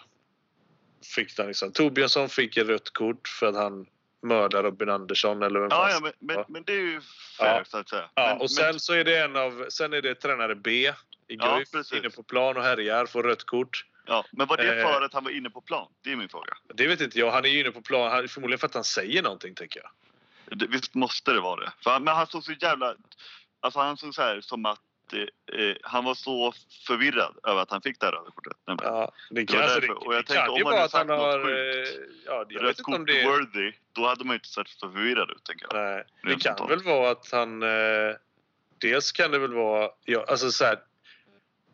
Fick 1.15 1.39
liksom. 1.39 1.73
Torbjörnsson 1.73 2.29
fick 2.29 2.57
ett 2.57 2.67
rött 2.67 2.93
kort 2.93 3.29
för 3.29 3.47
att 3.47 3.55
han 3.57 3.87
mördade 4.23 4.69
Robin 4.69 4.89
Andersson 4.89 5.43
eller 5.43 5.61
vem 5.61 5.69
Ja, 5.71 5.77
fan 5.77 5.91
ja 5.91 6.01
men, 6.01 6.13
men, 6.19 6.37
Ja. 6.37 6.45
men 6.49 6.63
det 6.65 6.73
är 6.73 6.81
ju 6.81 7.01
fair 7.39 7.57
Ja. 7.59 7.65
så 7.65 7.79
att 7.79 7.89
säga. 7.89 8.11
Ja, 8.15 8.27
men, 8.27 8.41
och 8.41 8.51
sen 8.51 8.65
men, 8.65 8.81
så 8.81 8.93
är 8.93 9.05
det 9.05 9.19
en 9.19 9.37
av, 9.37 9.67
sen 9.69 9.93
är 9.93 10.03
det 10.03 10.15
tränare 10.15 10.55
B 10.55 10.71
i 10.81 10.93
Ja, 11.27 11.55
Guif 11.57 11.71
precis. 11.71 11.99
inne 11.99 12.11
på 12.11 12.23
plan 12.23 12.57
och 12.57 12.63
härjar, 12.63 13.07
får 13.07 13.23
rött 13.23 13.45
kort. 13.45 13.85
ja, 14.07 14.25
men 14.31 14.47
var 14.47 14.57
det 14.57 14.81
eh, 14.81 14.87
för 14.93 15.03
att 15.03 15.13
han 15.15 15.25
var 15.25 15.31
inne 15.31 15.51
på 15.51 15.61
plan? 15.61 15.89
Det 16.03 16.13
är 16.13 16.17
min 16.17 16.29
fråga. 16.29 16.57
Det 16.75 16.87
vet 16.87 17.01
inte 17.01 17.19
jag. 17.19 17.31
Han 17.31 17.45
är 17.45 17.49
ju 17.49 17.61
inne 17.61 17.71
på 17.71 17.83
plan, 17.83 18.11
han, 18.11 18.29
förmodligen 18.29 18.59
för 18.59 18.67
att 18.67 18.75
han 18.75 18.85
säger 18.85 19.23
någonting 19.23 19.55
tänker 19.55 19.81
jag. 19.83 20.59
Det, 20.59 20.67
visst 20.67 20.95
måste 20.95 21.33
det 21.33 21.41
vara 21.41 21.61
det. 21.65 21.73
För 21.85 21.91
han, 21.91 22.05
men 22.05 22.15
han 22.17 22.27
såg 22.27 22.45
så 22.45 22.53
jävla... 22.53 22.95
Alltså 23.61 23.81
han 23.81 23.97
såg 23.97 24.15
så 24.15 24.23
här 24.23 24.41
som 24.41 24.67
att 24.67 24.81
eh, 25.15 25.61
eh, 25.61 25.77
han 25.83 26.05
var 26.05 26.15
så 26.15 26.53
förvirrad 26.87 27.39
över 27.49 27.63
att 27.63 27.71
han 27.71 27.83
fick 27.83 28.01
det 28.01 28.07
här 28.07 28.13
röda 28.13 28.31
kortet. 28.31 28.57
Ja, 28.67 29.13
det 29.31 29.43
Det 29.45 29.53
var 29.53 29.61
kanske 29.61 29.81
därför. 29.81 29.87
det, 29.87 29.93
Och 29.95 30.15
jag 30.15 30.25
det 30.27 30.35
kan 30.35 30.49
om 30.49 30.63
vara 30.63 30.67
hade 30.75 30.81
han 30.81 30.89
sagt 30.89 31.07
något 31.07 31.19
har... 31.19 31.43
sjukt, 31.45 31.99
eh, 31.99 32.05
Ja, 32.27 32.45
jag 32.49 32.63
Rött 32.65 32.83
kort 32.83 33.07
det... 33.07 33.25
worthy, 33.27 33.73
då 33.93 34.07
hade 34.07 34.25
man 34.25 34.35
inte 34.35 34.49
sett 34.49 34.69
så 34.69 34.91
förvirrad 34.91 35.31
ut 35.31 35.45
tänker 35.45 35.67
jag. 35.71 35.85
Nej, 35.85 36.05
det 36.23 36.43
kan 36.43 36.69
väl 36.69 36.83
vara 36.83 37.11
att 37.11 37.29
han... 37.33 37.63
Eh, 37.63 38.15
dels 38.79 39.13
kan 39.13 39.31
det 39.31 39.39
väl 39.39 39.53
vara... 39.55 39.91
Ja, 40.05 40.25
alltså 40.29 40.51
så 40.51 40.65
här, 40.65 40.79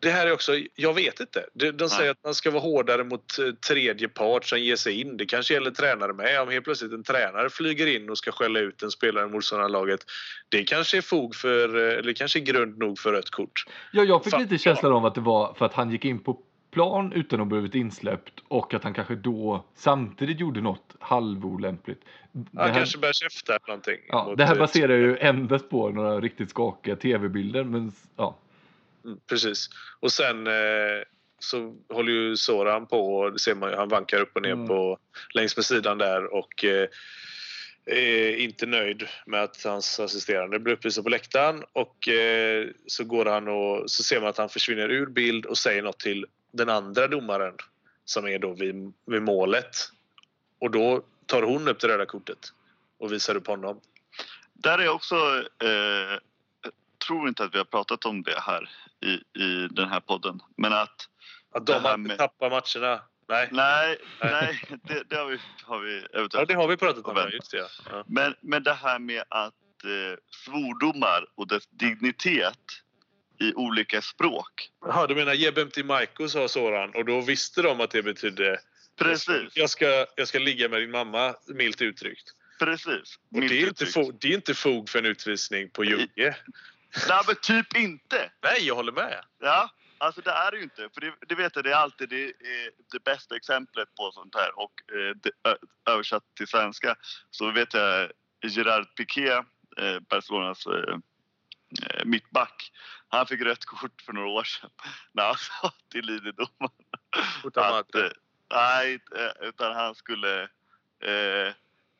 det 0.01 0.09
här 0.09 0.27
är 0.27 0.33
också... 0.33 0.51
Jag 0.75 0.93
vet 0.93 1.19
inte. 1.19 1.45
De, 1.53 1.89
säger 1.89 2.11
att 2.11 2.23
man 2.23 2.35
ska 2.35 2.51
vara 2.51 2.61
hårdare 2.61 3.03
mot 3.03 3.39
eh, 3.39 3.45
tredje 3.53 4.07
part 4.07 4.45
som 4.45 4.59
ger 4.59 4.75
sig 4.75 5.01
in. 5.01 5.17
Det 5.17 5.25
kanske 5.25 5.53
gäller 5.53 5.71
tränare 5.71 6.13
med. 6.13 6.41
Om 6.41 6.49
helt 6.49 6.63
plötsligt 6.65 6.91
en 6.91 7.03
tränare 7.03 7.49
flyger 7.49 7.87
in 7.87 8.09
och 8.09 8.17
ska 8.17 8.31
skälla 8.31 8.59
ut 8.59 8.83
en 8.83 8.91
spelare 8.91 9.25
i 9.25 9.29
motståndarlaget. 9.29 9.99
Det 10.49 10.63
kanske 10.63 10.97
är 10.97 11.01
fog 11.01 11.35
för... 11.35 11.89
eh, 11.91 11.97
Eller 11.97 12.13
kanske 12.13 12.39
är 12.39 12.43
grund 12.43 12.77
nog 12.77 12.99
för 12.99 13.11
rött 13.11 13.29
kort. 13.29 13.65
Ja, 13.91 14.03
jag 14.03 14.23
fick 14.23 14.31
Fan, 14.31 14.41
lite 14.41 14.57
känslan 14.57 14.91
av 14.91 15.05
att 15.05 15.15
det 15.15 15.21
var 15.21 15.53
för 15.53 15.65
att 15.65 15.73
han 15.73 15.91
gick 15.91 16.05
in 16.05 16.19
på 16.19 16.39
plan 16.71 17.13
utan 17.13 17.39
att 17.39 17.45
ha 17.45 17.49
blivit 17.49 17.75
insläppt 17.75 18.33
och 18.47 18.73
att 18.73 18.83
han 18.83 18.93
kanske 18.93 19.15
då 19.15 19.65
samtidigt 19.75 20.39
gjorde 20.39 20.61
något 20.61 20.95
halvolämpligt. 20.99 22.03
Han 22.33 22.69
här, 22.69 22.73
kanske 22.73 22.97
börjar 22.97 23.13
käfta 23.13 23.53
eller 23.55 23.67
någonting. 23.67 23.97
ja, 24.07 24.25
mot, 24.25 24.37
det 24.37 24.45
här 24.45 24.55
baserar 24.55 24.95
ju 24.97 25.17
endast 25.17 25.69
på 25.69 25.89
några 25.89 26.19
riktigt 26.19 26.49
skakiga 26.49 26.95
tv-bilder, 26.95 27.63
men 27.63 27.91
ja. 28.17 28.37
Precis. 29.27 29.69
Och 29.99 30.11
sen 30.11 30.47
eh, 30.47 31.03
så 31.39 31.75
håller 31.89 32.11
ju 32.11 32.37
Soran 32.37 32.87
på 32.87 33.15
och 33.15 33.33
det 33.33 33.39
ser 33.39 33.55
man 33.55 33.69
ju, 33.69 33.75
han 33.75 33.89
vankar 33.89 34.21
upp 34.21 34.35
och 34.35 34.41
ner 34.41 34.51
Mm. 34.51 34.67
på 34.67 34.97
längs 35.33 35.55
med 35.55 35.65
sidan 35.65 35.97
där 35.97 36.33
och 36.33 36.65
eh, 36.65 36.89
är 37.85 38.35
inte 38.35 38.65
nöjd 38.65 39.07
med 39.25 39.43
att 39.43 39.63
hans 39.63 39.99
assisterande 39.99 40.59
blir 40.59 40.73
uppvisad 40.73 41.03
på 41.03 41.09
läktaren 41.09 41.63
och 41.73 42.07
eh, 42.07 42.67
så 42.87 43.03
går 43.03 43.25
han 43.25 43.47
och 43.47 43.91
så 43.91 44.03
ser 44.03 44.19
man 44.19 44.29
att 44.29 44.37
han 44.37 44.49
försvinner 44.49 44.89
ur 44.89 45.05
bild 45.05 45.45
och 45.45 45.57
säger 45.57 45.81
något 45.81 45.99
till 45.99 46.25
den 46.51 46.69
andra 46.69 47.07
domaren 47.07 47.53
som 48.05 48.27
är 48.27 48.39
då 48.39 48.53
vid, 48.53 48.93
vid 49.05 49.21
målet 49.21 49.75
Och 50.59 50.71
då 50.71 51.03
tar 51.25 51.41
hon 51.41 51.67
upp 51.67 51.79
det 51.79 51.87
röda 51.87 52.05
kortet 52.05 52.39
och 52.97 53.13
visar 53.13 53.35
upp 53.35 53.47
honom. 53.47 53.79
Där 54.53 54.77
är 54.77 54.89
också, 54.89 55.15
eh, 55.63 56.19
tror 57.09 57.27
inte 57.27 57.43
att 57.43 57.53
vi 57.53 57.57
har 57.57 57.65
pratat 57.65 58.05
om 58.05 58.23
det 58.23 58.39
här 58.39 58.69
i, 59.05 59.13
i 59.43 59.67
den 59.71 59.89
här 59.89 59.99
podden, 59.99 60.39
men 60.57 60.73
att 60.73 61.07
Att 61.55 61.65
de 61.65 61.75
inte 61.75 61.97
med- 61.97 62.17
tappar 62.17 62.49
matcherna. 62.49 63.01
Nej, 63.29 63.49
nej, 63.51 63.97
nej, 64.21 64.61
det, 64.83 65.03
det 65.09 65.15
har 65.15 65.25
vi, 65.25 65.37
har 65.63 65.79
vi 65.79 65.97
eventuellt. 65.97 66.33
ja, 66.33 66.45
det 66.45 66.53
har 66.53 66.67
vi 66.67 66.77
pratat 66.77 67.05
om. 67.05 67.17
Ja. 67.17 67.29
Just 67.29 67.51
det, 67.51 67.57
ja. 67.91 68.03
Men, 68.07 68.35
men 68.41 68.63
det 68.63 68.73
här 68.73 68.99
med 68.99 69.23
att 69.29 69.53
eh, 69.83 70.17
svordomar 70.45 71.25
och 71.35 71.47
dess 71.47 71.67
dignitet 71.67 72.59
i 73.39 73.53
olika 73.53 74.01
språk. 74.01 74.69
Jaha, 74.85 75.07
du 75.07 75.15
menar 75.15 75.33
Jebem 75.33 75.69
till 75.69 75.85
Maiko 75.85 76.27
sa 76.27 76.47
Soran 76.47 76.91
och 76.95 77.05
då 77.05 77.21
visste 77.21 77.61
de 77.61 77.81
att 77.81 77.91
det 77.91 78.03
betydde 78.03 78.59
Precis, 78.97 79.51
jag 79.53 79.69
ska, 79.69 80.05
jag 80.15 80.27
ska 80.27 80.39
ligga 80.39 80.69
med 80.69 80.81
din 80.81 80.91
mamma, 80.91 81.35
milt 81.47 81.81
uttryckt. 81.81 82.29
precis. 82.59 83.19
Och 83.35 83.41
det, 83.41 83.45
är 83.45 83.51
inte 83.51 83.55
uttryckt. 83.83 83.93
fog, 83.93 84.17
det 84.21 84.27
är 84.27 84.33
inte 84.35 84.53
fog 84.53 84.89
för 84.89 84.99
en 84.99 85.05
utvisning 85.05 85.69
på 85.69 85.83
Jugge. 85.83 86.35
Nej, 87.07 87.21
men 87.27 87.35
typ 87.35 87.75
inte. 87.75 88.31
Nej, 88.41 88.67
jag 88.67 88.75
håller 88.75 88.91
med. 88.91 89.25
Ja, 89.39 89.69
alltså 89.97 90.21
det 90.21 90.31
är 90.31 90.51
det 90.51 90.57
ju 90.57 90.63
inte. 90.63 90.89
För 90.93 91.01
det, 91.01 91.13
det 91.27 91.35
vet 91.35 91.55
jag, 91.55 91.63
det 91.63 91.71
är 91.71 91.75
alltid 91.75 92.09
det, 92.09 92.23
är 92.25 92.71
det 92.91 93.03
bästa 93.03 93.35
exemplet 93.35 93.95
på 93.95 94.11
sånt 94.11 94.35
här. 94.35 94.59
Och 94.59 94.81
eh, 94.93 95.55
översatt 95.93 96.23
till 96.35 96.47
svenska 96.47 96.95
så 97.29 97.51
vet 97.51 97.73
jag 97.73 98.11
Gerard 98.43 98.95
Piqué, 98.95 99.29
eh, 99.77 99.99
Barcelonas 100.09 100.65
eh, 100.65 100.97
eh, 101.83 102.05
mittback. 102.05 102.71
Han 103.07 103.25
fick 103.27 103.41
rött 103.41 103.65
kort 103.65 104.01
för 104.01 104.13
några 104.13 104.27
år 104.29 104.43
sedan 104.43 104.69
när 105.11 105.23
han 105.23 105.35
sa 105.35 105.71
till 105.91 106.05
linjedomaren 106.05 106.71
att... 107.55 107.95
Eh, 107.95 108.09
nej, 108.53 108.99
utan 109.41 109.75
han 109.75 109.95
skulle... 109.95 110.41
Eh, 111.03 111.53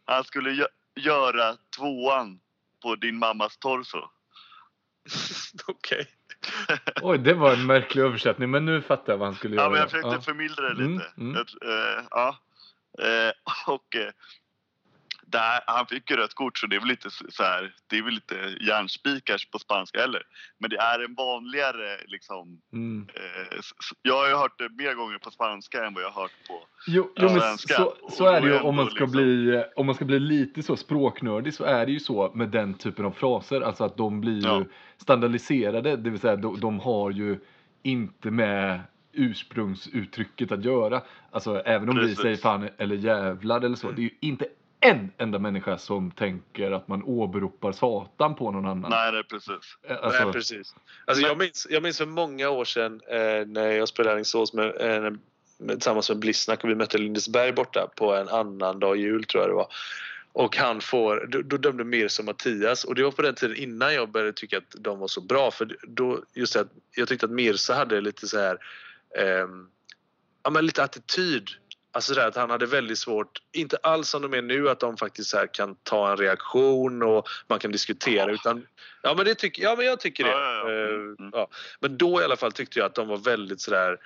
han 0.05 0.23
skulle 0.23 0.49
gö- 0.49 0.67
göra 0.95 1.57
tvåan 1.77 2.39
på 2.81 2.95
din 2.95 3.17
mammas 3.17 3.57
torso. 3.57 4.09
Okej. 5.67 6.07
Oj, 7.01 7.17
det 7.17 7.33
var 7.33 7.53
en 7.53 7.65
märklig 7.65 8.01
översättning, 8.01 8.49
men 8.51 8.65
nu 8.65 8.81
fattar 8.81 9.13
jag 9.13 9.17
vad 9.17 9.27
han 9.27 9.35
skulle 9.35 9.55
göra. 9.55 9.65
Ja, 9.65 9.69
men 9.69 9.79
jag 9.79 9.89
försökte 9.91 10.07
Ja. 10.09 10.21
förmildra 10.21 10.73
det 10.73 10.83
Mm, 10.83 10.93
lite. 10.93 11.05
mm. 11.17 11.35
Jag, 11.35 11.69
eh, 11.97 12.03
ja. 12.11 12.37
Eh, 12.99 13.31
och 13.73 13.95
eh, 13.95 14.11
där, 15.31 15.59
han 15.67 15.85
fick 15.85 16.09
ju 16.11 16.15
rött 16.17 16.33
kort 16.33 16.57
så 16.57 16.67
det 16.67 16.75
är 16.75 16.79
väl 16.79 16.87
lite 16.89 17.09
så 17.29 17.43
här, 17.43 17.73
det 17.87 17.97
är 17.97 18.01
väl 18.03 18.13
lite 18.13 18.35
järnspikars 18.61 19.49
på 19.49 19.59
spanska 19.59 19.99
heller. 19.99 20.21
Men 20.59 20.69
det 20.69 20.77
är 20.77 20.99
en 21.05 21.13
vanligare 21.15 21.97
liksom. 22.07 22.61
Mm. 22.73 23.07
Eh, 23.15 23.59
jag 24.01 24.13
har 24.15 24.27
ju 24.29 24.35
hört 24.35 24.57
det 24.59 24.69
mer 24.83 24.93
gånger 24.93 25.17
på 25.17 25.31
spanska 25.31 25.85
än 25.85 25.93
vad 25.93 26.03
jag 26.03 26.09
har 26.09 26.21
hört 26.21 26.31
på. 26.47 26.53
Jo, 26.87 27.11
Ja, 27.15 27.21
jo 27.33 27.39
svenska. 27.39 27.73
så, 27.75 27.93
så 28.11 28.25
är 28.25 28.41
det 28.41 28.47
ju 28.47 28.59
om 28.59 28.75
man 28.75 28.85
ska 28.85 28.93
liksom- 29.05 29.11
bli 29.11 29.63
om 29.75 29.85
man 29.85 29.95
ska 29.95 30.05
bli 30.05 30.19
lite 30.19 30.63
så 30.63 30.75
språknördig 30.75 31.53
så 31.53 31.63
är 31.63 31.85
det 31.85 31.91
ju 31.91 31.99
så 31.99 32.31
med 32.35 32.49
den 32.49 32.73
typen 32.73 33.05
av 33.05 33.11
fraser, 33.11 33.61
alltså 33.61 33.83
att 33.83 33.97
de 33.97 34.21
blir 34.21 34.45
Ja. 34.45 34.59
ju 34.59 34.65
standardiserade, 34.97 35.95
det 35.95 36.09
vill 36.09 36.19
säga 36.19 36.35
de, 36.35 36.59
de 36.59 36.79
har 36.79 37.11
ju 37.11 37.39
inte 37.83 38.31
med 38.31 38.79
ursprungsuttrycket 39.13 40.51
att 40.51 40.65
göra. 40.65 41.01
Alltså 41.31 41.59
även 41.65 41.89
om 41.89 41.95
vi 41.95 42.01
Precis. 42.01 42.19
säger 42.21 42.37
fan 42.37 42.69
eller 42.77 42.95
jävlar 42.95 43.61
eller 43.61 43.75
så, 43.75 43.91
det 43.91 44.01
är 44.01 44.03
ju 44.03 44.17
inte 44.21 44.47
en 44.81 45.11
enda 45.17 45.39
människa 45.39 45.77
som 45.77 46.11
tänker 46.11 46.71
att 46.71 46.87
man 46.87 47.03
åberopar 47.03 47.71
satan 47.71 48.35
på 48.35 48.51
någon 48.51 48.65
annan. 48.65 48.91
Nej, 48.91 49.11
det 49.11 49.17
är 49.19 49.23
precis. 49.23 49.77
Eh, 49.83 49.97
Alltså, 50.01 50.23
Nej, 50.23 50.33
precis. 50.33 50.75
Alltså, 51.05 51.23
jag, 51.23 51.37
minns, 51.37 51.67
jag 51.69 51.83
minns 51.83 51.97
för 51.97 52.05
många 52.05 52.49
år 52.49 52.65
sedan 52.65 53.01
eh, 53.07 53.47
när 53.47 53.71
jag 53.71 53.87
spelade 53.87 54.11
i 54.11 54.13
Alingsås 54.13 54.53
med, 54.53 54.81
eh, 54.81 55.11
med, 55.57 55.75
tillsammans 55.75 56.09
med 56.09 56.19
Blissnack 56.19 56.63
och 56.63 56.69
vi 56.69 56.75
mötte 56.75 56.97
Lindesberg 56.97 57.51
borta 57.51 57.89
på 57.95 58.15
en 58.15 58.29
annan 58.29 58.79
dag 58.79 58.97
jul 58.97 59.23
tror 59.23 59.43
jag 59.43 59.49
det 59.49 59.55
var. 59.55 59.67
Och 60.33 60.57
han 60.57 60.81
får, 60.81 61.27
då, 61.29 61.41
då 61.41 61.57
dömde 61.57 61.83
Mirza 61.83 62.23
Mattias 62.23 62.83
och 62.83 62.95
det 62.95 63.03
var 63.03 63.11
på 63.11 63.21
den 63.21 63.35
tiden 63.35 63.55
innan 63.57 63.93
jag 63.93 64.09
började 64.09 64.33
tycka 64.33 64.57
att 64.57 64.75
de 64.77 64.99
var 64.99 65.07
så 65.07 65.21
bra 65.21 65.51
för 65.51 65.77
då 65.87 66.23
just 66.33 66.53
det 66.53 66.67
jag 66.95 67.07
tyckte 67.07 67.25
att 67.25 67.31
Mirza 67.31 67.73
hade 67.73 68.01
lite 68.01 68.27
så 68.27 68.39
här 68.39 68.57
ehm, 69.17 69.67
ja 70.43 70.49
men 70.49 70.65
lite 70.65 70.83
attityd. 70.83 71.49
Alltså 71.91 72.13
det 72.13 72.21
här 72.21 72.27
att 72.27 72.35
han 72.35 72.49
hade 72.49 72.65
väldigt 72.65 72.99
svårt, 72.99 73.41
inte 73.51 73.77
alls 73.83 74.09
som 74.09 74.21
de 74.21 74.33
är 74.33 74.41
nu 74.41 74.69
att 74.69 74.79
de 74.79 74.97
faktiskt 74.97 75.29
så 75.29 75.37
här 75.37 75.53
kan 75.53 75.75
ta 75.75 76.11
en 76.11 76.17
reaktion 76.17 77.03
och 77.03 77.27
man 77.47 77.59
kan 77.59 77.71
diskutera 77.71 78.31
utan 78.31 78.67
ja 79.01 79.13
men 79.13 79.25
det 79.25 79.35
tycker, 79.35 79.63
ja 79.63 79.75
men 79.75 79.85
jag 79.85 79.99
tycker 79.99 80.23
det. 80.23 80.29
Ja, 80.29 80.39
ja, 80.39 80.69
ja. 80.69 80.83
Eh, 80.83 80.89
Mm, 80.89 81.15
mm. 81.19 81.31
ja. 81.33 81.47
Men 81.79 81.97
då 81.97 82.21
i 82.21 82.23
alla 82.23 82.35
fall 82.35 82.51
tyckte 82.51 82.79
jag 82.79 82.85
att 82.85 82.95
de 82.95 83.07
var 83.07 83.17
väldigt 83.17 83.61
sådär 83.61 83.97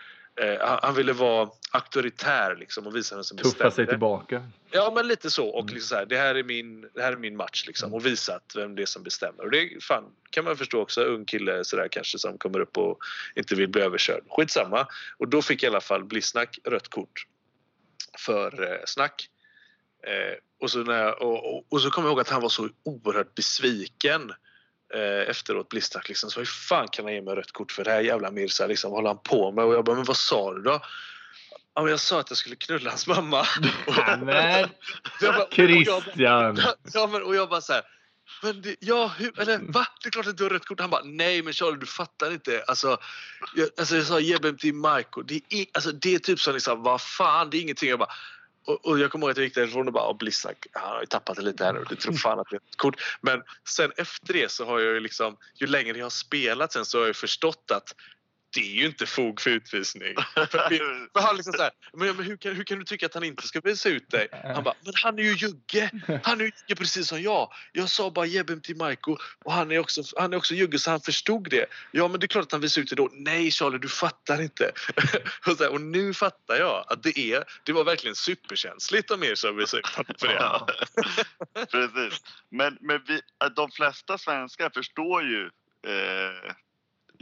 eh, 0.41 0.67
han, 0.67 0.79
han 0.81 0.95
ville 0.95 1.13
vara 1.13 1.49
auktoritär 1.71 2.55
liksom 2.55 2.88
och 2.88 2.95
visa 2.95 3.15
vem 3.15 3.23
som 3.23 3.38
tuffa 3.38 3.71
sig 3.71 3.88
tillbaka. 3.88 4.43
Ja 4.71 4.91
men 4.95 5.07
lite 5.07 5.29
så 5.29 5.47
och 5.47 5.61
Mm. 5.63 5.73
liksom 5.73 5.88
så 5.88 5.95
här, 5.95 6.05
det, 6.05 6.17
här 6.17 6.36
är 6.36 6.43
min, 6.43 6.81
det 6.93 7.01
här 7.01 7.11
är 7.11 7.17
min 7.17 7.36
match 7.36 7.63
liksom 7.67 7.93
och 7.93 8.05
visa 8.05 8.36
att 8.36 8.53
vem 8.55 8.75
det 8.75 8.81
är 8.81 8.86
som 8.86 9.03
bestämmer. 9.03 9.43
Och 9.43 9.51
det 9.51 9.84
fan, 9.84 10.03
kan 10.29 10.45
man 10.45 10.57
förstå 10.57 10.81
också, 10.81 11.03
ung 11.03 11.25
kille 11.25 11.63
sådär 11.65 11.88
kanske 11.91 12.19
som 12.19 12.38
kommer 12.38 12.59
upp 12.59 12.77
och 12.77 12.97
inte 13.36 13.55
vill 13.55 13.67
bli 13.69 13.81
överkörd. 13.81 14.23
Skitsamma. 14.29 14.88
Och 15.17 15.27
då 15.27 15.41
fick 15.41 15.63
i 15.63 15.67
alla 15.67 15.81
fall 15.81 16.03
Blissnack 16.03 16.59
rött 16.63 16.88
kort 16.88 17.25
för 18.18 18.72
eh, 18.72 18.78
snack. 18.86 19.30
Eh, 20.08 20.38
och, 20.62 20.72
så 20.72 20.80
när 20.84 21.04
jag, 21.04 21.22
och, 21.22 21.56
och, 21.56 21.66
och 21.70 21.82
så 21.82 21.89
kommer 21.91 22.08
jag 22.08 22.12
ihåg 22.12 22.20
att 22.22 22.30
han 22.30 22.41
var 22.41 22.49
så 22.49 22.70
oerhört 22.84 23.36
besviken 23.36 24.34
eh, 24.93 25.30
efteråt 25.30 25.70
Blissnack 25.70 26.08
liksom. 26.08 26.30
Så 26.32 26.39
hur 26.39 26.45
fan 26.45 26.88
kan 26.88 27.06
han 27.06 27.14
ge 27.14 27.22
mig 27.22 27.36
rött 27.36 27.51
kort 27.51 27.72
för 27.72 27.84
det 27.84 27.91
här 27.91 28.01
jävla 28.01 28.32
Mirza 28.32 28.68
liksom? 28.68 28.91
Vad 28.91 28.97
håller 28.97 29.10
han 29.10 29.20
på 29.24 29.51
med? 29.51 29.66
Och 29.66 29.74
jag 29.74 29.86
bara, 29.86 29.95
men 29.95 30.06
vad 30.06 30.18
sa 30.18 30.54
du 30.54 30.62
då? 30.62 30.82
Ja, 31.76 31.82
men 31.82 31.91
jag 31.91 31.99
sa 31.99 32.20
att 32.20 32.30
jag 32.32 32.38
skulle 32.38 32.56
knulla 32.56 32.89
hans 32.89 33.08
mamma. 33.08 33.45
Men 34.20 34.28
Jag 34.30 34.30
bara- 34.30 34.68
och 35.14 35.22
jag 35.22 35.36
bara- 35.36 35.47
Christian! 35.51 36.60
Ja, 36.93 37.08
men, 37.08 37.24
och 37.24 37.36
jag 37.36 37.49
bara 37.49 37.62
så 37.62 37.74
här. 37.74 37.82
Men 38.43 38.61
det, 38.61 38.76
ja, 38.80 39.07
hur, 39.17 39.39
eller 39.39 39.57
va? 39.57 39.88
Det 40.01 40.09
är 40.09 40.11
klart 40.11 40.28
att 40.28 40.38
du 40.38 40.43
har 40.43 40.49
rött 40.49 40.65
kort. 40.65 40.80
Han 40.80 40.89
bara, 40.89 41.03
nej 41.03 41.41
men 41.41 41.53
Charlie 41.53 41.78
du 41.80 41.86
fattar 41.86 42.32
inte. 42.32 42.63
Alltså, 42.67 42.97
jag, 43.55 43.69
alltså, 43.78 43.95
jag 43.95 44.05
sa 44.05 44.19
Jebem 44.19 44.57
till 44.57 44.74
Marco. 44.74 45.21
Det 45.21 45.41
är, 45.49 45.65
alltså, 45.71 45.91
det 45.91 46.15
är 46.15 46.19
typ 46.19 46.39
som 46.39 46.53
liksom, 46.53 46.84
vad 46.84 47.01
fan, 47.01 47.49
det 47.49 47.57
är 47.57 47.61
ingenting. 47.61 47.89
Jag 47.89 47.99
bara, 47.99 48.11
och, 48.65 48.86
och 48.86 48.99
jag 48.99 49.11
kommer 49.11 49.26
ihåg 49.26 49.32
att 49.32 49.38
jag 49.38 49.43
gick 49.43 49.55
därifrån 49.55 49.88
och 49.88 49.93
bara, 49.93 50.03
och 50.03 50.17
Blissack, 50.17 50.67
han 50.71 50.89
har 50.89 51.01
ju 51.01 51.05
tappat 51.05 51.36
det 51.36 51.41
lite 51.41 51.65
här 51.65 51.74
nu. 51.74 51.84
Det 51.89 51.95
tror 51.95 52.13
fan 52.13 52.39
att 52.39 52.47
det 52.49 52.55
är 52.55 52.57
ett 52.69 52.76
kort. 52.76 53.01
Men 53.21 53.43
sen 53.69 53.91
efter 53.97 54.34
det 54.34 54.51
så 54.51 54.65
har 54.65 54.80
jag 54.80 54.93
ju 54.93 54.99
liksom, 54.99 55.38
ju 55.55 55.67
längre 55.67 55.97
jag 55.97 56.05
har 56.05 56.09
spelat 56.09 56.74
sen 56.74 56.86
så 56.86 56.97
har 56.97 57.01
jag 57.01 57.09
ju 57.09 57.13
förstått 57.13 57.71
att 57.71 57.95
det 58.54 58.60
är 58.60 58.76
ju 58.76 58.86
inte 58.86 59.06
fog 59.06 59.41
för 59.41 59.49
utvisning. 59.49 60.16
För, 60.51 61.22
han 61.22 61.36
liksom 61.36 61.54
så 61.54 61.62
här, 61.62 61.72
men, 61.93 62.24
hur, 62.24 62.38
kan, 62.38 62.56
hur 62.56 62.64
kan 62.64 62.80
du 62.80 62.86
tycka 62.86 63.06
att 63.06 63.14
han 63.14 63.24
inte 63.24 63.47
ska 63.47 63.60
visa 63.60 63.89
ut 63.89 64.10
dig? 64.10 64.28
Han 64.56 64.64
bara, 64.64 64.74
men 64.82 64.93
han 64.95 65.20
är 65.20 65.24
ju 65.24 65.34
jugge. 65.34 65.91
Han 66.24 66.41
är 66.41 66.45
ju 66.45 66.51
jugge 66.68 66.76
precis 66.76 67.08
som 67.08 67.22
jag. 67.22 67.51
Jag 67.72 67.89
sa 67.89 68.12
bara 68.12 68.26
Jebem 68.26 68.62
till 68.62 68.76
Marco 68.76 69.18
och 69.43 69.54
han 69.54 69.72
är, 69.72 69.80
också, 69.80 70.04
han 70.18 70.34
är 70.34 70.38
också 70.38 70.54
jugge 70.54 70.80
så 70.80 70.91
han 70.91 71.01
förstod 71.01 71.49
det. 71.49 71.66
Ja 71.91 72.08
men 72.08 72.20
det 72.20 72.26
är 72.26 72.28
klart 72.28 72.43
att 72.43 72.51
han 72.51 72.62
visar 72.62 72.82
ut 72.82 72.89
det 72.89 72.95
då. 72.95 73.10
Nej 73.14 73.51
Charlie 73.51 73.78
du 73.78 73.89
fattar 73.89 74.41
inte. 74.41 74.72
och, 75.47 75.58
så 75.58 75.64
här, 75.64 75.72
och 75.72 75.82
nu 75.82 76.14
fattar 76.14 76.56
jag 76.56 76.86
att 76.88 77.04
det 77.04 77.20
är, 77.20 77.43
det 77.64 77.74
var 77.74 77.84
verkligen 77.84 78.16
superkänsligt 78.16 79.12
av 79.12 79.26
er 79.26 79.36
som 79.36 79.58
visade 79.58 79.80
ut 79.80 79.88
för 79.88 80.04
det. 80.04 80.74
Precis. 81.72 82.22
Men, 82.49 82.78
men 82.82 83.04
vi, 83.08 83.22
de 83.56 83.72
flesta 83.72 84.18
svenskar 84.18 84.70
förstår 84.70 85.24
ju 85.24 85.49
eh, 85.88 86.54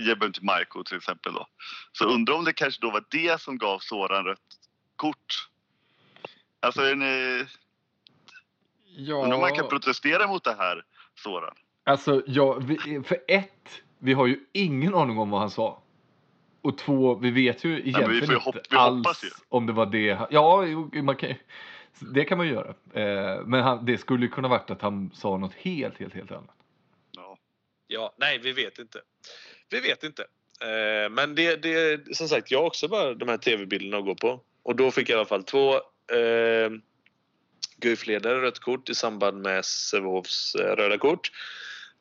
Jebben 0.01 0.33
till 0.33 0.43
Marco 0.43 0.83
till 0.83 0.97
exempel. 0.97 1.33
Då. 1.33 1.47
Så 1.91 2.05
undrar 2.05 2.33
om 2.35 2.45
det 2.45 2.53
kanske 2.53 2.81
då 2.81 2.91
var 2.91 3.03
det 3.11 3.41
som 3.41 3.57
gav 3.57 3.79
Soran 3.79 4.25
rött 4.25 4.39
kort. 4.95 5.49
Alltså, 6.59 6.81
är 6.81 6.95
ni, 6.95 7.45
undrar 9.23 9.35
om 9.35 9.41
man 9.41 9.55
kan 9.55 9.67
protestera 9.69 10.27
mot 10.27 10.43
det 10.43 10.53
här, 10.57 10.85
Soran? 11.15 11.55
Alltså, 11.83 12.23
ja, 12.27 12.53
vi, 12.53 13.01
för 13.03 13.17
ett, 13.27 13.81
vi 13.99 14.13
har 14.13 14.27
ju 14.27 14.39
ingen 14.53 14.95
aning 14.95 15.17
om 15.17 15.29
vad 15.29 15.39
han 15.39 15.49
sa. 15.51 15.83
Och 16.61 16.77
två, 16.77 17.15
vi 17.15 17.31
vet 17.31 17.63
ju 17.63 17.69
men 17.69 17.81
vi 17.83 17.89
egentligen 17.89 18.25
får 18.25 18.33
ju 18.33 18.35
inte 18.37 18.59
hopp- 18.59 18.65
vi 18.69 18.77
alls 18.77 18.97
hoppas 18.97 19.23
ju. 19.23 19.29
om 19.49 19.65
det 19.65 19.73
var 19.73 19.85
det. 19.85 20.13
han- 20.13 20.27
Ja, 20.31 20.65
man 21.03 21.15
kan, 21.15 21.33
det 21.99 22.25
kan 22.25 22.37
man 22.37 22.47
ju 22.47 22.53
göra. 22.53 22.69
Eh, 22.93 23.45
men 23.45 23.61
han, 23.63 23.85
det 23.85 23.97
skulle 23.97 24.25
ju 24.25 24.31
kunna 24.31 24.47
varit 24.47 24.69
att 24.69 24.81
han 24.81 25.11
sa 25.13 25.37
något 25.37 25.53
helt, 25.53 25.97
helt, 25.99 26.13
helt 26.13 26.31
annat. 26.31 26.55
Ja. 27.11 27.37
Ja, 27.87 28.13
nej, 28.17 28.39
vi 28.39 28.51
vet 28.51 28.79
inte. 28.79 29.01
Vi 29.71 29.79
vet 29.79 30.03
inte. 30.03 30.21
Eh, 30.61 31.09
men 31.09 31.35
det, 31.35 31.55
det, 31.55 32.15
som 32.15 32.29
sagt, 32.29 32.51
jag 32.51 32.59
har 32.59 32.67
också 32.67 32.87
bara 32.87 33.13
de 33.13 33.29
här 33.29 33.37
tv-bilderna 33.37 33.97
att 33.97 34.05
gå 34.05 34.15
på. 34.15 34.41
Och 34.63 34.75
då 34.75 34.91
fick 34.91 35.09
jag 35.09 35.15
i 35.15 35.17
alla 35.17 35.25
fall 35.25 35.43
två 35.43 35.73
eh, 35.75 36.69
Guifledare 37.77 38.41
rött 38.41 38.59
kort 38.59 38.89
i 38.89 38.95
samband 38.95 39.41
med 39.41 39.65
Sävehofs 39.65 40.55
eh, 40.55 40.75
röda 40.75 40.97
kort. 40.97 41.31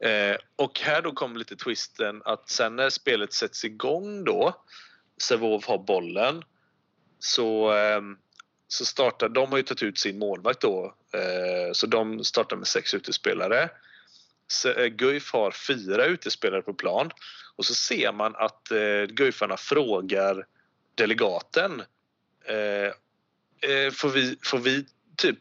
Eh, 0.04 0.36
och 0.56 0.80
här 0.80 1.02
då 1.02 1.12
kom 1.12 1.36
lite 1.36 1.56
twisten 1.56 2.22
att 2.24 2.50
sen 2.50 2.76
när 2.76 2.90
spelet 2.90 3.32
sätts 3.32 3.64
igång 3.64 4.24
då, 4.24 4.64
Sävehof 5.22 5.66
har 5.66 5.78
bollen, 5.78 6.42
så, 7.18 7.76
eh, 7.76 8.00
så 8.68 8.84
startar, 8.84 9.28
de 9.28 9.50
har 9.50 9.56
ju 9.56 9.62
tagit 9.62 9.82
ut 9.82 9.98
sin 9.98 10.18
målvakt 10.18 10.60
då, 10.60 10.94
eh, 11.14 11.72
så 11.72 11.86
de 11.86 12.24
startar 12.24 12.56
med 12.56 12.66
sex 12.66 12.94
utespelare. 12.94 13.70
Eh, 14.76 14.86
Guif 14.86 15.32
har 15.32 15.50
fyra 15.50 16.04
utespelare 16.04 16.62
på 16.62 16.74
plan 16.74 17.10
och 17.56 17.66
så 17.66 17.74
ser 17.74 18.12
man 18.12 18.36
att 18.36 18.70
eh, 18.70 19.02
Guifarna 19.08 19.56
frågar 19.56 20.46
delegaten 20.94 21.82
eh, 22.44 22.92
eh, 23.70 23.90
får, 23.92 24.08
vi, 24.08 24.36
får 24.42 24.58
vi 24.58 24.86
typ, 25.16 25.38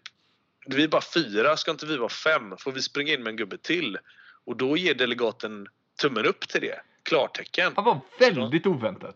vi 0.65 0.83
är 0.83 0.87
bara 0.87 1.01
fyra, 1.13 1.57
ska 1.57 1.71
inte 1.71 1.85
vi 1.85 1.97
vara 1.97 2.09
fem? 2.09 2.57
Får 2.57 2.71
vi 2.71 2.81
springa 2.81 3.13
in 3.13 3.23
med 3.23 3.31
en 3.31 3.37
gubbe 3.37 3.57
till? 3.57 3.97
Och 4.45 4.57
då 4.57 4.77
ger 4.77 4.93
delegaten 4.93 5.67
tummen 6.01 6.25
upp 6.25 6.47
till 6.47 6.61
det, 6.61 6.81
klartecken. 7.03 7.73
Han 7.75 7.85
var 7.85 7.99
väldigt 8.19 8.65
oväntat. 8.65 9.15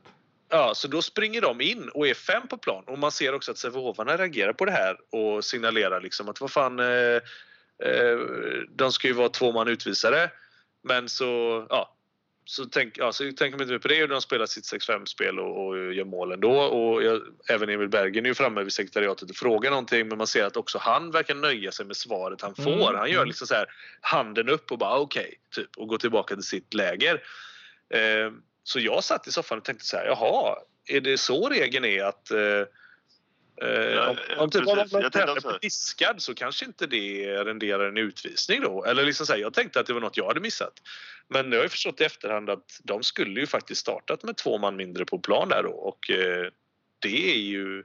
Ja, 0.49 0.75
så 0.75 0.87
då 0.87 1.01
springer 1.01 1.41
de 1.41 1.61
in 1.61 1.89
och 1.89 2.07
är 2.07 2.13
fem 2.13 2.47
på 2.47 2.57
plan 2.57 2.83
och 2.87 2.99
man 2.99 3.11
ser 3.11 3.35
också 3.35 3.51
att 3.51 3.57
Sävehofvarna 3.57 4.17
reagerar 4.17 4.53
på 4.53 4.65
det 4.65 4.71
här 4.71 4.97
och 5.09 5.45
signalerar 5.45 6.01
liksom 6.01 6.29
att 6.29 6.41
vad 6.41 6.51
fan, 6.51 6.79
eh, 6.79 7.21
de 8.69 8.91
ska 8.91 9.07
ju 9.07 9.13
vara 9.13 9.29
två 9.29 9.51
man 9.51 9.67
utvisade. 9.67 10.31
Men 10.83 11.09
så, 11.09 11.65
ja, 11.69 11.95
så, 12.45 12.65
tänk, 12.65 12.97
ja, 12.97 13.11
så 13.11 13.23
tänker 13.23 13.51
man 13.51 13.61
inte 13.61 13.71
mer 13.71 13.79
på 13.79 13.87
det 13.87 14.07
de 14.07 14.21
spelar 14.21 14.45
sitt 14.45 14.63
6-5-spel 14.63 15.39
och, 15.39 15.65
och 15.65 15.93
gör 15.93 16.05
mål 16.05 16.31
ändå. 16.31 16.51
Och 16.51 17.03
jag, 17.03 17.21
även 17.49 17.69
Emil 17.69 17.89
Bergen 17.89 18.25
är 18.25 18.29
ju 18.29 18.35
framme 18.35 18.63
vid 18.63 18.73
sekretariatet 18.73 19.29
och 19.29 19.35
frågar 19.35 19.69
någonting 19.69 20.07
men 20.07 20.17
man 20.17 20.27
ser 20.27 20.45
att 20.45 20.57
också 20.57 20.77
han 20.77 21.11
verkar 21.11 21.35
nöja 21.35 21.71
sig 21.71 21.85
med 21.85 21.95
svaret 21.95 22.41
han 22.41 22.55
får. 22.55 22.89
Mm, 22.89 22.95
Han 22.95 23.09
gör 23.09 23.17
mm. 23.17 23.27
liksom 23.27 23.47
så 23.47 23.53
här 23.53 23.65
handen 24.01 24.49
upp 24.49 24.71
och 24.71 24.77
bara 24.77 24.99
okej, 24.99 25.33
typ 25.55 25.77
och 25.77 25.87
går 25.87 25.97
tillbaka 25.97 26.35
till 26.35 26.43
sitt 26.43 26.73
läger. 26.73 27.23
Eh, 27.89 28.31
så 28.63 28.79
jag 28.79 29.03
satt 29.03 29.27
i 29.27 29.31
soffan 29.31 29.57
och 29.57 29.63
tänkte 29.63 29.85
så 29.85 29.97
här, 29.97 30.05
jaha, 30.05 30.55
är 30.85 31.01
det 31.01 31.17
så 31.17 31.49
regeln 31.49 31.85
är 31.85 32.03
att 32.03 32.31
eh, 32.31 32.39
eh, 33.61 34.39
om, 34.39 34.49
typ, 34.49 34.67
om 34.67 34.77
man 34.77 35.41
på 35.41 35.57
diskad 35.61 36.21
så 36.21 36.33
kanske 36.33 36.65
inte 36.65 36.87
det 36.87 37.43
renderar 37.43 37.87
en 37.87 37.97
utvisning 37.97 38.61
då. 38.61 38.85
Eller 38.85 39.05
liksom 39.05 39.25
så 39.25 39.33
här, 39.33 39.39
jag 39.39 39.53
tänkte 39.53 39.79
att 39.79 39.85
det 39.85 39.93
var 39.93 40.01
något 40.01 40.17
jag 40.17 40.27
hade 40.27 40.39
missat. 40.39 40.73
Men 41.27 41.49
nu 41.49 41.55
har 41.55 41.63
jag 41.63 41.71
förstått 41.71 42.01
i 42.01 42.03
efterhand 42.03 42.49
att 42.49 42.81
de 42.83 43.03
skulle 43.03 43.39
ju 43.39 43.47
faktiskt 43.47 43.81
startat 43.81 44.23
med 44.23 44.37
två 44.37 44.57
man 44.57 44.75
mindre 44.75 45.05
på 45.05 45.19
plan 45.19 45.49
där 45.49 45.63
då 45.63 45.71
och 45.71 46.11
eh, 46.11 46.47
det 46.99 47.33
är 47.33 47.39
ju, 47.39 47.83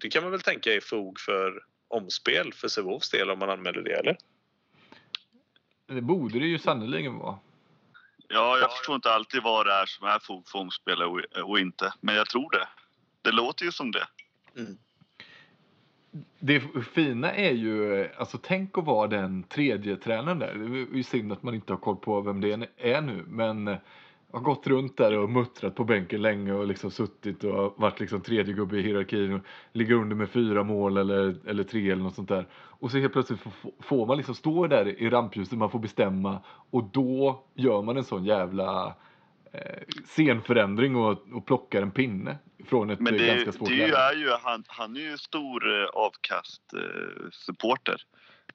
det 0.00 0.08
kan 0.08 0.22
man 0.22 0.32
väl 0.32 0.40
tänka 0.40 0.74
är 0.74 0.80
fog 0.80 1.20
för 1.20 1.64
omspel 1.88 2.52
för 2.52 2.68
Sävehofs 2.68 3.10
del 3.10 3.30
om 3.30 3.38
man 3.38 3.50
anmäler 3.50 3.82
det 3.82 3.92
eller? 3.92 4.16
Det 5.86 6.00
borde 6.00 6.38
det 6.38 6.46
ju 6.46 6.58
sannerligen 6.58 7.18
vara. 7.18 7.38
Ja, 8.28 8.58
jag 8.58 8.76
förstår 8.76 8.94
inte 8.94 9.10
alltid 9.10 9.42
vad 9.42 9.66
det 9.66 9.72
är 9.72 9.86
som 9.86 10.06
är 10.06 10.18
fog 10.18 10.48
för 10.48 10.58
omspel 10.58 11.02
och, 11.02 11.20
och 11.42 11.58
inte. 11.58 11.92
Men 12.00 12.14
jag 12.14 12.28
tror 12.28 12.50
det. 12.50 12.68
Det 13.22 13.32
låter 13.32 13.64
ju 13.64 13.72
som 13.72 13.90
det. 13.90 14.06
Det 16.38 16.60
fina 16.94 17.32
är 17.32 17.52
ju, 17.52 18.06
alltså 18.18 18.38
tänk 18.42 18.78
att 18.78 18.84
vara 18.84 19.06
den 19.06 19.42
tredje 19.42 19.96
tränaren 19.96 20.38
där. 20.38 20.54
Det 20.54 20.94
är 20.94 20.96
ju 20.96 21.02
synd 21.02 21.32
att 21.32 21.42
man 21.42 21.54
inte 21.54 21.72
har 21.72 21.78
koll 21.78 21.96
på 21.96 22.20
vem 22.20 22.40
det 22.40 22.68
är 22.76 23.00
nu, 23.00 23.24
men 23.28 23.76
har 24.30 24.40
gått 24.40 24.66
runt 24.66 24.96
där 24.96 25.18
och 25.18 25.30
muttrat 25.30 25.74
på 25.74 25.84
bänken 25.84 26.22
länge 26.22 26.52
och 26.52 26.66
liksom 26.66 26.90
suttit 26.90 27.44
och 27.44 27.74
varit 27.76 28.00
liksom 28.00 28.20
tredje 28.20 28.54
gubbe 28.54 28.78
i 28.78 28.82
hierarkin 28.82 29.34
och 29.34 29.40
ligger 29.72 29.94
under 29.94 30.16
med 30.16 30.30
fyra 30.30 30.62
mål 30.62 30.96
eller, 30.96 31.36
eller 31.46 31.64
tre 31.64 31.90
eller 31.90 32.02
något 32.02 32.14
sånt 32.14 32.28
där. 32.28 32.46
Och 32.54 32.90
så 32.90 32.98
helt 32.98 33.12
plötsligt 33.12 33.40
får, 33.80 34.06
man 34.06 34.16
liksom 34.16 34.34
stå 34.34 34.66
där 34.66 35.02
i 35.02 35.10
rampljuset, 35.10 35.58
man 35.58 35.70
får 35.70 35.78
bestämma 35.78 36.38
och 36.70 36.84
då 36.84 37.44
gör 37.54 37.82
man 37.82 37.96
en 37.96 38.04
sån 38.04 38.24
jävla 38.24 38.94
scenförändring 40.08 40.96
och, 40.96 41.26
och 41.32 41.46
plockar 41.46 41.82
en 41.82 41.90
pinne 41.90 42.38
från 42.68 42.90
ett 42.90 43.00
Men 43.00 43.14
eh, 43.14 43.20
det, 43.20 43.26
ganska 43.26 43.52
svårt 43.52 43.68
det 43.68 43.74
läge. 43.76 43.96
är 43.96 44.12
ju, 44.14 44.30
han, 44.42 44.64
han 44.66 44.96
är 44.96 45.00
ju 45.00 45.18
stor 45.18 45.80
eh, 45.82 45.86
avkast-supporter. 45.86 48.02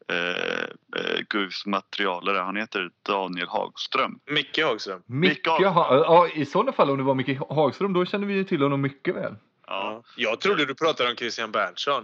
Eh, 0.08 0.64
eh, 1.02 1.20
Guifs 1.30 1.66
materialare. 1.66 2.38
Han 2.38 2.56
heter 2.56 2.91
Daniel 3.04 3.47
Hagström. 3.47 4.20
Micke 4.32 4.60
Hagström. 4.64 5.02
Micke 5.06 5.30
Micke 5.32 5.47
Hag- 5.47 5.66
ha- 5.66 5.95
ja, 5.97 6.28
I 6.34 6.45
sådana 6.45 6.72
fall 6.72 6.89
om 6.89 6.97
det 6.97 7.04
var 7.04 7.16
Micke 7.16 7.39
Hagström 7.49 7.93
då 7.93 8.06
känner 8.06 8.28
vi 8.28 8.34
ju 8.34 8.43
till 8.43 8.62
honom 8.62 8.82
mycket 8.82 9.16
väl. 9.16 9.36
Ja. 9.68 10.04
Jag 10.18 10.39
trodde 10.41 10.66
du 10.66 10.76
pratade 10.76 11.10
om 11.10 11.16
Christian 11.16 11.52
Berntsson. 11.52 12.04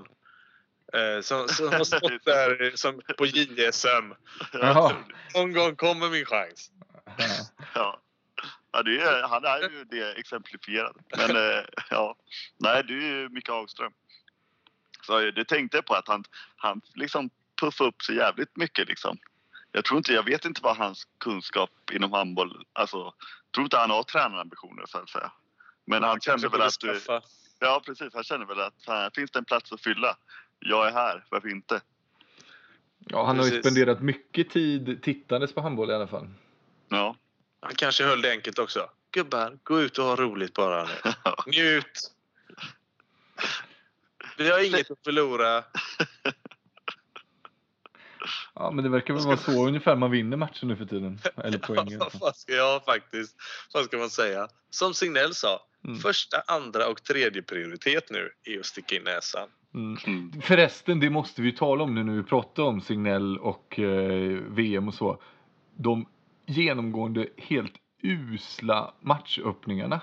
Eh, 0.94 1.22
som, 1.22 1.48
som 1.48 1.68
har 1.68 1.84
stått 1.84 2.12
där 2.26 2.64
eh, 2.64 2.72
som 2.76 3.02
på 3.18 3.26
JSM. 3.26 4.14
Någon 5.36 5.54
gång 5.54 5.76
kommer 5.76 6.10
min 6.10 6.26
chans. 6.26 6.72
Ja. 8.78 8.84
Det 8.84 9.02
är, 9.02 9.28
han 9.28 9.46
är 9.46 9.70
ju 9.70 9.84
det 9.84 10.12
exemplifierad. 10.20 10.96
Men 11.18 11.36
eh, 11.36 11.64
ja, 11.90 12.16
nej, 12.58 12.84
du 12.84 13.04
är 13.04 13.22
ju 13.22 13.30
Micke 13.30 13.50
Hagström. 13.50 13.94
Så 15.02 15.20
eh, 15.20 15.34
det 15.34 15.46
tänkte 15.46 15.78
jag 15.78 15.86
på 15.86 15.94
att 15.94 16.08
han, 16.08 16.24
han 16.56 16.82
liksom 16.94 17.30
puffade 17.62 17.90
upp 17.90 18.02
sig 18.02 18.16
jävligt 18.16 18.56
mycket 18.58 18.88
liksom. 18.88 19.18
Jag 19.72 19.86
tror 19.86 19.98
inte, 19.98 20.14
jag 20.14 20.24
vet 20.24 20.46
inte 20.46 20.62
vad 20.64 20.78
hans 20.78 21.08
kunskap 21.18 21.72
inom 21.94 22.12
handboll, 22.14 22.66
alltså, 22.74 23.14
tror 23.54 23.64
inte 23.64 23.78
han 23.78 23.90
har 23.90 24.04
tränarambitioner 24.04 24.86
så 24.86 24.98
att 24.98 25.10
säga. 25.10 25.32
Men 25.86 26.04
han 26.04 26.20
kände 26.20 26.42
Kanske 26.42 26.58
väl 26.58 26.68
att, 26.68 26.84
eh, 26.84 26.94
skaffa. 27.02 27.22
ja 27.60 27.82
precis, 27.86 28.14
han 28.14 28.24
kände 28.24 28.46
väl 28.46 28.60
att 28.60 28.84
här 28.88 29.12
finns 29.16 29.32
det 29.32 29.40
en 29.40 29.46
plats 29.46 29.72
att 29.72 29.82
fylla. 29.82 30.18
Jag 30.60 30.88
är 30.88 30.92
här, 30.92 31.26
varför 31.30 31.50
inte? 31.50 31.82
Ja, 33.00 33.26
han 33.26 33.38
har 33.38 33.46
ju 33.46 33.52
Precis. 33.52 33.66
spenderat 33.66 34.02
mycket 34.02 34.50
tid 34.50 35.04
tittandes 35.04 35.54
på 35.54 35.62
handboll 35.62 35.92
i 35.92 35.94
alla 35.94 36.08
fall. 36.08 36.28
Ja, 36.90 37.16
Han 37.60 37.76
kanske 37.76 38.04
höll 38.04 38.22
det 38.22 38.32
enkelt 38.32 38.60
också. 38.60 38.90
Gubbar, 39.12 39.58
gå 39.64 39.82
ut 39.82 39.98
och 39.98 40.06
ha 40.06 40.16
roligt 40.16 40.54
bara 40.54 40.84
nu. 40.84 41.12
Njut! 41.52 42.12
Vi 44.38 44.50
har 44.50 44.66
inget 44.66 44.92
att 44.92 45.04
förlora. 45.04 45.64
Ja, 48.56 48.72
men 48.72 48.84
det 48.84 48.90
verkar 48.90 49.14
väl 49.14 49.24
vara 49.26 49.38
så 49.38 49.68
ungefär 49.68 49.96
man 49.96 50.12
vinner 50.12 50.38
matchen 50.38 50.68
nu 50.68 50.76
för 50.76 50.86
tiden. 50.86 51.20
Eller 51.44 51.58
poäng 51.68 51.92
i 51.92 51.96
alla 51.96 52.04
Vad 52.04 52.12
fall. 52.12 52.20
fan 52.22 52.34
ska 52.34 52.54
jag 52.54 52.86
faktiskt, 52.86 53.36
vad 53.74 53.86
ska 53.86 53.98
man 53.98 54.10
säga? 54.10 54.48
Som 54.70 54.94
Signell 54.94 55.34
sa, 55.36 55.64
Mm. 55.86 56.00
första, 56.00 56.38
andra 56.48 56.88
och 56.88 57.04
tredje 57.04 57.42
prioritet 57.42 58.10
nu 58.12 58.32
är 58.44 58.60
att 58.60 58.66
sticka 58.66 58.96
in 58.96 59.04
näsan. 59.04 59.50
Mm. 59.74 59.98
mm. 60.06 60.42
Förresten, 60.42 61.00
det 61.00 61.10
måste 61.10 61.42
vi 61.42 61.52
tala 61.52 61.84
om 61.84 61.96
nu 61.96 62.04
när 62.04 62.14
vi 62.14 62.24
pratar 62.24 62.64
om 62.64 62.82
Signell 62.82 63.38
och 63.38 63.80
eh, 63.80 64.38
VM 64.50 64.88
och 64.88 64.94
så. 64.94 65.22
De 65.76 66.10
genomgående 66.48 67.28
helt 67.38 67.74
usla 68.02 68.94
matchöppningarna. 69.02 70.02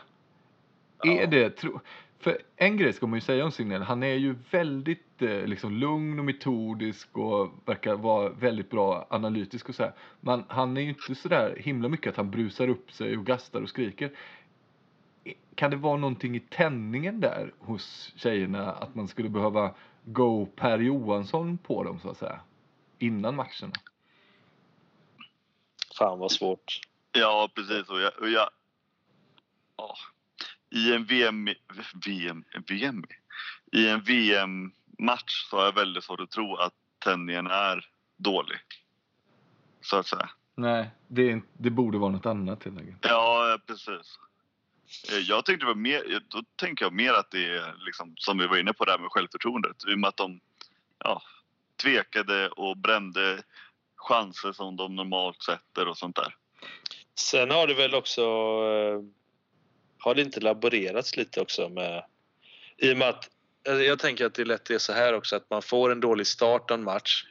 Är 1.05 1.27
det 1.27 1.51
tro... 1.51 1.81
För 2.19 2.39
en 2.57 2.77
grej 2.77 2.93
ska 2.93 3.07
man 3.07 3.17
ju 3.17 3.21
säga 3.21 3.45
om 3.45 3.51
Signell. 3.51 3.83
Han 3.83 4.03
är 4.03 4.15
ju 4.15 4.35
väldigt 4.51 5.23
eh, 5.23 5.47
liksom 5.47 5.73
lugn 5.73 6.19
och 6.19 6.25
metodisk 6.25 7.19
och 7.19 7.51
verkar 7.65 7.95
vara 7.95 8.29
väldigt 8.29 8.71
bra 8.71 9.07
analytisk 9.11 9.69
och 9.69 9.75
så 9.75 9.83
här. 9.83 9.93
Men 10.21 10.45
han 10.49 10.77
är 10.77 10.81
ju 10.81 10.89
inte 10.89 11.15
så 11.15 11.29
där 11.29 11.57
himla 11.57 11.89
mycket 11.89 12.11
att 12.11 12.17
han 12.17 12.31
brusar 12.31 12.69
upp 12.69 12.93
sig 12.93 13.19
och 13.19 13.27
gastar 13.27 13.63
och 13.63 13.69
skriker. 13.69 14.13
Kan 15.55 15.71
det 15.71 15.77
vara 15.77 15.97
någonting 15.97 16.37
i 16.37 16.41
tändningen 16.41 17.21
där 17.21 17.53
hos 17.59 18.13
tjejerna 18.17 18.73
att 18.73 18.95
man 18.95 19.09
skulle 19.09 19.29
behöva 19.29 19.75
go 20.05 20.47
Per 20.47 20.79
Johansson 20.79 21.59
på 21.59 21.85
dem 21.85 21.99
så 22.01 22.11
att 22.11 22.17
säga? 22.17 22.41
Innan 22.99 23.37
matcherna. 23.37 23.73
Fan 25.99 26.19
vad 26.19 26.33
svårt. 26.33 26.81
Ja, 27.13 27.51
precis. 27.55 27.89
Och 27.89 28.01
jag, 28.01 28.13
och 28.21 28.29
jag, 28.29 28.51
ja, 29.77 29.97
I 30.71 30.93
en 30.95 31.05
VM, 31.05 31.49
VM, 32.07 32.45
VM, 32.67 33.05
i 33.73 33.89
en 33.89 34.01
VM-match 34.01 35.47
så 35.51 35.57
har 35.57 35.65
jag 35.65 35.75
väldigt 35.75 36.05
svårt 36.05 36.21
att 36.21 36.31
tro 36.31 36.57
att 36.57 36.75
tändningen 36.99 37.47
är 37.47 37.89
dålig. 38.17 38.59
Så 39.81 39.97
att 39.97 40.07
säga. 40.07 40.31
Nej, 40.55 40.91
det, 41.09 41.41
det 41.53 41.71
borde 41.71 41.99
vara 41.99 42.13
något 42.13 42.27
annat 42.27 42.65
helt 42.65 42.79
enkelt. 42.79 42.99
Ja, 43.01 43.59
precis. 43.67 44.19
Eh, 45.13 45.19
Jag 45.19 45.45
tänkte 45.45 45.67
väl 45.67 45.75
mer, 45.77 46.21
då 46.29 46.43
tänker 46.57 46.85
jag 46.85 46.93
mer 46.93 47.13
att 47.13 47.31
det 47.31 47.57
är 47.57 47.75
liksom, 47.87 48.15
som 48.17 48.39
vi 48.39 48.47
var 48.47 48.57
inne 48.57 48.73
på 48.73 48.85
där 48.85 48.99
med 48.99 49.11
självförtroendet. 49.11 49.85
I 49.89 49.95
och 49.95 49.99
med 49.99 50.09
att 50.09 50.17
de 50.17 50.41
ja, 50.99 51.23
tvekade 51.83 52.49
och 52.49 52.77
brände 52.77 53.43
chanser 54.05 54.53
som 54.53 54.77
de 54.77 54.97
normalt 54.97 55.43
sätter 55.43 55.89
och 55.89 55.99
sånt 55.99 56.17
där. 56.17 56.37
Sen 57.19 57.51
har 57.51 57.67
det 57.67 57.75
väl 57.75 57.95
också... 57.95 58.21
Eh, 58.21 59.01
har 59.99 60.15
det 60.15 60.23
inte 60.23 60.41
laborerats 60.41 61.17
lite 61.17 61.41
också 61.41 61.69
med... 61.69 62.05
I 62.77 62.93
och 62.93 62.97
med 62.97 63.09
att... 63.09 63.31
Alltså 63.69 63.83
jag 63.83 63.99
tänker 63.99 64.27
att 64.27 64.35
det 64.35 64.45
lätt 64.45 64.71
är 64.71 64.79
så 64.79 64.93
här 64.93 65.13
också 65.13 65.37
att 65.37 65.51
man 65.51 65.63
får 65.63 65.93
en 65.93 66.01
dålig 66.01 66.27
start 66.27 66.71
av 66.71 66.79
en 66.79 66.85
match 66.85 67.25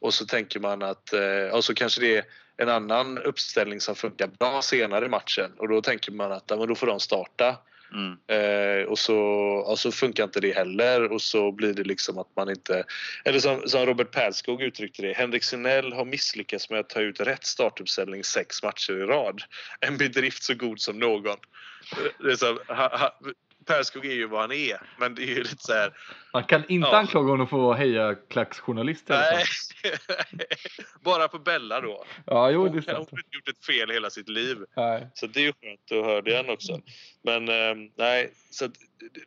och 0.00 0.14
så 0.14 0.26
tänker 0.26 0.60
man 0.60 0.82
att... 0.82 1.12
Eh, 1.12 1.54
och 1.54 1.64
så 1.64 1.74
kanske 1.74 2.00
det 2.00 2.16
är 2.16 2.24
en 2.56 2.68
annan 2.68 3.18
uppställning 3.18 3.80
som 3.80 3.94
funkar 3.94 4.26
bra 4.26 4.62
senare 4.62 5.06
i 5.06 5.08
matchen 5.08 5.52
och 5.58 5.68
då 5.68 5.82
tänker 5.82 6.12
man 6.12 6.32
att 6.32 6.44
ja, 6.46 6.56
men 6.56 6.68
då 6.68 6.74
får 6.74 6.86
de 6.86 7.00
starta. 7.00 7.56
Mm. 7.92 8.16
Eh, 8.26 8.84
och, 8.84 8.98
så, 8.98 9.18
och 9.66 9.78
så 9.78 9.92
funkar 9.92 10.24
inte 10.24 10.40
det 10.40 10.52
heller 10.52 11.12
och 11.12 11.22
så 11.22 11.52
blir 11.52 11.74
det 11.74 11.84
liksom 11.84 12.18
att 12.18 12.36
man 12.36 12.50
inte... 12.50 12.84
Eller 13.24 13.38
som, 13.38 13.68
som 13.68 13.86
Robert 13.86 14.10
Pärlskog 14.10 14.62
uttryckte 14.62 15.02
det, 15.02 15.12
Henrik 15.12 15.44
Sinell 15.44 15.92
har 15.92 16.04
misslyckats 16.04 16.70
med 16.70 16.80
att 16.80 16.88
ta 16.88 17.00
ut 17.00 17.20
rätt 17.20 17.44
startuppställning 17.44 18.24
sex 18.24 18.62
matcher 18.62 18.92
i 18.92 19.02
rad. 19.02 19.42
En 19.80 19.96
bedrift 19.96 20.42
så 20.42 20.54
god 20.54 20.80
som 20.80 20.98
någon. 20.98 21.26
Eh, 21.26 22.12
det 22.18 22.30
är 22.32 22.36
så, 22.36 22.58
ha, 22.68 22.98
ha, 22.98 23.18
Perskog 23.66 24.06
är 24.06 24.14
ju 24.14 24.26
vad 24.26 24.40
han 24.40 24.52
är. 24.52 24.80
Men 24.98 25.14
det 25.14 25.22
är 25.22 25.26
ju 25.26 25.42
lite 25.42 25.62
så 25.62 25.72
här... 25.72 25.92
Man 26.32 26.44
kan 26.44 26.64
inte 26.68 26.88
Ja. 26.88 26.96
anklaga 26.98 27.30
honom 27.30 27.48
för 27.48 27.56
att 27.56 27.62
vara 27.62 27.76
hejaklacksjournalist. 27.76 29.04
Nej. 29.08 29.44
Bara 31.04 31.28
på 31.28 31.38
Bella 31.38 31.80
då. 31.80 32.04
Ja, 32.26 32.50
jo, 32.50 32.68
det 32.68 32.68
är 32.68 32.72
Hon, 32.72 32.74
hon 32.74 32.82
sant. 32.82 33.08
har 33.10 33.18
inte 33.18 33.36
gjort 33.36 33.48
ett 33.48 33.64
fel 33.64 33.90
hela 33.90 34.10
sitt 34.10 34.28
liv. 34.28 34.58
Nej. 34.76 35.10
Så 35.14 35.26
det 35.26 35.40
är 35.40 35.44
ju 35.44 35.52
skönt 35.52 36.00
att 36.00 36.06
höra 36.06 36.22
det 36.22 36.30
igen 36.30 36.50
också. 36.50 36.80
Men 37.24 37.48
eh, 37.48 37.90
nej, 37.96 38.32
så 38.50 38.64
att 38.64 38.72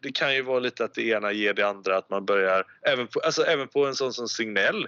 det, 0.01 0.11
kan 0.11 0.35
ju 0.35 0.41
vara 0.41 0.59
lite 0.59 0.83
att 0.85 0.93
det 0.93 1.03
ena 1.07 1.31
ger 1.31 1.53
det 1.53 1.67
andra. 1.67 1.97
Att 1.97 2.09
man 2.09 2.25
börjar, 2.25 2.63
även 2.87 3.07
på, 3.07 3.19
alltså, 3.19 3.43
även 3.43 3.67
på 3.67 3.87
en 3.87 3.95
sån 3.95 4.13
som 4.13 4.27
Signell, 4.27 4.87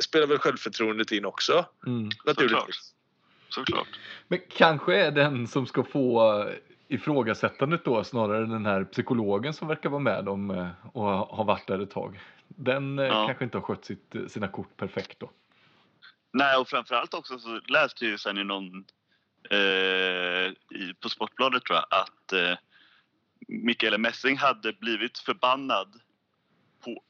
spelar 0.00 0.26
väl 0.26 0.38
självförtroendet 0.38 1.12
in 1.12 1.24
också. 1.24 1.66
Mm. 1.86 2.08
Naturligtvis. 2.26 2.94
Såklart. 3.48 3.88
Men 4.28 4.40
kanske 4.48 4.96
är 4.96 5.10
den 5.10 5.46
som 5.46 5.66
ska 5.66 5.84
få 5.84 6.44
ifrågasättandet 6.88 7.84
då 7.84 8.04
snarare 8.04 8.42
än 8.44 8.50
den 8.50 8.66
här 8.66 8.84
psykologen 8.84 9.54
som 9.54 9.68
verkar 9.68 9.88
vara 9.90 10.00
med 10.02 10.28
om 10.28 10.50
eh, 10.50 10.68
och 10.92 11.02
ha 11.02 11.36
har 11.36 11.44
varit 11.44 11.66
där 11.66 11.78
ett 11.78 11.90
tag. 11.90 12.20
Den 12.48 12.98
eh, 12.98 13.04
Ja. 13.04 13.26
kanske 13.26 13.44
inte 13.44 13.58
har 13.58 13.62
skött 13.62 13.84
sitt, 13.84 14.14
eh, 14.14 14.26
sina 14.26 14.48
kort 14.48 14.76
perfekt 14.76 15.20
då. 15.20 15.30
Nej, 16.32 16.56
och 16.56 16.68
framförallt 16.68 17.14
också 17.14 17.38
så 17.38 17.60
läste 17.68 18.04
jag 18.04 18.10
ju 18.10 18.18
sen 18.18 18.38
i 18.38 18.44
någon 18.44 18.84
eh, 19.50 19.58
i, 20.80 20.94
på 21.00 21.08
Sportbladet 21.08 21.64
tror 21.64 21.76
jag 21.76 22.00
att 22.00 22.32
eh, 22.32 22.58
Mikaela 23.48 23.98
Messing 23.98 24.36
hade 24.36 24.72
blivit 24.72 25.18
förbannad 25.18 26.00
på 26.84 27.02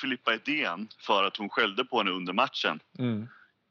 Filippa 0.00 0.34
Edén 0.34 0.88
för 0.98 1.24
att 1.24 1.36
hon 1.36 1.48
skällde 1.48 1.84
på 1.84 1.98
henne 1.98 2.10
under 2.10 2.32
matchen. 2.32 2.80
Mm. 2.98 3.28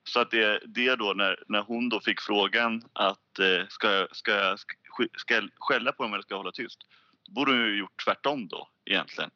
Så 0.08 0.20
att 0.20 0.32
det, 0.32 0.60
det 0.66 0.96
då 0.96 1.14
när, 1.16 1.44
när 1.48 1.62
hon 1.62 1.90
då 1.90 2.00
fick 2.00 2.22
frågan 2.22 2.82
att 2.94 3.40
eh, 3.40 3.68
ska, 3.70 3.92
jag- 3.92 4.16
ska, 4.16 4.32
jag- 4.32 4.60
ska, 4.60 5.34
jag 5.34 5.50
skälla 5.60 5.92
på 5.92 6.04
dem 6.04 6.14
eller 6.14 6.22
ska 6.24 6.34
jag 6.34 6.40
hålla 6.40 6.52
tyst? 6.52 6.80
Då 7.28 7.32
borde 7.32 7.52
hon 7.52 7.62
ju 7.62 7.80
gjort 7.80 8.04
tvärtom 8.06 8.48
då 8.48 8.68
egentligen. 8.86 9.30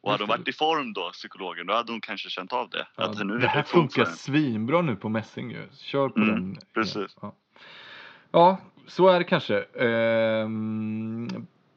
Och 0.00 0.10
hade 0.10 0.22
hon 0.24 0.28
varit 0.28 0.48
i 0.48 0.52
form 0.52 0.92
då, 0.92 1.10
psykologen, 1.12 1.66
då 1.66 1.74
hade 1.74 1.92
hon 1.92 2.00
kanske 2.00 2.30
känt 2.30 2.52
av 2.52 2.70
det. 2.70 2.86
Ja, 2.96 3.04
att 3.04 3.26
nu 3.26 3.38
det 3.38 3.46
här 3.48 3.62
funkar 3.62 4.04
svinbra 4.04 4.82
nu 4.82 4.96
på 4.96 5.08
Messing 5.08 5.50
ju. 5.50 5.68
Kör 5.78 6.08
på 6.08 6.20
Mm, 6.20 6.34
den. 6.34 6.56
precis. 6.74 7.16
Ja. 7.22 7.34
ja, 8.32 8.60
så 8.86 9.08
är 9.08 9.18
det 9.18 9.24
kanske. 9.24 9.62
Ehm, 9.62 11.28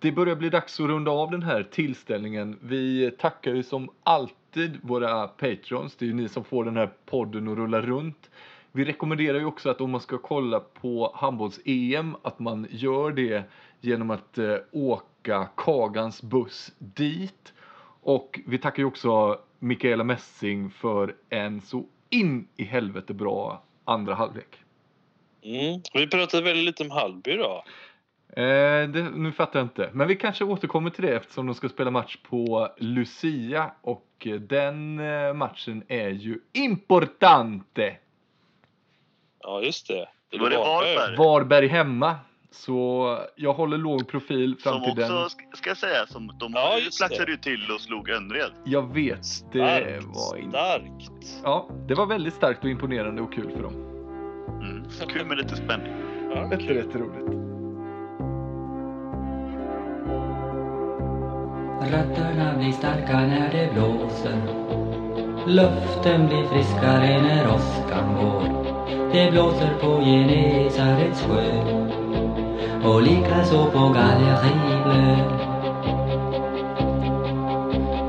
det 0.01 0.11
börjar 0.11 0.35
bli 0.35 0.49
dags 0.49 0.79
att 0.79 0.87
runda 0.87 1.11
av 1.11 1.31
den 1.31 1.43
här 1.43 1.63
tillställningen. 1.63 2.59
Vi 2.61 3.11
tackar 3.11 3.53
ju 3.53 3.63
som 3.63 3.89
alltid 4.03 4.79
våra 4.81 5.27
patrons. 5.27 5.95
Det 5.95 6.05
är 6.05 6.07
ju 6.07 6.13
ni 6.13 6.29
som 6.29 6.43
får 6.43 6.65
den 6.65 6.77
här 6.77 6.89
podden 7.05 7.47
att 7.47 7.57
rulla 7.57 7.81
runt. 7.81 8.29
Vi 8.71 8.85
rekommenderar 8.85 9.39
ju 9.39 9.45
också 9.45 9.69
att 9.69 9.81
om 9.81 9.91
man 9.91 10.01
ska 10.01 10.17
kolla 10.17 10.59
på 10.59 11.11
handbolls-EM 11.15 12.15
att 12.21 12.39
man 12.39 12.67
gör 12.69 13.11
det 13.11 13.43
genom 13.81 14.11
att 14.11 14.37
eh, 14.37 14.55
åka 14.71 15.47
Kagans 15.57 16.21
buss 16.23 16.71
dit. 16.77 17.53
Och 18.01 18.39
vi 18.45 18.57
tackar 18.57 18.83
ju 18.83 18.87
också 18.87 19.39
Mikaela 19.59 20.03
Messing 20.03 20.69
för 20.71 21.15
en 21.29 21.61
så 21.61 21.85
in 22.09 22.47
i 22.55 22.63
helvete 22.63 23.13
bra 23.13 23.63
andra 23.85 24.15
halvlek. 24.15 24.57
Mm. 25.43 25.81
Vi 25.93 26.07
pratade 26.07 26.43
väldigt 26.43 26.65
lite 26.65 26.83
om 26.83 26.91
Hallby 26.91 27.37
då. 27.37 27.63
Eh, 28.37 28.89
det, 28.89 29.09
nu 29.15 29.31
fattar 29.31 29.59
jag 29.59 29.65
inte. 29.65 29.89
Men 29.93 30.07
vi 30.07 30.15
kanske 30.15 30.43
återkommer 30.43 30.89
till 30.89 31.03
det 31.05 31.15
eftersom 31.15 31.45
de 31.45 31.55
ska 31.55 31.69
spela 31.69 31.91
match 31.91 32.17
på 32.29 32.69
Lucia. 32.77 33.71
Och 33.81 34.27
den 34.39 34.99
eh, 34.99 35.33
matchen 35.33 35.83
är 35.87 36.09
ju 36.09 36.39
importante. 36.53 37.95
Ja, 39.43 39.61
just 39.61 39.87
det. 39.87 40.07
Var 40.39 40.49
det 40.49 40.57
Varberg. 40.57 41.17
Varberg? 41.17 41.67
Hemma. 41.67 42.15
Så 42.53 43.17
jag 43.35 43.53
håller 43.53 43.77
låg 43.77 44.07
profil 44.07 44.55
fram 44.59 44.73
Som 44.73 44.83
till 44.83 45.03
också, 45.03 45.13
den. 45.19 45.29
ska- 45.29 45.43
ska 45.57 45.69
jag 45.69 45.77
säga, 45.77 46.05
som 46.07 46.27
de 46.39 46.51
Ja, 46.55 46.75
det. 46.75 46.95
flaxade 46.97 47.31
ju 47.31 47.37
till 47.37 47.71
och 47.75 47.81
slog 47.81 48.09
Önnered. 48.09 48.51
Jag 48.65 48.93
vet. 48.93 49.17
Det 49.51 49.57
Starkt. 49.59 50.05
var, 50.05 50.37
in... 50.37 50.49
Starkt. 50.49 51.41
ja, 51.43 51.69
det 51.87 51.93
var 51.93 52.05
väldigt 52.05 52.33
starkt 52.33 52.63
och 52.63 52.69
imponerande 52.69 53.21
och 53.21 53.33
kul 53.33 53.51
för 53.51 53.63
dem. 53.63 53.73
Mm. 54.61 54.83
Kul 55.09 55.25
med 55.25 55.37
lite 55.37 55.55
spänning. 55.55 55.93
Ja, 56.35 56.49
Rätt, 56.51 56.69
rätt 56.69 56.95
Rötterna 61.89 62.53
blir 62.57 62.71
starka 62.71 63.17
när 63.17 63.49
det 63.51 63.73
blåser. 63.73 64.41
Luften 65.45 66.27
blir 66.27 66.43
friskare 66.47 67.21
när 67.21 67.47
åskan 67.47 68.15
går. 68.21 68.43
Det 69.13 69.31
blåser 69.31 69.73
på 69.81 70.01
Genesarets 70.01 71.21
sjö. 71.21 71.61
Och 72.83 73.01
likaså 73.01 73.65
på 73.65 73.79
Galleri 73.79 74.81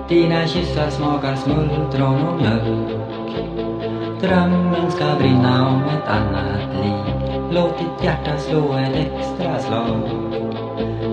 Dina 0.09 0.47
kyssar 0.47 0.91
smakar 0.91 1.37
smultron 1.37 2.23
och 2.23 2.41
mjölk. 2.41 2.91
Drömmen 4.21 4.91
ska 4.91 5.05
brinna 5.19 5.69
om 5.69 5.83
ett 5.83 6.09
annat 6.09 6.85
liv. 6.85 7.15
Låt 7.51 7.79
ditt 7.79 8.05
hjärta 8.05 8.39
slå 8.39 8.73
ett 8.73 8.97
extra 8.97 9.59
slag. 9.59 10.42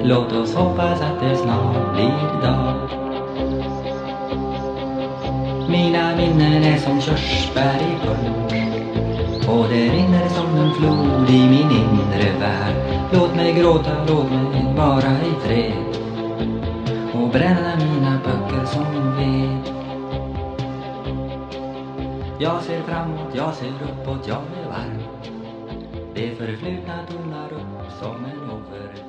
Låt 0.04 0.32
oss 0.32 0.56
hoppas 0.56 1.02
att 1.02 1.20
det 1.20 1.36
snart 1.36 1.94
blir 1.94 2.42
dag. 2.42 2.90
Mina 5.70 6.16
minnen 6.16 6.64
är 6.64 6.78
som 6.78 7.02
körsbär 7.02 7.76
i 7.76 8.08
punsch 8.08 9.50
Och 9.50 9.66
det 9.70 9.90
rinner 9.90 10.28
som 10.30 10.58
en 10.58 10.74
flod 10.74 11.30
i 11.30 11.50
min 11.50 11.72
inre 11.72 12.40
värld. 12.40 12.76
Låt 13.14 13.36
mig 13.36 13.54
gråta, 13.54 14.06
låt 14.08 14.32
mig 14.32 14.74
vara 14.78 15.12
i 15.12 15.48
fred. 15.48 15.74
Och 17.14 17.30
bränna 17.30 17.76
mina 17.76 18.20
böcker 18.26 18.66
som 18.66 19.16
ved. 19.18 19.74
Jag 22.40 22.62
ser 22.62 22.82
framåt, 22.82 23.36
jag 23.36 23.54
ser 23.54 23.68
uppåt, 23.70 24.28
jag 24.28 24.38
är 24.38 24.70
varm. 24.70 25.04
Det 26.14 26.36
förflutna 26.38 26.94
tonar 27.08 27.54
upp 27.54 27.92
som 28.02 28.26
en 28.26 28.50
ouvertyr 28.52 29.09